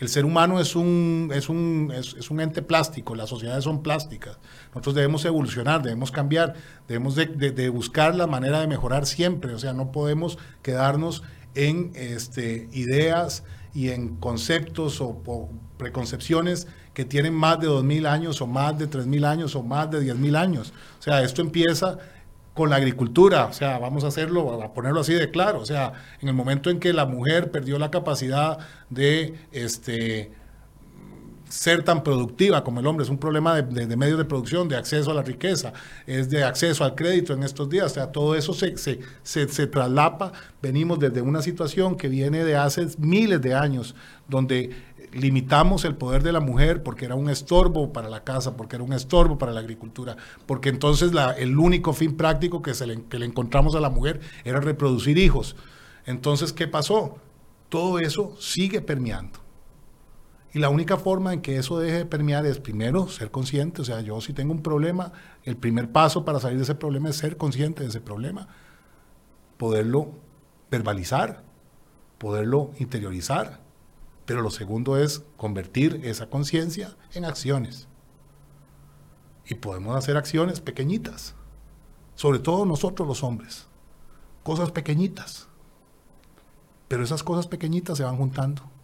el 0.00 0.08
ser 0.08 0.24
humano 0.24 0.60
es 0.60 0.74
un, 0.74 1.30
es, 1.32 1.48
un, 1.48 1.92
es, 1.94 2.30
un 2.30 2.40
ente 2.40 2.62
plástico, 2.62 3.14
las 3.14 3.28
sociedades 3.28 3.64
son 3.64 3.82
plásticas. 3.82 4.38
Nosotros 4.68 4.96
debemos 4.96 5.24
evolucionar, 5.24 5.82
debemos 5.82 6.10
cambiar, 6.10 6.54
debemos 6.88 7.14
de, 7.14 7.68
buscar 7.68 8.14
la 8.14 8.26
manera 8.26 8.60
de 8.60 8.66
mejorar 8.66 9.06
siempre. 9.06 9.54
O 9.54 9.58
sea, 9.58 9.72
no 9.72 9.92
podemos 9.92 10.38
quedarnos 10.62 11.22
en 11.54 11.92
este, 11.94 12.68
ideas 12.72 13.44
y 13.72 13.90
en 13.90 14.16
conceptos 14.16 15.00
o, 15.00 15.22
o, 15.26 15.50
preconcepciones 15.78 16.66
que 16.92 17.04
tienen 17.04 17.34
más 17.34 17.60
de 17.60 17.68
2.000 17.68 18.06
años 18.08 18.40
o 18.40 18.46
más 18.46 18.78
de 18.78 18.88
3.000 18.88 19.26
años 19.26 19.56
o 19.56 19.62
más 19.62 19.90
de 19.90 20.00
10.000 20.00 20.36
años. 20.36 20.72
O 20.98 21.02
sea, 21.02 21.22
esto 21.22 21.40
empieza 21.40 21.98
con 22.54 22.70
la 22.70 22.76
agricultura, 22.76 23.46
o 23.46 23.52
sea, 23.52 23.78
vamos 23.78 24.04
a 24.04 24.08
hacerlo, 24.08 24.62
a 24.62 24.72
ponerlo 24.72 25.00
así 25.00 25.12
de 25.12 25.30
claro, 25.30 25.60
o 25.60 25.66
sea, 25.66 25.92
en 26.20 26.28
el 26.28 26.34
momento 26.34 26.70
en 26.70 26.78
que 26.78 26.92
la 26.92 27.04
mujer 27.04 27.50
perdió 27.50 27.78
la 27.78 27.90
capacidad 27.90 28.58
de 28.90 29.34
este, 29.50 30.30
ser 31.48 31.82
tan 31.82 32.04
productiva 32.04 32.62
como 32.62 32.78
el 32.78 32.86
hombre, 32.86 33.04
es 33.04 33.10
un 33.10 33.18
problema 33.18 33.60
de, 33.60 33.96
medios 33.96 34.18
de 34.18 34.24
producción, 34.24 34.68
de 34.68 34.76
acceso 34.76 35.10
a 35.10 35.14
la 35.14 35.22
riqueza, 35.22 35.72
es 36.06 36.30
de 36.30 36.44
acceso 36.44 36.84
al 36.84 36.94
crédito 36.94 37.32
en 37.32 37.42
estos 37.42 37.68
días, 37.68 37.86
o 37.86 37.94
sea, 37.94 38.12
todo 38.12 38.36
eso 38.36 38.54
se, 38.54 38.76
se, 38.76 39.00
se, 39.22 39.66
traslapa, 39.66 40.32
venimos 40.62 41.00
desde 41.00 41.22
una 41.22 41.42
situación 41.42 41.96
que 41.96 42.08
viene 42.08 42.44
de 42.44 42.56
hace 42.56 42.86
miles 42.98 43.40
de 43.42 43.54
años, 43.54 43.96
donde 44.28 44.70
limitamos 45.14 45.84
el 45.84 45.96
poder 45.96 46.22
de 46.22 46.32
la 46.32 46.40
mujer 46.40 46.82
porque 46.82 47.04
era 47.04 47.14
un 47.14 47.30
estorbo 47.30 47.92
para 47.92 48.08
la 48.08 48.24
casa, 48.24 48.56
porque 48.56 48.76
era 48.76 48.84
un 48.84 48.92
estorbo 48.92 49.38
para 49.38 49.52
la 49.52 49.60
agricultura, 49.60 50.16
porque 50.46 50.68
entonces 50.68 51.12
el 51.38 51.58
único 51.58 51.92
fin 51.92 52.16
práctico 52.16 52.62
que, 52.62 52.74
se 52.74 53.02
que 53.04 53.18
le 53.18 53.26
encontramos 53.26 53.74
a 53.74 53.80
la 53.80 53.90
mujer 53.90 54.20
era 54.44 54.60
reproducir 54.60 55.18
hijos. 55.18 55.56
Entonces, 56.06 56.52
¿qué 56.52 56.68
pasó? 56.68 57.16
Todo 57.68 57.98
eso 57.98 58.36
sigue 58.38 58.82
permeando 58.82 59.40
Y 60.52 60.58
la 60.58 60.68
única 60.68 60.96
forma 60.96 61.32
en 61.32 61.40
que 61.40 61.56
eso 61.56 61.78
deje 61.78 61.98
de 61.98 62.06
permear 62.06 62.44
es 62.46 62.58
primero 62.58 63.08
ser 63.08 63.30
consciente, 63.30 63.82
o 63.82 63.84
sea, 63.84 64.00
yo 64.00 64.20
si 64.20 64.32
tengo 64.32 64.52
un 64.52 64.62
problema, 64.62 65.12
el 65.44 65.56
primer 65.56 65.90
paso 65.90 66.24
para 66.24 66.40
salir 66.40 66.58
de 66.58 66.64
ese 66.64 66.74
problema 66.74 67.08
es 67.08 67.16
ser 67.16 67.36
consciente 67.36 67.82
de 67.82 67.88
ese 67.88 68.00
problema, 68.00 68.48
poderlo 69.56 70.12
verbalizar, 70.70 71.42
poderlo 72.18 72.72
interiorizar, 72.78 73.63
pero 74.26 74.42
lo 74.42 74.50
segundo 74.50 74.96
es 74.96 75.22
convertir 75.36 76.00
esa 76.04 76.28
conciencia 76.28 76.96
en 77.12 77.24
acciones. 77.24 77.88
Y 79.46 79.56
podemos 79.56 79.96
hacer 79.96 80.16
acciones 80.16 80.60
pequeñitas, 80.60 81.34
sobre 82.14 82.38
todo 82.38 82.64
nosotros 82.64 83.06
los 83.06 83.22
hombres, 83.22 83.66
cosas 84.42 84.70
pequeñitas, 84.70 85.48
pero 86.88 87.02
esas 87.02 87.22
cosas 87.22 87.46
pequeñitas 87.46 87.98
se 87.98 88.04
van 88.04 88.16
juntando 88.16 88.74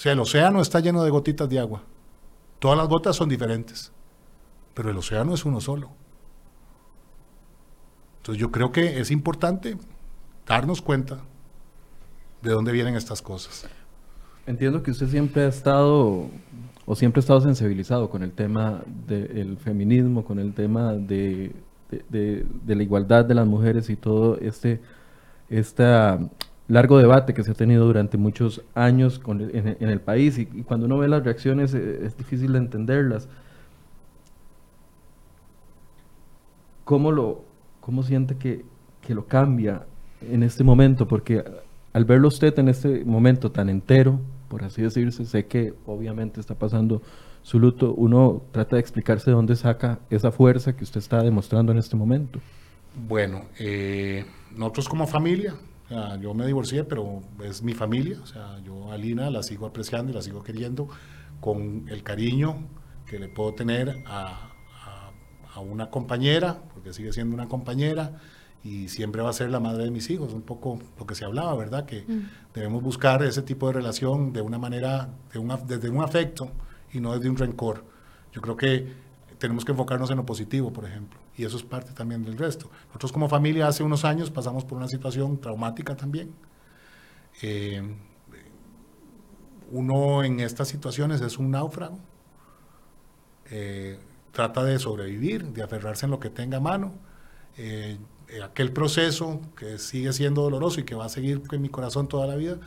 o 0.00 0.02
sea, 0.02 0.12
el 0.12 0.20
océano 0.20 0.62
está 0.62 0.80
lleno 0.80 1.04
de 1.04 1.10
gotitas 1.10 1.46
de 1.46 1.58
agua. 1.58 1.82
Todas 2.58 2.78
las 2.78 2.88
gotas 2.88 3.14
son 3.14 3.28
diferentes, 3.28 3.92
pero 4.72 4.88
el 4.88 4.96
océano 4.96 5.34
es 5.34 5.44
uno 5.44 5.60
solo. 5.60 5.90
Entonces 8.16 8.40
yo 8.40 8.50
creo 8.50 8.72
que 8.72 8.98
es 8.98 9.10
importante 9.10 9.76
darnos 10.46 10.80
cuenta 10.80 11.18
de 12.40 12.50
dónde 12.50 12.72
vienen 12.72 12.96
estas 12.96 13.20
cosas. 13.20 13.68
Entiendo 14.46 14.82
que 14.82 14.90
usted 14.90 15.08
siempre 15.08 15.42
ha 15.42 15.48
estado 15.48 16.28
o 16.86 16.94
siempre 16.96 17.20
ha 17.20 17.22
estado 17.22 17.40
sensibilizado 17.40 18.10
con 18.10 18.22
el 18.22 18.32
tema 18.32 18.82
del 19.06 19.58
feminismo, 19.58 20.24
con 20.24 20.38
el 20.38 20.54
tema 20.54 20.94
de, 20.94 21.52
de, 22.08 22.44
la 22.66 22.82
igualdad 22.82 23.24
de 23.24 23.34
las 23.34 23.46
mujeres 23.46 23.90
y 23.90 23.96
todo 23.96 24.38
este 24.38 24.80
esta 25.48 26.18
largo 26.68 26.98
debate 26.98 27.34
que 27.34 27.42
se 27.42 27.50
ha 27.50 27.54
tenido 27.54 27.84
durante 27.84 28.16
muchos 28.16 28.62
años 28.74 29.20
en, 29.26 29.88
el 29.88 30.00
país 30.00 30.38
y, 30.38 30.46
cuando 30.46 30.86
uno 30.86 30.98
ve 30.98 31.08
las 31.08 31.24
reacciones 31.24 31.74
eh, 31.74 32.00
es 32.04 32.16
difícil 32.16 32.52
de 32.52 32.58
entenderlas. 32.58 33.28
¿Cómo, 36.84 37.12
lo, 37.12 37.42
cómo 37.80 38.02
siente 38.02 38.36
que, 38.36 38.64
que 39.00 39.14
lo 39.14 39.26
cambia 39.26 39.86
en 40.22 40.42
este 40.42 40.64
momento? 40.64 41.06
Porque 41.06 41.44
al 41.92 42.04
verlo 42.04 42.28
usted 42.28 42.58
en 42.58 42.68
este 42.68 43.04
momento 43.04 43.50
tan 43.50 43.68
entero, 43.68 44.20
por 44.48 44.64
así 44.64 44.82
decirse, 44.82 45.24
sé 45.24 45.46
que 45.46 45.74
obviamente 45.86 46.40
está 46.40 46.54
pasando 46.54 47.02
su 47.42 47.58
luto, 47.58 47.94
uno 47.94 48.42
trata 48.52 48.76
de 48.76 48.80
explicarse 48.80 49.30
de 49.30 49.36
dónde 49.36 49.56
saca 49.56 50.00
esa 50.10 50.30
fuerza 50.30 50.76
que 50.76 50.84
usted 50.84 50.98
está 50.98 51.22
demostrando 51.22 51.72
en 51.72 51.78
este 51.78 51.96
momento. 51.96 52.38
Bueno, 53.08 53.46
eh, 53.58 54.24
nosotros 54.56 54.88
como 54.88 55.06
familia 55.06 55.54
yo 56.20 56.34
me 56.34 56.46
divorcié, 56.46 56.84
pero 56.84 57.20
es 57.42 57.62
mi 57.62 57.74
familia. 57.74 58.18
O 58.22 58.26
sea, 58.26 58.60
yo 58.64 58.92
a 58.92 58.96
Lina 58.96 59.30
la 59.30 59.42
sigo 59.42 59.66
apreciando 59.66 60.12
y 60.12 60.14
la 60.14 60.22
sigo 60.22 60.42
queriendo 60.42 60.88
con 61.40 61.88
el 61.88 62.02
cariño 62.02 62.68
que 63.06 63.18
le 63.18 63.28
puedo 63.28 63.54
tener 63.54 64.04
a, 64.06 64.46
una 65.56 65.90
compañera, 65.90 66.62
porque 66.72 66.94
sigue 66.94 67.12
siendo 67.12 67.34
una 67.34 67.46
compañera 67.46 68.18
y 68.62 68.88
siempre 68.88 69.22
va 69.22 69.30
a 69.30 69.32
ser 69.32 69.50
la 69.50 69.60
madre 69.60 69.84
de 69.84 69.90
mis 69.90 70.10
hijos. 70.10 70.32
Un 70.32 70.42
poco 70.42 70.78
lo 70.98 71.06
que 71.06 71.14
se 71.14 71.24
hablaba, 71.24 71.54
¿verdad? 71.54 71.86
Que 71.86 72.02
mm. 72.06 72.52
debemos 72.54 72.82
buscar 72.82 73.22
ese 73.22 73.42
tipo 73.42 73.66
de 73.68 73.74
relación 73.74 74.32
de 74.32 74.40
una 74.40 74.58
manera, 74.58 75.08
de 75.32 75.58
desde 75.66 75.90
un 75.90 76.02
afecto 76.02 76.50
y 76.92 77.00
no 77.00 77.14
desde 77.14 77.30
un 77.30 77.36
rencor. 77.36 77.84
Yo 78.32 78.40
creo 78.40 78.56
que 78.56 78.92
tenemos 79.38 79.64
que 79.64 79.72
enfocarnos 79.72 80.10
en 80.10 80.18
lo 80.18 80.26
positivo, 80.26 80.72
por 80.72 80.84
ejemplo 80.84 81.18
y 81.40 81.44
eso 81.46 81.56
es 81.56 81.62
parte 81.62 81.92
también 81.92 82.22
del 82.22 82.36
resto. 82.36 82.70
Nosotros 82.88 83.12
como 83.12 83.26
familia 83.26 83.66
hace 83.66 83.82
unos 83.82 84.04
años 84.04 84.30
pasamos 84.30 84.62
por 84.66 84.76
una 84.76 84.88
situación 84.88 85.40
traumática 85.40 85.96
también. 85.96 86.34
Eh, 87.40 87.82
uno 89.70 90.22
en 90.22 90.40
estas 90.40 90.68
situaciones 90.68 91.22
es 91.22 91.38
un 91.38 91.50
náufrago, 91.50 91.98
eh, 93.50 93.98
trata 94.32 94.62
de 94.64 94.78
sobrevivir, 94.78 95.46
de 95.46 95.62
aferrarse 95.62 96.04
en 96.04 96.10
lo 96.10 96.20
que 96.20 96.28
tenga 96.28 96.58
a 96.58 96.60
mano. 96.60 96.92
Eh, 97.56 97.96
aquel 98.44 98.72
proceso 98.72 99.40
que 99.56 99.78
sigue 99.78 100.12
siendo 100.12 100.42
doloroso 100.42 100.80
y 100.80 100.84
que 100.84 100.94
va 100.94 101.06
a 101.06 101.08
seguir 101.08 101.42
en 101.50 101.62
mi 101.62 101.68
corazón 101.68 102.08
toda 102.08 102.26
la 102.26 102.36
vida, 102.36 102.58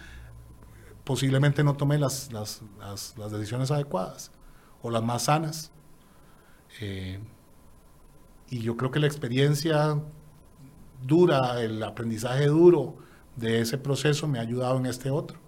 posiblemente 1.03 1.63
no 1.63 1.75
tome 1.75 1.97
las, 1.97 2.31
las, 2.31 2.61
las, 2.79 3.17
las 3.17 3.31
decisiones 3.31 3.71
adecuadas 3.71 4.31
o 4.81 4.89
las 4.89 5.03
más 5.03 5.23
sanas. 5.23 5.71
Y 8.49 8.59
yo 8.59 8.77
creo 8.77 8.91
que 8.91 8.99
la 8.99 9.07
experiencia 9.07 9.99
dura, 11.01 11.61
el 11.61 11.81
aprendizaje 11.83 12.47
duro 12.47 12.97
de 13.35 13.61
ese 13.61 13.77
proceso 13.77 14.27
me 14.27 14.39
ha 14.39 14.41
ayudado 14.41 14.77
en 14.77 14.85
este 14.85 15.09
otro. 15.09 15.39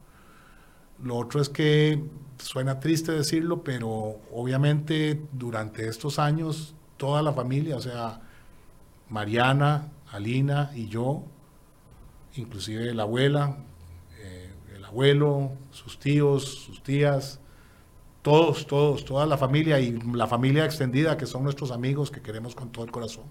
Lo 1.04 1.18
otro 1.18 1.42
es 1.42 1.50
que 1.50 2.04
suena 2.38 2.80
triste 2.80 3.12
decirlo, 3.12 3.64
pero 3.64 4.20
obviamente 4.32 5.22
durante 5.34 5.88
estos 5.88 6.20
años 6.20 6.74
toda 6.98 7.22
la 7.22 7.34
familia, 7.34 7.76
o 7.78 7.82
sea, 7.82 8.22
Mariana, 9.10 9.92
Alina 10.16 10.72
y 10.76 10.88
yo, 10.88 11.24
inclusive 12.36 12.94
la 12.94 13.04
abuela, 13.04 13.58
eh, 14.20 14.50
el 14.76 14.86
abuelo, 14.86 15.52
sus 15.72 16.00
tíos, 16.00 16.44
sus 16.44 16.82
tías, 16.82 17.40
todos, 18.22 18.66
todos, 18.66 19.06
toda 19.06 19.26
la 19.26 19.38
familia 19.38 19.80
y 19.80 19.92
la 20.14 20.26
familia 20.26 20.66
extendida 20.66 21.18
que 21.18 21.26
son 21.26 21.44
nuestros 21.44 21.72
amigos 21.72 22.10
que 22.10 22.22
queremos 22.22 22.56
con 22.56 22.72
todo 22.72 22.84
el 22.84 22.92
corazón. 22.92 23.26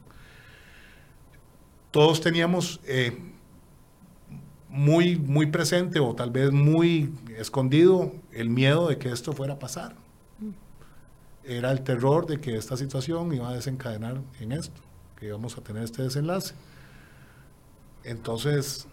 Todos 1.90 2.20
teníamos 2.20 2.80
eh, 2.84 3.32
muy, 4.68 5.16
muy 5.16 5.46
presente 5.46 6.00
o 6.00 6.14
tal 6.14 6.30
vez 6.30 6.52
muy 6.52 7.14
escondido 7.36 8.12
el 8.32 8.50
miedo 8.50 8.88
de 8.88 8.98
que 8.98 9.10
esto 9.10 9.32
fuera 9.32 9.54
a 9.54 9.58
pasar. 9.58 9.96
Era 11.44 11.72
el 11.72 11.82
terror 11.82 12.26
de 12.26 12.40
que 12.40 12.56
esta 12.56 12.76
situación 12.76 13.32
iba 13.32 13.48
a 13.48 13.54
desencadenar 13.54 14.20
en 14.40 14.52
esto, 14.52 14.80
que 15.16 15.26
íbamos 15.26 15.58
a 15.58 15.60
tener 15.60 15.82
este 15.82 16.02
desenlace. 16.02 16.54
Entonces, 18.04 18.86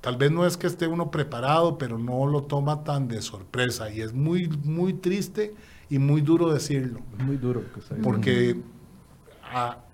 Tal 0.00 0.16
vez 0.16 0.30
no 0.30 0.46
es 0.46 0.56
que 0.56 0.68
esté 0.68 0.86
uno 0.86 1.10
preparado, 1.10 1.76
pero 1.76 1.98
no 1.98 2.26
lo 2.26 2.44
toma 2.44 2.84
tan 2.84 3.08
de 3.08 3.20
sorpresa. 3.20 3.90
Y 3.90 4.00
es 4.00 4.12
muy, 4.12 4.48
muy 4.62 4.92
triste 4.94 5.54
y 5.90 5.98
muy 5.98 6.20
duro 6.20 6.52
decirlo. 6.52 7.00
Muy 7.18 7.36
duro. 7.36 7.64
porque 8.02 8.60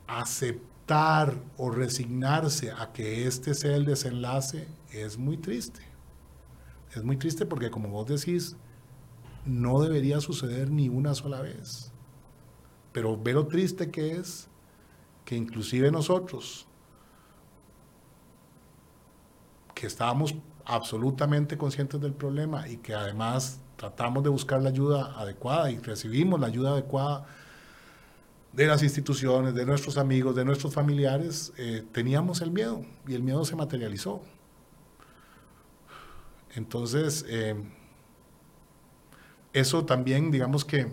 aceptar 0.06 1.34
o 1.56 1.70
resignarse 1.70 2.70
a 2.70 2.92
que 2.92 3.26
este 3.26 3.54
sea 3.54 3.76
el 3.76 3.86
desenlace 3.86 4.68
es 4.92 5.16
muy 5.16 5.38
triste. 5.38 5.80
Es 6.94 7.02
muy 7.02 7.16
triste 7.16 7.46
porque 7.46 7.70
como 7.70 7.88
vos 7.88 8.06
decís, 8.06 8.56
no 9.46 9.80
debería 9.80 10.20
suceder 10.20 10.70
ni 10.70 10.88
una 10.88 11.14
sola 11.14 11.40
vez. 11.40 11.92
Pero 12.92 13.20
ve 13.20 13.32
lo 13.32 13.46
triste 13.46 13.90
que 13.90 14.12
es 14.12 14.48
que 15.24 15.36
inclusive 15.36 15.90
nosotros, 15.90 16.66
que 19.74 19.86
estábamos 19.86 20.34
absolutamente 20.64 21.58
conscientes 21.58 22.00
del 22.00 22.12
problema 22.12 22.68
y 22.68 22.78
que 22.78 22.94
además 22.94 23.60
tratamos 23.76 24.22
de 24.22 24.30
buscar 24.30 24.62
la 24.62 24.70
ayuda 24.70 25.18
adecuada 25.18 25.70
y 25.70 25.78
recibimos 25.78 26.40
la 26.40 26.46
ayuda 26.46 26.72
adecuada 26.72 27.26
de 28.52 28.66
las 28.66 28.82
instituciones, 28.82 29.54
de 29.54 29.66
nuestros 29.66 29.98
amigos, 29.98 30.36
de 30.36 30.44
nuestros 30.44 30.72
familiares, 30.72 31.52
eh, 31.56 31.84
teníamos 31.90 32.40
el 32.40 32.52
miedo 32.52 32.84
y 33.06 33.14
el 33.14 33.22
miedo 33.22 33.44
se 33.44 33.56
materializó. 33.56 34.22
Entonces, 36.54 37.24
eh, 37.28 37.56
eso 39.52 39.84
también, 39.84 40.30
digamos 40.30 40.64
que 40.64 40.92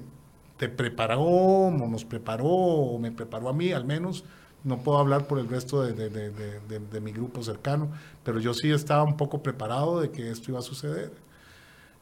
te 0.62 0.70
preparó, 0.70 1.22
o 1.24 1.72
nos 1.72 2.06
preparó, 2.06 2.46
o 2.46 3.00
me 3.00 3.12
preparó 3.12 3.50
a 3.50 3.54
mí 3.54 3.72
al 3.72 3.84
menos, 3.84 4.24
no 4.64 4.78
puedo 4.84 5.00
hablar 5.00 5.26
por 5.26 5.40
el 5.40 5.50
resto 5.50 5.82
de, 5.82 7.02
mi 7.02 7.12
grupo 7.12 7.42
cercano, 7.42 7.90
pero 8.24 8.40
yo 8.40 8.54
sí 8.54 8.70
estaba 8.70 9.02
un 9.02 9.18
poco 9.18 9.42
preparado 9.42 10.02
de 10.02 10.12
que 10.12 10.30
esto 10.30 10.52
iba 10.52 10.60
a 10.60 10.62
suceder. 10.62 11.14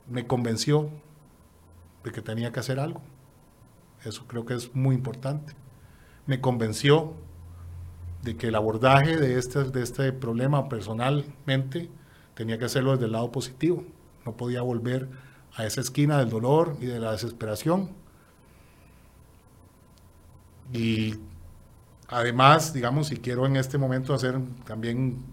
Me 0.10 0.28
convenció 0.28 0.89
de 2.03 2.12
que 2.12 2.22
tenía 2.22 2.51
que 2.51 2.60
hacer 2.60 2.82
algo. 2.82 3.01
Eso 4.03 4.26
creo 4.28 4.45
que 4.45 4.55
es 4.55 4.76
muy 4.76 4.93
importante. 4.93 5.53
Me 6.26 6.41
convenció 6.41 7.14
de 8.24 8.36
que 8.36 8.47
el 8.47 8.55
abordaje 8.55 9.16
de 9.16 9.39
este, 9.39 9.64
de 9.64 9.82
este 9.82 10.12
problema 10.12 10.68
personalmente 10.68 11.89
tenía 12.34 12.60
que 12.60 12.66
hacerlo 12.66 12.91
desde 12.91 13.05
el 13.05 13.14
lado 13.14 13.32
positivo. 13.32 13.86
No 14.26 14.36
podía 14.36 14.64
volver 14.64 15.07
a 15.55 15.66
esa 15.66 15.80
esquina 15.80 16.18
del 16.18 16.30
dolor 16.30 16.76
y 16.82 16.88
de 16.88 16.99
la 16.99 17.14
desesperación. 17.14 17.97
Y 20.72 21.15
Además, 22.11 22.74
digamos, 22.74 23.07
si 23.07 23.17
quiero 23.17 23.45
en 23.45 23.55
este 23.55 23.78
momento 23.78 24.15
hacer 24.15 24.39
también 24.65 25.24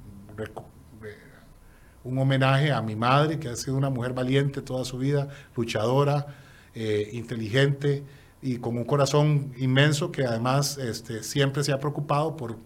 un 2.05 2.18
homenaje 2.18 2.70
a 2.70 2.82
mi 2.82 2.95
madre, 2.95 3.39
que 3.41 3.49
ha 3.49 3.57
sido 3.57 3.76
una 3.76 3.89
mujer 3.89 4.12
valiente 4.12 4.61
toda 4.61 4.84
su 4.84 4.99
vida, 4.99 5.28
luchadora, 5.57 6.26
eh, 6.74 7.09
inteligente 7.14 8.05
y 8.43 8.59
con 8.59 8.76
un 8.76 8.84
corazón 8.84 9.55
inmenso 9.57 10.12
que 10.12 10.26
además 10.26 10.76
este, 10.76 11.22
siempre 11.22 11.64
se 11.64 11.72
ha 11.72 11.80
preocupado 11.80 12.37
por 12.37 12.59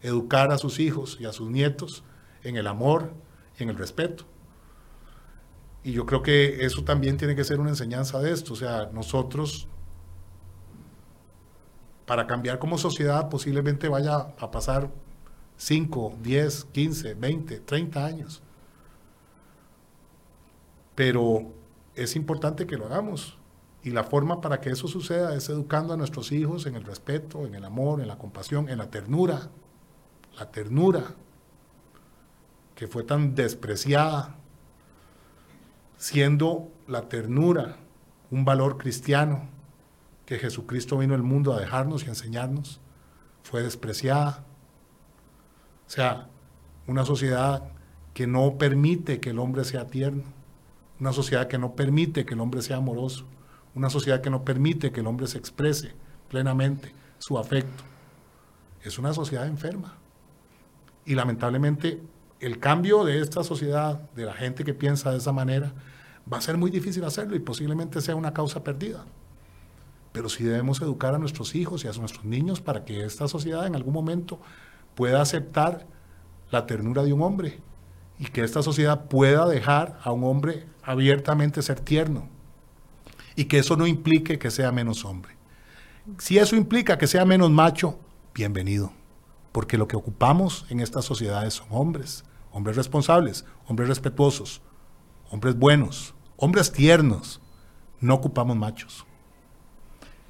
educar 0.00 0.52
a 0.52 0.58
sus 0.58 0.78
hijos 0.78 1.18
y 1.20 1.24
a 1.24 1.32
sus 1.32 1.50
nietos 1.50 2.04
en 2.44 2.56
el 2.56 2.68
amor 2.68 3.12
y 3.58 3.64
en 3.64 3.70
el 3.70 3.76
respeto. 3.76 4.24
Y 5.82 5.90
yo 5.90 6.06
creo 6.06 6.22
que 6.22 6.64
eso 6.64 6.84
también 6.84 7.16
tiene 7.16 7.34
que 7.34 7.42
ser 7.42 7.58
una 7.58 7.70
enseñanza 7.70 8.20
de 8.20 8.30
esto. 8.30 8.52
O 8.52 8.56
sea, 8.56 8.90
nosotros, 8.92 9.68
para 12.06 12.26
cambiar 12.26 12.58
como 12.58 12.78
sociedad, 12.78 13.28
posiblemente 13.28 13.88
vaya 13.88 14.28
a 14.38 14.50
pasar 14.50 14.90
5, 15.56 16.18
10, 16.22 16.64
15, 16.72 17.14
20, 17.14 17.60
30 17.60 18.06
años. 18.06 18.42
Pero 20.94 21.52
es 21.94 22.14
importante 22.14 22.66
que 22.66 22.76
lo 22.76 22.86
hagamos. 22.86 23.36
Y 23.82 23.90
la 23.90 24.04
forma 24.04 24.40
para 24.40 24.60
que 24.60 24.70
eso 24.70 24.88
suceda 24.88 25.34
es 25.34 25.48
educando 25.48 25.94
a 25.94 25.96
nuestros 25.96 26.32
hijos 26.32 26.66
en 26.66 26.76
el 26.76 26.84
respeto, 26.84 27.46
en 27.46 27.54
el 27.54 27.64
amor, 27.64 28.00
en 28.00 28.08
la 28.08 28.18
compasión, 28.18 28.68
en 28.68 28.78
la 28.78 28.90
ternura. 28.90 29.50
La 30.38 30.50
ternura 30.50 31.14
que 32.74 32.86
fue 32.86 33.02
tan 33.04 33.34
despreciada 33.34 34.36
siendo 35.96 36.70
la 36.86 37.08
ternura 37.08 37.76
un 38.30 38.44
valor 38.44 38.76
cristiano 38.76 39.55
que 40.26 40.38
Jesucristo 40.38 40.98
vino 40.98 41.14
al 41.14 41.22
mundo 41.22 41.54
a 41.54 41.60
dejarnos 41.60 42.04
y 42.04 42.08
enseñarnos, 42.08 42.80
fue 43.42 43.62
despreciada. 43.62 44.44
O 45.86 45.90
sea, 45.90 46.28
una 46.86 47.04
sociedad 47.04 47.62
que 48.12 48.26
no 48.26 48.58
permite 48.58 49.20
que 49.20 49.30
el 49.30 49.38
hombre 49.38 49.64
sea 49.64 49.86
tierno, 49.86 50.24
una 50.98 51.12
sociedad 51.12 51.46
que 51.46 51.58
no 51.58 51.74
permite 51.74 52.26
que 52.26 52.34
el 52.34 52.40
hombre 52.40 52.62
sea 52.62 52.78
amoroso, 52.78 53.24
una 53.74 53.88
sociedad 53.88 54.20
que 54.20 54.30
no 54.30 54.44
permite 54.44 54.90
que 54.90 55.00
el 55.00 55.06
hombre 55.06 55.28
se 55.28 55.38
exprese 55.38 55.92
plenamente 56.28 56.92
su 57.18 57.38
afecto. 57.38 57.84
Es 58.82 58.98
una 58.98 59.12
sociedad 59.12 59.46
enferma. 59.46 59.96
Y 61.04 61.14
lamentablemente 61.14 62.00
el 62.40 62.58
cambio 62.58 63.04
de 63.04 63.20
esta 63.20 63.44
sociedad, 63.44 64.10
de 64.10 64.24
la 64.24 64.34
gente 64.34 64.64
que 64.64 64.74
piensa 64.74 65.10
de 65.10 65.18
esa 65.18 65.32
manera, 65.32 65.72
va 66.30 66.38
a 66.38 66.40
ser 66.40 66.56
muy 66.56 66.70
difícil 66.70 67.04
hacerlo 67.04 67.36
y 67.36 67.40
posiblemente 67.40 68.00
sea 68.00 68.16
una 68.16 68.32
causa 68.32 68.64
perdida. 68.64 69.04
Pero 70.16 70.30
sí 70.30 70.44
debemos 70.44 70.80
educar 70.80 71.14
a 71.14 71.18
nuestros 71.18 71.54
hijos 71.54 71.84
y 71.84 71.88
a 71.88 71.92
nuestros 71.92 72.24
niños 72.24 72.62
para 72.62 72.86
que 72.86 73.04
esta 73.04 73.28
sociedad 73.28 73.66
en 73.66 73.76
algún 73.76 73.92
momento 73.92 74.40
pueda 74.94 75.20
aceptar 75.20 75.86
la 76.50 76.64
ternura 76.64 77.04
de 77.04 77.12
un 77.12 77.20
hombre 77.20 77.60
y 78.18 78.24
que 78.24 78.42
esta 78.42 78.62
sociedad 78.62 79.08
pueda 79.08 79.46
dejar 79.46 80.00
a 80.02 80.12
un 80.12 80.24
hombre 80.24 80.64
abiertamente 80.82 81.60
ser 81.60 81.80
tierno 81.80 82.30
y 83.34 83.44
que 83.44 83.58
eso 83.58 83.76
no 83.76 83.86
implique 83.86 84.38
que 84.38 84.50
sea 84.50 84.72
menos 84.72 85.04
hombre. 85.04 85.36
Si 86.16 86.38
eso 86.38 86.56
implica 86.56 86.96
que 86.96 87.08
sea 87.08 87.26
menos 87.26 87.50
macho, 87.50 87.98
bienvenido 88.34 88.94
porque 89.52 89.76
lo 89.76 89.86
que 89.86 89.96
ocupamos 89.96 90.64
en 90.70 90.80
estas 90.80 91.04
sociedades 91.04 91.52
son 91.52 91.66
hombres, 91.68 92.24
hombres 92.52 92.76
responsables, 92.76 93.44
hombres 93.66 93.90
respetuosos, 93.90 94.62
hombres 95.30 95.58
buenos, 95.58 96.14
hombres 96.38 96.72
tiernos. 96.72 97.42
No 98.00 98.14
ocupamos 98.14 98.56
machos. 98.56 99.04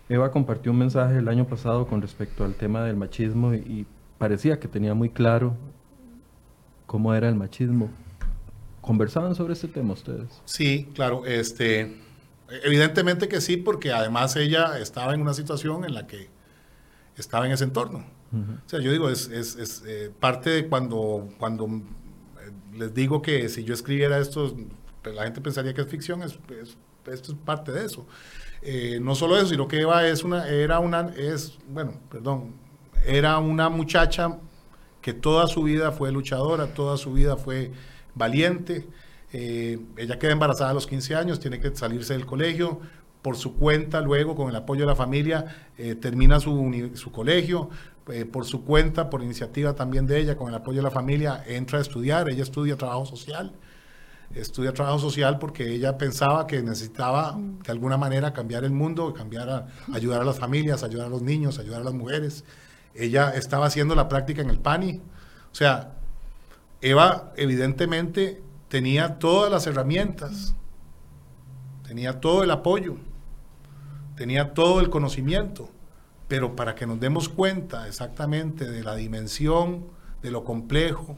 Eva 0.09 0.30
compartió 0.30 0.70
un 0.72 0.78
mensaje 0.78 1.18
el 1.18 1.28
año 1.28 1.46
pasado 1.46 1.86
con 1.86 2.00
respecto 2.00 2.44
al 2.44 2.54
tema 2.54 2.84
del 2.84 2.96
machismo 2.96 3.54
y, 3.54 3.86
parecía 4.18 4.59
que 4.59 4.66
tenía 4.66 4.94
muy 4.94 5.11
claro 5.11 5.54
cómo 6.86 7.14
era 7.14 7.28
el 7.28 7.34
machismo. 7.34 7.90
¿Conversaban 8.80 9.34
sobre 9.34 9.52
este 9.52 9.68
tema 9.68 9.92
ustedes? 9.92 10.40
Sí, 10.46 10.88
claro. 10.94 11.26
Este, 11.26 12.00
evidentemente 12.64 13.28
que 13.28 13.42
sí, 13.42 13.59
porque 13.59 13.92
además 13.92 14.34
ella 14.36 14.78
estaba 14.78 15.12
en 15.12 15.20
una 15.20 15.34
situación 15.34 15.84
en 15.84 15.92
la 15.92 16.07
que 16.07 16.30
estaba 17.18 17.44
en 17.44 17.52
ese 17.52 17.64
entorno. 17.64 18.07
O 18.32 18.68
sea, 18.68 18.80
yo 18.80 18.90
digo, 18.90 19.11
es, 19.11 19.28
es, 19.28 19.82
eh, 19.86 20.11
parte 20.18 20.48
de 20.50 20.66
cuando, 20.66 21.28
cuando 21.38 21.66
eh, 21.66 22.52
les 22.74 22.94
digo 22.94 23.20
que 23.20 23.48
si 23.48 23.64
yo 23.64 23.74
escribiera 23.74 24.18
esto, 24.18 24.57
la 25.04 25.24
gente 25.24 25.40
pensaría 25.40 25.74
que 25.74 25.82
es 25.82 25.86
ficción, 25.88 26.22
es, 26.22 26.38
esto 27.07 27.32
es 27.32 27.38
parte 27.44 27.72
de 27.72 27.84
eso. 27.84 28.07
Eh, 28.68 28.98
no 29.00 29.14
solo 29.14 29.36
eso, 29.36 29.46
sino 29.46 29.68
que 29.68 29.80
Eva 29.80 30.06
es 30.06 30.24
una, 30.24 30.48
era 30.48 30.80
una, 30.80 31.12
es, 31.16 31.56
bueno, 31.68 31.92
perdón, 32.10 32.54
era 33.06 33.38
una 33.38 33.68
muchacha 33.68 34.38
que 35.00 35.12
toda 35.12 35.46
su 35.46 35.62
vida 35.62 35.92
fue 35.92 36.10
luchadora, 36.10 36.74
toda 36.74 36.96
su 36.96 37.12
vida 37.12 37.36
fue 37.36 37.70
valiente. 38.14 38.86
ella 39.32 40.18
queda 40.18 40.32
embarazada 40.32 40.70
a 40.70 40.74
los 40.74 40.86
15 40.86 41.14
años, 41.14 41.38
tiene 41.38 41.60
que 41.60 41.74
salirse 41.76 42.14
del 42.14 42.26
colegio, 42.26 42.80
por 43.22 43.36
su 43.36 43.54
cuenta, 43.56 44.00
luego 44.00 44.34
con 44.34 44.48
el 44.50 44.56
apoyo 44.56 44.80
de 44.80 44.86
la 44.86 44.96
familia, 44.96 45.44
termina 46.00 46.40
su, 46.40 46.90
su 46.94 47.12
colegio, 47.12 47.70
eh, 48.08 48.24
por 48.24 48.44
su 48.44 48.64
cuenta, 48.64 49.10
por 49.10 49.22
iniciativa 49.22 49.74
también 49.74 50.06
de 50.06 50.20
ella, 50.20 50.36
con 50.36 50.48
el 50.48 50.54
apoyo 50.54 50.76
de 50.78 50.84
la 50.84 50.92
familia, 50.92 51.42
entra 51.44 51.80
a 51.80 51.82
estudiar. 51.82 52.28
Ella 52.28 52.44
estudia 52.44 52.76
trabajo 52.76 53.04
social. 53.04 53.52
Estudia 54.34 54.72
trabajo 54.72 54.98
social 54.98 55.38
porque 55.38 55.72
ella 55.72 55.96
pensaba 55.96 56.46
que 56.46 56.62
necesitaba 56.62 57.38
de 57.38 57.72
alguna 57.72 57.96
manera 57.96 58.32
cambiar 58.32 58.64
el 58.64 58.72
mundo, 58.72 59.14
cambiar 59.14 59.68
ayudar 59.92 60.20
a 60.20 60.24
las 60.24 60.38
familias, 60.38 60.82
ayudar 60.82 61.06
a 61.06 61.10
los 61.10 61.22
niños, 61.22 61.58
ayudar 61.58 61.80
a 61.80 61.84
las 61.84 61.94
mujeres. 61.94 62.44
Ella 62.94 63.30
estaba 63.30 63.66
haciendo 63.66 63.94
la 63.94 64.08
práctica 64.08 64.42
en 64.42 64.50
el 64.50 64.58
PANI. 64.58 65.00
O 65.52 65.54
sea, 65.54 65.94
Eva 66.80 67.32
evidentemente 67.36 68.42
tenía 68.68 69.18
todas 69.18 69.50
las 69.50 69.66
herramientas, 69.66 70.54
tenía 71.86 72.20
todo 72.20 72.42
el 72.42 72.50
apoyo, 72.50 72.96
tenía 74.16 74.52
todo 74.52 74.80
el 74.80 74.90
conocimiento 74.90 75.70
pero 76.28 76.56
para 76.56 76.74
que 76.74 76.86
nos 76.86 76.98
demos 77.00 77.28
cuenta 77.28 77.86
exactamente 77.86 78.68
de 78.68 78.82
la 78.82 78.96
dimensión, 78.96 79.86
de 80.22 80.30
lo 80.30 80.44
complejo, 80.44 81.16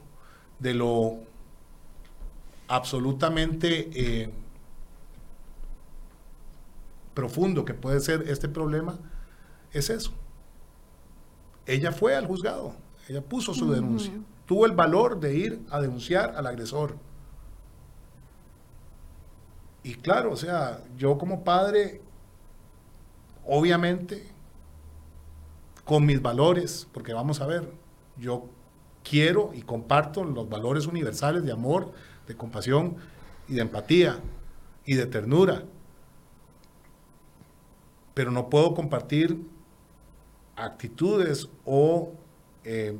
de 0.58 0.74
lo 0.74 1.18
absolutamente 2.68 3.90
eh, 3.94 4.30
profundo 7.14 7.64
que 7.64 7.74
puede 7.74 8.00
ser 8.00 8.24
este 8.28 8.48
problema, 8.48 8.98
es 9.72 9.90
eso. 9.90 10.12
Ella 11.66 11.92
fue 11.92 12.14
al 12.14 12.26
juzgado, 12.26 12.74
ella 13.08 13.22
puso 13.22 13.52
su 13.54 13.70
denuncia, 13.70 14.12
tuvo 14.46 14.66
el 14.66 14.72
valor 14.72 15.18
de 15.18 15.34
ir 15.34 15.60
a 15.70 15.80
denunciar 15.80 16.34
al 16.36 16.46
agresor. 16.46 16.96
Y 19.82 19.94
claro, 19.94 20.32
o 20.32 20.36
sea, 20.36 20.82
yo 20.96 21.18
como 21.18 21.44
padre, 21.44 22.02
obviamente 23.46 24.28
con 25.84 26.04
mis 26.04 26.20
valores, 26.20 26.86
porque 26.92 27.14
vamos 27.14 27.40
a 27.40 27.46
ver, 27.46 27.72
yo 28.18 28.44
quiero 29.02 29.52
y 29.54 29.62
comparto 29.62 30.22
los 30.22 30.48
valores 30.48 30.86
universales 30.86 31.44
de 31.44 31.52
amor, 31.52 31.92
de 32.28 32.36
compasión 32.36 32.96
y 33.48 33.54
de 33.54 33.62
empatía 33.62 34.20
y 34.84 34.94
de 34.94 35.06
ternura, 35.06 35.64
pero 38.14 38.30
no 38.30 38.48
puedo 38.50 38.74
compartir 38.74 39.44
actitudes 40.54 41.48
o 41.64 42.12
eh, 42.64 42.98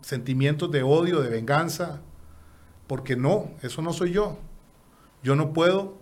sentimientos 0.00 0.70
de 0.70 0.82
odio, 0.82 1.20
de 1.20 1.28
venganza, 1.28 2.00
porque 2.86 3.16
no, 3.16 3.50
eso 3.62 3.82
no 3.82 3.92
soy 3.92 4.12
yo. 4.12 4.38
Yo 5.22 5.34
no 5.34 5.52
puedo 5.52 5.98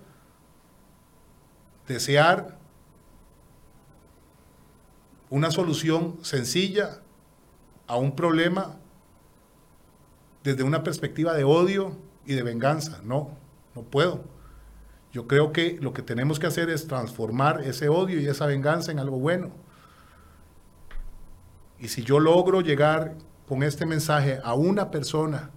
desear 1.87 2.59
una 5.31 5.51
solución 5.51 6.19
sencilla 6.23 7.01
a 7.87 7.97
un 7.97 8.14
problema 8.14 8.77
desde 10.43 10.62
una 10.62 10.83
perspectiva 10.83 11.35
de 11.35 11.45
odio 11.45 11.97
y 12.29 12.35
de 12.35 12.43
venganza. 12.43 13.01
No, 13.05 13.31
no 13.74 13.83
puedo. 13.83 14.22
Yo 15.12 15.26
creo 15.26 15.51
que 15.51 15.79
lo 15.81 15.95
que 15.95 16.03
tenemos 16.03 16.39
que 16.39 16.47
hacer 16.47 16.68
es 16.68 16.87
transformar 16.87 17.62
ese 17.62 17.89
odio 17.89 18.20
y 18.20 18.26
esa 18.26 18.45
venganza 18.45 18.93
en 18.93 18.99
algo 18.99 19.18
bueno. 19.18 19.51
Y 21.79 21.89
si 21.89 22.03
yo 22.03 22.20
logro 22.20 22.61
llegar 22.61 23.14
con 23.49 23.62
este 23.62 23.87
mensaje 23.87 24.41
a 24.45 24.53
una 24.53 24.91
persona 24.91 25.51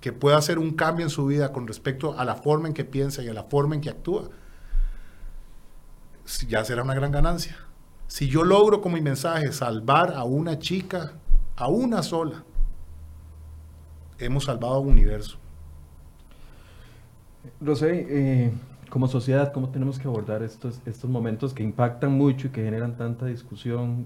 que 0.00 0.14
pueda 0.14 0.38
hacer 0.38 0.58
un 0.58 0.72
cambio 0.74 1.04
en 1.04 1.10
su 1.10 1.26
vida 1.26 1.52
con 1.52 1.66
respecto 1.66 2.18
a 2.18 2.24
la 2.24 2.34
forma 2.34 2.68
en 2.68 2.74
que 2.74 2.86
piensa 2.86 3.22
y 3.22 3.28
a 3.28 3.34
la 3.34 3.44
forma 3.44 3.74
en 3.74 3.82
que 3.82 3.90
actúa, 3.90 4.30
ya 6.48 6.64
será 6.64 6.84
una 6.84 6.94
gran 6.94 7.12
ganancia. 7.12 7.58
Si 8.06 8.28
yo 8.28 8.44
logro 8.44 8.80
con 8.80 8.94
mi 8.94 9.02
mensaje 9.02 9.52
salvar 9.52 10.14
a 10.14 10.24
una 10.24 10.58
chica, 10.58 11.12
a 11.54 11.68
una 11.68 12.02
sola, 12.02 12.44
hemos 14.18 14.44
salvado 14.44 14.80
un 14.80 14.90
universo. 14.90 15.38
Rosé, 17.60 18.06
eh, 18.08 18.52
como 18.90 19.06
sociedad, 19.08 19.52
¿cómo 19.52 19.68
tenemos 19.70 19.98
que 19.98 20.08
abordar 20.08 20.42
estos, 20.42 20.80
estos 20.86 21.08
momentos 21.08 21.54
que 21.54 21.62
impactan 21.62 22.12
mucho 22.12 22.48
y 22.48 22.50
que 22.50 22.62
generan 22.62 22.96
tanta 22.96 23.26
discusión? 23.26 24.04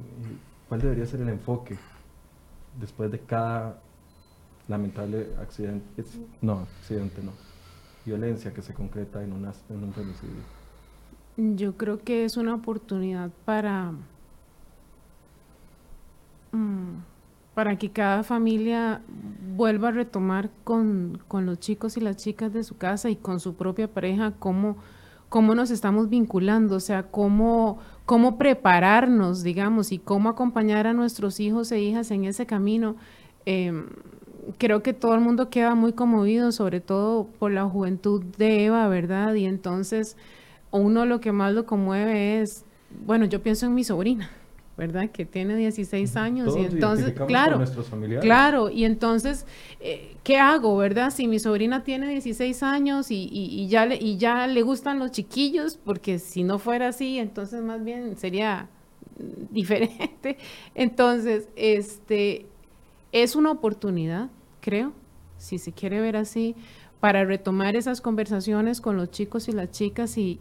¿Cuál 0.69 0.81
debería 0.81 1.07
ser 1.07 1.21
el 1.21 1.29
enfoque 1.29 1.79
después 2.81 3.11
de 3.11 3.21
cada 3.21 3.81
lamentable 4.69 5.29
accidente? 5.41 6.05
No, 6.41 6.67
accidente 6.79 7.23
no. 7.23 7.33
Violencia 8.05 8.53
que 8.53 8.63
se 8.63 8.75
concreta 8.75 9.23
en, 9.23 9.33
en 9.33 9.85
un 9.85 9.93
femicidio. 9.93 10.43
Yo 11.37 11.77
creo 11.77 11.99
que 11.99 12.25
es 12.25 12.37
una 12.37 12.55
oportunidad 12.55 13.31
para 13.45 13.93
mm, 16.53 16.97
para 17.55 17.77
que 17.77 17.91
cada 17.91 18.23
familia 18.23 19.03
vuelva 19.57 19.89
a 19.89 19.93
retomar 19.93 20.51
con, 20.65 21.21
los 21.31 21.61
chicos 21.61 21.97
y 21.97 22.01
las 22.01 22.17
chicas 22.17 22.53
de 22.53 22.65
su 22.65 22.77
casa 22.77 23.11
y 23.11 23.17
con 23.17 23.41
su 23.41 23.55
propia 23.55 23.89
pareja 23.89 24.33
cómo, 24.39 24.77
cómo 25.29 25.55
nos 25.55 25.71
estamos 25.71 26.09
vinculando, 26.09 26.77
o 26.77 26.81
sea, 26.81 27.05
cómo, 27.05 27.79
cómo 28.07 28.39
prepararnos, 28.39 29.43
digamos, 29.43 29.93
y 29.93 29.99
cómo 29.99 30.31
acompañar 30.31 30.87
a 30.87 30.95
nuestros 30.95 31.41
hijos 31.41 31.71
e 31.73 31.81
hijas 31.81 32.11
en 32.11 32.25
ese 32.25 32.47
camino. 32.47 32.97
Em, 33.45 33.87
creo 34.59 34.83
que 34.83 34.93
todo 34.93 35.15
el 35.15 35.21
mundo 35.21 35.51
queda 35.51 35.75
muy 35.75 35.93
conmovido, 35.93 36.53
sobre 36.53 36.81
todo 36.81 37.27
por 37.39 37.53
la 37.53 37.65
juventud 37.65 38.25
de 38.39 38.65
Eva, 38.65 38.89
¿verdad? 38.89 39.35
Y 39.35 39.45
entonces 39.45 40.17
uno 40.71 41.05
lo 41.05 41.21
que 41.21 41.33
más 41.33 41.53
lo 41.53 41.67
conmueve 41.67 42.41
es, 42.41 42.65
bueno, 43.07 43.27
yo 43.27 43.43
pienso 43.43 43.67
en 43.67 43.75
mi 43.75 43.85
sobrina, 43.85 44.31
¿verdad? 44.77 45.11
Que 45.11 45.25
tiene 45.25 45.57
16 45.57 46.17
años 46.17 46.57
y 46.57 46.65
entonces, 46.65 47.13
claro, 47.27 47.63
claro, 48.21 48.71
y 48.71 48.85
entonces, 48.85 49.47
eh, 49.81 50.17
¿qué 50.23 50.39
hago, 50.39 50.77
verdad? 50.77 51.11
Si 51.11 51.29
mi 51.29 51.39
sobrina 51.39 51.85
tiene 51.85 52.09
16 52.09 52.63
años 52.63 53.09
y, 53.11 53.67
ya 53.69 53.87
le, 53.87 53.97
y 53.97 54.17
ya 54.17 54.47
le 54.47 54.63
gustan 54.63 54.99
los 54.99 55.11
chiquillos, 55.11 55.77
porque 55.77 56.19
si 56.19 56.43
no 56.43 56.59
fuera 56.59 56.89
así, 56.89 57.19
entonces 57.19 57.63
más 57.63 57.85
bien 57.85 58.17
sería 58.17 58.69
diferente. 59.51 60.39
Entonces, 60.75 61.49
este, 61.57 62.47
es 63.13 63.37
una 63.37 63.51
oportunidad, 63.51 64.31
creo, 64.61 64.93
si 65.39 65.59
se 65.59 65.73
quiere 65.73 66.01
ver 66.01 66.17
así, 66.17 66.57
para 67.01 67.25
retomar 67.25 67.77
esas 67.77 68.01
conversaciones 68.01 68.81
con 68.81 68.97
los 68.97 69.11
chicos 69.11 69.49
y 69.49 69.53
las 69.53 69.71
chicas 69.71 70.17
y, 70.17 70.41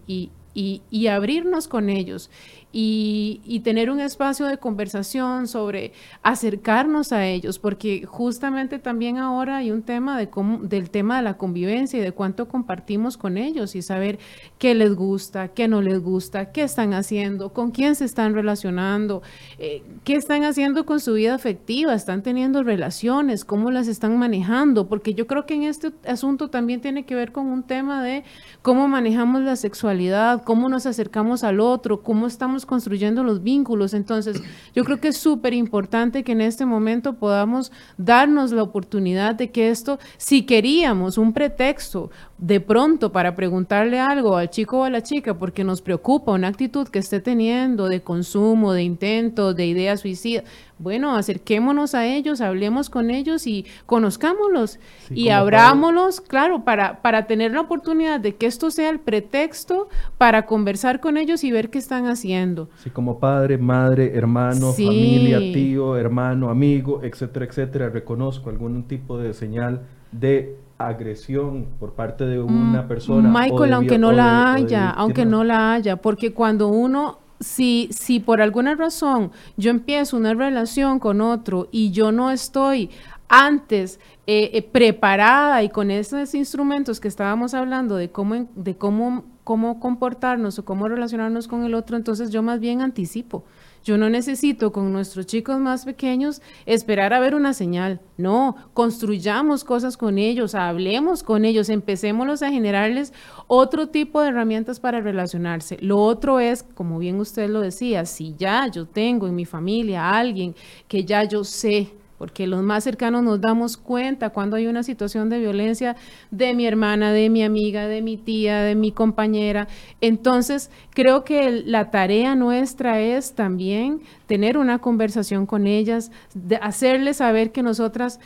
y, 0.54 1.08
abrirnos 1.08 1.68
con 1.68 1.90
ellos 1.90 2.30
y, 2.74 3.61
tener 3.63 3.91
un 3.91 3.99
espacio 3.99 4.47
de 4.47 4.57
conversación 4.57 5.47
sobre 5.47 5.93
acercarnos 6.24 7.11
a 7.11 7.28
ellos, 7.28 7.59
porque 7.59 8.05
justamente 8.07 8.80
también 8.80 9.17
ahora 9.17 9.57
hay 9.57 9.72
un 9.72 9.84
tema 9.84 10.17
de 10.17 10.30
cómo, 10.30 10.57
del 10.59 10.89
tema 10.89 11.17
de 11.17 11.24
la 11.24 11.38
convivencia 11.38 11.99
y 11.99 12.01
de 12.01 12.11
cuánto 12.11 12.47
compartimos 12.47 13.17
con 13.17 13.38
ellos 13.38 13.76
y 13.76 13.82
saber 13.84 14.17
qué 14.57 14.74
les 14.74 14.95
gusta, 14.95 15.49
qué 15.49 15.67
no 15.67 15.82
les 15.82 16.01
gusta, 16.01 16.51
qué 16.51 16.63
están 16.63 16.93
haciendo, 16.93 17.53
con 17.53 17.69
quién 17.72 17.95
se 17.95 18.05
están 18.05 18.34
relacionando, 18.34 19.22
eh, 19.59 19.84
qué 20.03 20.15
están 20.15 20.43
haciendo 20.43 20.86
con 20.86 20.99
su 20.99 21.13
vida 21.13 21.36
afectiva, 21.36 21.93
están 21.93 22.24
teniendo 22.24 22.63
relaciones, 22.63 23.45
cómo 23.45 23.69
las 23.69 23.88
están 23.88 24.17
manejando, 24.17 24.88
porque 24.88 25.13
yo 25.13 25.28
creo 25.28 25.45
que 25.45 25.53
en 25.53 25.63
este 25.63 25.91
asunto 26.07 26.49
también 26.49 26.82
tiene 26.82 27.05
que 27.05 27.15
ver 27.15 27.32
con 27.32 27.47
un 27.47 27.63
tema 27.63 28.01
de 28.01 28.24
cómo 28.61 28.88
manejamos 28.88 29.41
la 29.41 29.55
sexualidad, 29.55 30.43
cómo 30.43 30.69
nos 30.69 30.86
acercamos 30.86 31.43
al 31.43 31.59
otro, 31.59 32.01
cómo 32.01 32.28
estamos 32.28 32.61
construyendo 32.66 33.24
los 33.24 33.43
vínculos. 33.43 33.93
Entonces, 33.93 34.41
yo 34.76 34.84
creo 34.84 34.99
que 34.99 35.09
es 35.09 35.18
súper 35.18 35.53
importante 35.53 36.24
que 36.24 36.32
en 36.32 36.41
este 36.41 36.66
momento 36.66 37.14
podamos 37.14 37.72
darnos 37.97 38.51
la 38.51 38.64
oportunidad 38.64 39.36
de 39.36 39.51
que 39.51 39.70
esto, 39.70 39.99
si 40.18 40.43
queríamos 40.43 41.18
un 41.18 41.34
pretexto 41.34 42.09
de 42.38 42.59
pronto 42.59 43.12
para 43.12 43.36
preguntarle 43.36 43.99
algo 43.99 44.36
al 44.36 44.49
chico 44.49 44.80
o 44.80 44.84
a 44.84 44.89
la 44.89 45.03
chica 45.03 45.38
porque 45.38 45.64
nos 45.64 45.82
preocupa 45.82 46.32
una 46.32 46.47
actitud 46.47 46.88
que 46.88 46.99
esté 46.99 47.20
teniendo 47.20 47.88
de 47.88 48.01
consumo, 48.01 48.74
de 48.74 48.84
intento, 48.84 49.53
de 49.53 49.68
idea 49.68 49.95
suicida, 49.95 50.43
bueno, 50.82 51.16
acerquémonos 51.16 51.94
a 51.94 52.08
ellos, 52.08 52.42
hablemos 52.42 52.90
con 52.90 53.12
ellos 53.12 53.46
y 53.46 53.66
conozcámoslos 53.86 54.80
y 55.12 55.30
abrámoslos, 55.30 56.22
claro, 56.22 56.64
para, 56.64 57.02
para 57.02 57.28
tener 57.28 57.52
la 57.52 57.62
oportunidad 57.62 58.20
de 58.20 58.36
que 58.36 58.48
esto 58.48 58.72
sea 58.72 58.90
el 58.90 59.00
pretexto 59.00 59.90
para 60.18 60.46
conversar 60.46 61.00
con 61.00 61.18
ellos 61.18 61.44
y 61.44 61.52
ver 61.52 61.70
qué 61.70 61.78
están 61.78 62.08
haciendo. 62.08 62.70
Sí, 62.84 62.90
como 62.90 63.20
padre, 63.20 63.58
madre, 63.58 64.12
hermano, 64.16 64.74
familia, 64.74 65.40
tío, 65.40 65.96
hermano, 65.96 66.50
amigo, 66.50 67.02
etcétera, 67.04 67.46
etcétera, 67.46 67.90
reconozco 67.90 68.50
algún 68.50 68.84
tipo 68.84 69.18
de 69.20 69.34
señal 69.34 69.84
de 70.12 70.58
agresión 70.78 71.68
por 71.80 71.94
parte 71.94 72.26
de 72.26 72.40
una 72.40 72.82
mm, 72.82 72.88
persona. 72.88 73.30
Michael, 73.30 73.74
aunque 73.74 73.98
no 73.98 74.12
la 74.12 74.54
haya, 74.54 74.90
aunque 74.90 75.26
no 75.26 75.44
la 75.44 75.74
haya, 75.74 75.98
porque 75.98 76.34
cuando 76.34 76.70
uno 76.70 77.20
si, 77.42 77.89
si 77.92 78.20
por 78.20 78.42
alguna 78.42 78.76
razón 78.76 79.32
yo 79.58 79.72
empiezo 79.72 80.16
una 80.16 80.34
relación 80.34 81.00
con 81.00 81.22
otro 81.22 81.68
y 81.72 81.92
yo 81.92 82.12
no 82.12 82.32
estoy 82.32 82.89
antes 83.28 84.00
eh, 84.28 84.52
eh, 84.54 84.62
preparada 84.62 85.64
y 85.64 85.70
con 85.70 85.89
esos 85.89 86.34
instrumentos 86.36 87.00
que 87.00 87.08
estábamos 87.08 87.54
hablando 87.54 87.96
de 87.96 88.12
cómo, 88.12 88.48
de 88.56 88.78
cómo, 88.78 89.26
cómo 89.44 89.80
comportarnos 89.80 90.60
o 90.60 90.66
cómo 90.66 90.88
relacionarnos 90.88 91.48
con 91.48 91.64
el 91.64 91.74
otro, 91.74 91.98
entonces 91.98 92.30
yo 92.30 92.44
más 92.44 92.60
bien 92.60 92.82
anticipo. 92.82 93.44
Yo 93.84 93.98
no 93.98 94.10
necesito 94.10 94.72
con 94.72 94.94
nuestros 94.94 95.26
chicos 95.26 95.60
más 95.60 95.86
pequeños 95.86 96.42
esperar 96.66 97.14
a 97.14 97.20
ver 97.20 97.34
una 97.36 97.54
señal. 97.54 98.00
No, 98.18 98.56
construyamos 98.74 99.64
cosas 99.64 99.98
con 99.98 100.18
ellos, 100.18 100.54
hablemos 100.54 101.24
con 101.24 101.46
ellos, 101.46 101.70
empecémoslos 101.70 102.44
a 102.44 102.52
generarles 102.52 103.14
otro 103.48 103.90
tipo 103.90 104.22
de 104.22 104.30
herramientas 104.30 104.80
para 104.80 105.02
relacionarse. 105.02 105.78
Lo 105.82 105.98
otro 105.98 106.40
es, 106.40 106.64
como 106.64 107.00
bien 107.00 107.20
usted 107.20 107.50
lo 107.50 107.62
decía, 107.62 108.06
si 108.06 108.36
ya 108.38 108.68
yo 108.68 108.86
tengo 108.86 109.28
en 109.28 109.36
mi 109.36 109.46
familia 109.46 110.04
a 110.04 110.20
alguien 110.20 110.56
que 110.88 111.04
ya 111.04 111.24
yo 111.24 111.44
sé 111.44 112.01
porque 112.22 112.45
los 112.45 112.61
más 112.61 112.84
cercanos 112.84 113.24
nos 113.24 113.41
damos 113.41 113.78
cuenta 113.78 114.30
cuando 114.30 114.55
hay 114.55 114.67
una 114.67 114.84
situación 114.84 115.28
de 115.30 115.39
violencia 115.39 115.95
de 116.30 116.53
mi 116.53 116.67
hermana, 116.67 117.11
de 117.11 117.32
mi 117.32 117.43
amiga, 117.43 117.88
de 117.88 118.03
mi 118.03 118.15
tía, 118.15 118.61
de 118.61 118.76
mi 118.76 118.91
compañera. 118.91 119.67
Entonces, 120.01 120.69
creo 120.91 121.24
que 121.24 121.63
la 121.65 121.89
tarea 121.89 122.36
nuestra 122.36 123.01
es 123.01 123.34
también 123.34 124.01
tener 124.28 124.59
una 124.59 124.78
conversación 124.78 125.47
con 125.47 125.65
ellas, 125.65 126.11
de 126.36 126.57
hacerles 126.57 127.17
saber 127.17 127.51
que 127.51 127.63
nosotras 127.63 128.19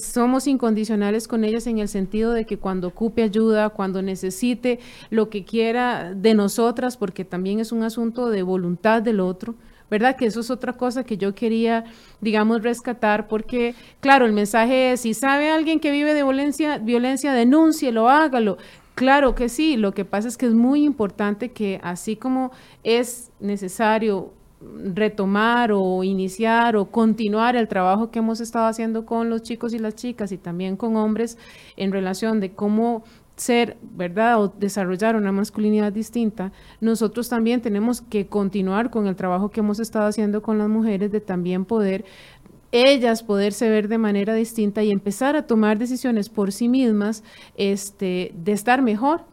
somos 0.00 0.46
incondicionales 0.46 1.26
con 1.26 1.42
ellas 1.42 1.66
en 1.66 1.78
el 1.78 1.88
sentido 1.88 2.30
de 2.30 2.46
que 2.46 2.58
cuando 2.58 2.86
ocupe 2.86 3.24
ayuda, 3.24 3.70
cuando 3.70 4.02
necesite 4.02 4.78
lo 5.10 5.30
que 5.30 5.44
quiera 5.44 6.14
de 6.14 6.34
nosotras, 6.34 6.96
porque 6.96 7.24
también 7.24 7.58
es 7.58 7.72
un 7.72 7.82
asunto 7.82 8.30
de 8.30 8.44
voluntad 8.44 9.02
del 9.02 9.18
otro, 9.18 9.56
¿verdad? 9.92 10.16
Que 10.16 10.24
eso 10.24 10.40
es 10.40 10.50
otra 10.50 10.72
cosa 10.72 11.04
que 11.04 11.18
yo 11.18 11.34
quería, 11.34 11.84
digamos, 12.22 12.62
rescatar, 12.62 13.28
porque, 13.28 13.74
claro, 14.00 14.24
el 14.24 14.32
mensaje 14.32 14.92
es, 14.92 15.02
si 15.02 15.12
sabe 15.12 15.50
alguien 15.50 15.80
que 15.80 15.90
vive 15.90 16.14
de 16.14 16.22
violencia, 16.22 16.78
violencia, 16.78 17.34
denúncielo, 17.34 18.08
hágalo. 18.08 18.56
Claro 18.94 19.34
que 19.34 19.50
sí, 19.50 19.76
lo 19.76 19.92
que 19.92 20.06
pasa 20.06 20.28
es 20.28 20.38
que 20.38 20.46
es 20.46 20.54
muy 20.54 20.82
importante 20.84 21.52
que 21.52 21.78
así 21.82 22.16
como 22.16 22.52
es 22.84 23.32
necesario 23.38 24.32
retomar 24.94 25.72
o 25.72 26.02
iniciar 26.04 26.74
o 26.76 26.86
continuar 26.86 27.54
el 27.54 27.68
trabajo 27.68 28.10
que 28.10 28.20
hemos 28.20 28.40
estado 28.40 28.68
haciendo 28.68 29.04
con 29.04 29.28
los 29.28 29.42
chicos 29.42 29.74
y 29.74 29.78
las 29.78 29.94
chicas 29.94 30.32
y 30.32 30.38
también 30.38 30.76
con 30.76 30.96
hombres 30.96 31.36
en 31.76 31.92
relación 31.92 32.40
de 32.40 32.52
cómo 32.52 33.02
ser, 33.36 33.76
¿verdad? 33.82 34.42
O 34.42 34.48
desarrollar 34.48 35.16
una 35.16 35.32
masculinidad 35.32 35.92
distinta, 35.92 36.52
nosotros 36.80 37.28
también 37.28 37.60
tenemos 37.60 38.00
que 38.00 38.26
continuar 38.26 38.90
con 38.90 39.06
el 39.06 39.16
trabajo 39.16 39.50
que 39.50 39.60
hemos 39.60 39.80
estado 39.80 40.06
haciendo 40.06 40.42
con 40.42 40.58
las 40.58 40.68
mujeres 40.68 41.10
de 41.12 41.20
también 41.20 41.64
poder 41.64 42.04
ellas 42.72 43.22
poderse 43.22 43.68
ver 43.68 43.86
de 43.86 43.98
manera 43.98 44.32
distinta 44.34 44.82
y 44.82 44.90
empezar 44.90 45.36
a 45.36 45.46
tomar 45.46 45.78
decisiones 45.78 46.30
por 46.30 46.52
sí 46.52 46.68
mismas, 46.68 47.22
este, 47.56 48.32
de 48.34 48.52
estar 48.52 48.80
mejor 48.80 49.26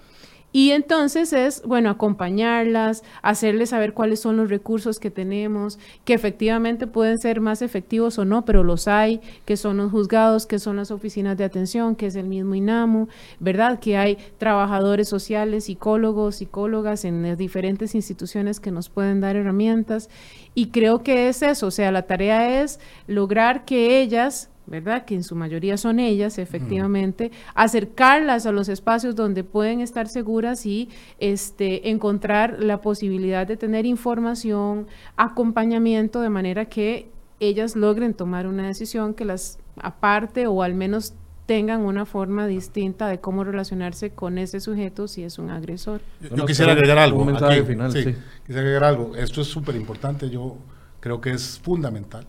y 0.51 0.71
entonces 0.71 1.31
es, 1.31 1.61
bueno, 1.63 1.91
acompañarlas, 1.91 3.03
hacerles 3.21 3.69
saber 3.69 3.93
cuáles 3.93 4.19
son 4.19 4.35
los 4.37 4.49
recursos 4.49 4.99
que 4.99 5.11
tenemos, 5.11 5.77
que 6.05 6.15
efectivamente 6.15 6.87
pueden 6.87 7.19
ser 7.19 7.39
más 7.39 7.61
efectivos 7.61 8.17
o 8.17 8.25
no, 8.25 8.45
pero 8.45 8.63
los 8.63 8.87
hay, 8.87 9.21
que 9.45 9.57
son 9.57 9.77
los 9.77 9.91
juzgados, 9.91 10.47
que 10.47 10.57
son 10.57 10.77
las 10.77 10.89
oficinas 10.89 11.37
de 11.37 11.43
atención, 11.43 11.95
que 11.95 12.07
es 12.07 12.15
el 12.15 12.25
mismo 12.25 12.55
INAMU, 12.55 13.09
¿verdad? 13.39 13.79
Que 13.79 13.97
hay 13.97 14.17
trabajadores 14.39 15.07
sociales, 15.07 15.65
psicólogos, 15.65 16.37
psicólogas 16.37 17.05
en 17.05 17.35
diferentes 17.37 17.93
instituciones 17.93 18.59
que 18.59 18.71
nos 18.71 18.89
pueden 18.89 19.21
dar 19.21 19.35
herramientas. 19.35 20.09
Y 20.55 20.67
creo 20.67 21.03
que 21.03 21.29
es 21.29 21.43
eso, 21.43 21.67
o 21.67 21.71
sea, 21.71 21.91
la 21.91 22.03
tarea 22.03 22.63
es 22.63 22.79
lograr 23.05 23.65
que 23.65 24.01
ellas 24.01 24.49
¿verdad? 24.69 25.05
Que 25.05 25.15
en 25.15 25.23
su 25.23 25.35
mayoría 25.35 25.77
son 25.77 25.99
ellas, 25.99 26.37
efectivamente, 26.37 27.31
acercarlas 27.55 28.45
a 28.45 28.51
los 28.51 28.69
espacios 28.69 29.15
donde 29.15 29.43
pueden 29.43 29.81
estar 29.81 30.07
seguras 30.07 30.65
y 30.65 30.89
este, 31.19 31.89
encontrar 31.89 32.63
la 32.63 32.81
posibilidad 32.81 33.47
de 33.47 33.57
tener 33.57 33.85
información, 33.85 34.87
acompañamiento, 35.17 36.21
de 36.21 36.29
manera 36.29 36.65
que 36.65 37.09
ellas 37.39 37.75
logren 37.75 38.13
tomar 38.13 38.47
una 38.47 38.67
decisión 38.67 39.13
que 39.13 39.25
las 39.25 39.59
aparte 39.77 40.47
o 40.47 40.61
al 40.61 40.73
menos 40.73 41.13
tengan 41.45 41.81
una 41.81 42.05
forma 42.05 42.45
distinta 42.45 43.07
de 43.07 43.19
cómo 43.19 43.43
relacionarse 43.43 44.11
con 44.11 44.37
ese 44.37 44.59
sujeto 44.59 45.07
si 45.07 45.23
es 45.23 45.39
un 45.39 45.49
agresor. 45.49 46.01
Yo, 46.21 46.45
quisiera 46.45 46.73
agregar 46.73 46.99
algo. 46.99 47.21
Un 47.21 47.27
mensaje 47.27 47.63
final, 47.63 47.91
sí, 47.91 48.15
Quisiera 48.45 48.61
agregar 48.61 48.83
algo. 48.83 49.15
Esto 49.15 49.41
es 49.41 49.47
súper 49.47 49.75
importante, 49.75 50.29
yo 50.29 50.57
creo 50.99 51.19
que 51.21 51.31
es 51.31 51.59
fundamental 51.59 52.27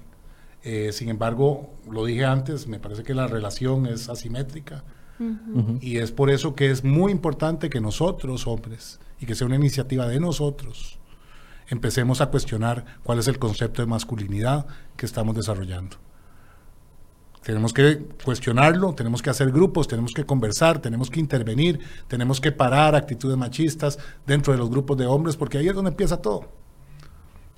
eh, 0.62 0.90
sin 0.92 1.08
embargo, 1.08 1.70
lo 1.90 2.04
dije 2.04 2.24
antes, 2.24 2.66
me 2.66 2.78
parece 2.78 3.02
que 3.02 3.14
la 3.14 3.26
relación 3.26 3.86
es 3.86 4.08
asimétrica 4.08 4.84
y 5.82 5.98
es 5.98 6.12
por 6.12 6.30
eso 6.30 6.54
que 6.54 6.70
es 6.70 6.82
muy 6.82 7.12
importante 7.12 7.68
que 7.68 7.80
nosotros, 7.80 8.46
hombres, 8.46 9.00
y 9.20 9.26
que 9.26 9.34
sea 9.34 9.46
una 9.46 9.56
iniciativa 9.56 10.08
de 10.08 10.18
nosotros, 10.18 10.98
empecemos 11.68 12.22
a 12.22 12.26
cuestionar 12.26 12.84
cuál 13.02 13.18
es 13.18 13.28
el 13.28 13.38
concepto 13.38 13.82
de 13.82 13.86
masculinidad 13.86 14.66
que 14.96 15.04
estamos 15.04 15.36
desarrollando. 15.36 15.98
Tenemos 17.42 17.72
que 17.72 17.98
cuestionarlo, 18.24 18.94
tenemos 18.94 19.22
que 19.22 19.30
hacer 19.30 19.50
grupos, 19.50 19.88
tenemos 19.88 20.12
que 20.12 20.24
conversar, 20.24 20.80
tenemos 20.80 21.11
que 21.11 21.20
intervenir, 21.20 21.80
tenemos 22.06 22.40
que 22.40 22.52
parar 22.52 22.94
actitudes 22.94 23.36
machistas 23.36 23.98
dentro 24.26 24.52
de 24.52 24.58
los 24.58 24.70
grupos 24.70 24.96
de 24.96 25.06
hombres, 25.06 25.36
porque 25.36 25.58
ahí 25.58 25.68
es 25.68 25.74
donde 25.74 25.90
empieza 25.90 26.20
todo. 26.20 26.50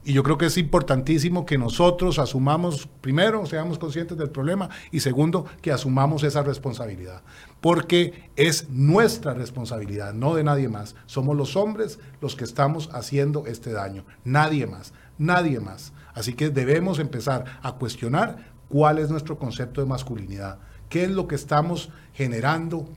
Y 0.05 0.15
yo 0.15 0.25
creo 0.25 0.37
que 0.37 0.47
es 0.47 0.59
importantísimo 0.59 1.47
que 1.47 1.59
nosotros 1.59 2.19
asumamos, 2.19 2.89
primero, 3.01 3.47
seamos 3.47 3.79
conscientes 3.79 4.19
del 4.19 4.31
problema 4.31 4.69
y 4.91 4.99
segundo, 4.99 5.47
que 5.61 5.71
asumamos 5.71 6.25
esa 6.25 6.43
responsabilidad. 6.43 7.23
Porque 7.61 8.29
es 8.35 8.69
nuestra 8.69 9.33
responsabilidad, 9.33 10.13
no 10.13 10.35
de 10.35 10.43
nadie 10.43 10.69
más. 10.69 10.97
Somos 11.07 11.37
los 11.37 11.55
hombres 11.55 12.01
los 12.21 12.35
que 12.35 12.43
estamos 12.43 12.91
haciendo 12.93 13.47
este 13.47 13.71
daño. 13.71 14.05
Nadie 14.25 14.67
más, 14.67 14.93
nadie 15.19 15.61
más. 15.61 15.93
Así 16.15 16.35
que 16.35 16.51
debemos 16.51 16.99
empezar 16.99 17.45
a 17.63 17.73
cuestionar 17.77 18.53
cuál 18.69 18.99
es 18.99 19.09
nuestro 19.09 19.39
concepto 19.39 19.81
de 19.81 19.87
masculinidad. 19.87 20.59
¿Qué 20.89 21.05
es 21.05 21.11
lo 21.11 21.29
que 21.29 21.37
estamos 21.37 21.91
generando 22.13 22.89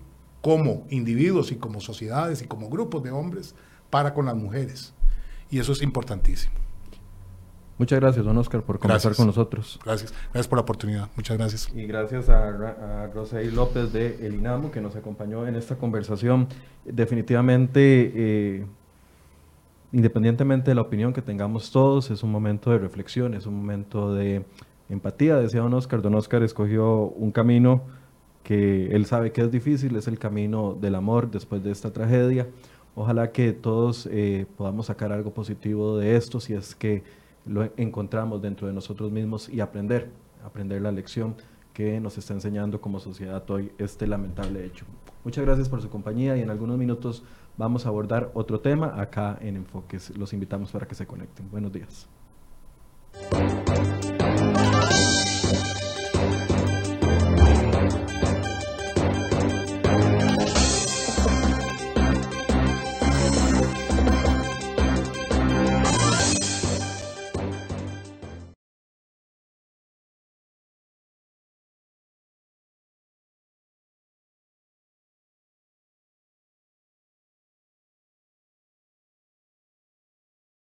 como 0.41 0.88
individuos 0.89 1.51
y 1.51 1.58
como 1.58 1.82
sociedades 1.82 2.41
y 2.41 2.47
como 2.47 2.68
grupos 2.68 3.03
de 3.03 3.12
hombres 3.12 3.53
para 3.91 4.16
con 4.16 4.26
las 4.26 4.36
mujeres? 4.36 4.95
Y 5.51 5.60
eso 5.60 5.72
es 5.72 5.84
importantísimo. 5.84 6.64
Muchas 7.78 7.99
gracias, 7.99 8.23
don 8.23 8.38
Oscar, 8.38 8.61
por 8.61 8.80
conversar 8.80 9.15
con 9.15 9.28
nosotros. 9.28 9.80
Gracias, 9.84 10.13
gracias 10.26 10.47
por 10.47 10.57
la 10.57 10.61
oportunidad. 10.61 11.09
Muchas 11.17 11.38
gracias. 11.38 11.69
Y 11.76 11.86
gracias 11.86 12.30
a, 12.30 12.47
a 13.03 13.07
Rosey 13.07 13.51
López 13.51 13.91
de 13.91 14.26
El 14.26 14.36
INAMO, 14.36 14.71
que 14.71 14.80
nos 14.80 14.95
acompañó 14.95 15.45
en 15.45 15.57
esta 15.57 15.76
conversación. 15.76 16.47
Definitivamente, 16.86 18.13
eh, 18.15 18.65
independientemente 19.91 20.71
de 20.71 20.76
la 20.76 20.82
opinión 20.82 21.11
que 21.11 21.21
tengamos 21.21 21.71
todos, 21.71 22.11
es 22.11 22.23
un 22.23 22.32
momento 22.32 22.71
de 22.71 22.78
reflexión, 22.78 23.34
es 23.34 23.45
un 23.45 23.55
momento 23.55 24.13
de 24.13 24.45
empatía, 24.88 25.36
decía 25.36 25.59
don 25.59 25.73
Oscar. 25.73 26.01
Don 26.01 26.15
Oscar 26.15 26.43
escogió 26.43 27.01
un 27.01 27.32
camino 27.32 27.82
que 28.43 28.95
él 28.95 29.05
sabe 29.05 29.34
que 29.34 29.41
es 29.41 29.51
difícil, 29.51 29.97
es 29.97 30.07
el 30.07 30.17
camino 30.17 30.78
del 30.80 30.95
amor 30.95 31.30
después 31.30 31.61
de 31.61 31.71
esta 31.71 31.91
tragedia. 31.91 32.47
Ojalá 32.95 33.34
que 33.34 33.51
todos 33.51 34.07
eh, 34.09 34.45
podamos 34.55 34.86
sacar 34.86 35.11
algo 35.11 35.34
positivo 35.34 35.97
de 35.97 36.15
esto, 36.15 36.39
si 36.39 36.53
es 36.53 36.73
que 36.73 37.03
lo 37.46 37.70
encontramos 37.78 38.41
dentro 38.41 38.68
de 38.68 38.74
nosotros 38.74 39.12
mismos 39.12 39.50
y 39.50 39.60
aprender, 39.60 40.10
aprender 40.43 40.82
la 40.82 40.91
lección 40.91 41.36
que 41.74 42.00
nos 42.00 42.18
está 42.18 42.34
enseñando 42.34 42.80
como 42.80 43.00
sociedad 43.00 43.43
hoy 43.52 43.72
este 43.78 44.08
lamentable 44.08 44.66
hecho. 44.66 44.86
Muchas 45.24 45.43
gracias 45.46 45.68
por 45.68 45.82
su 45.82 45.89
compañía 45.89 46.38
y 46.38 46.41
en 46.41 46.50
algunos 46.50 46.78
minutos 46.78 47.24
vamos 47.58 47.86
a 47.86 47.89
abordar 47.89 48.32
otro 48.34 48.62
tema 48.62 49.00
acá 49.00 49.38
en 49.41 49.58
Enfoques. 49.58 50.18
Los 50.18 50.32
invitamos 50.34 50.72
para 50.72 50.88
que 50.88 50.96
se 50.96 51.06
conecten. 51.06 51.52
Buenos 51.52 51.74
días. 51.74 52.08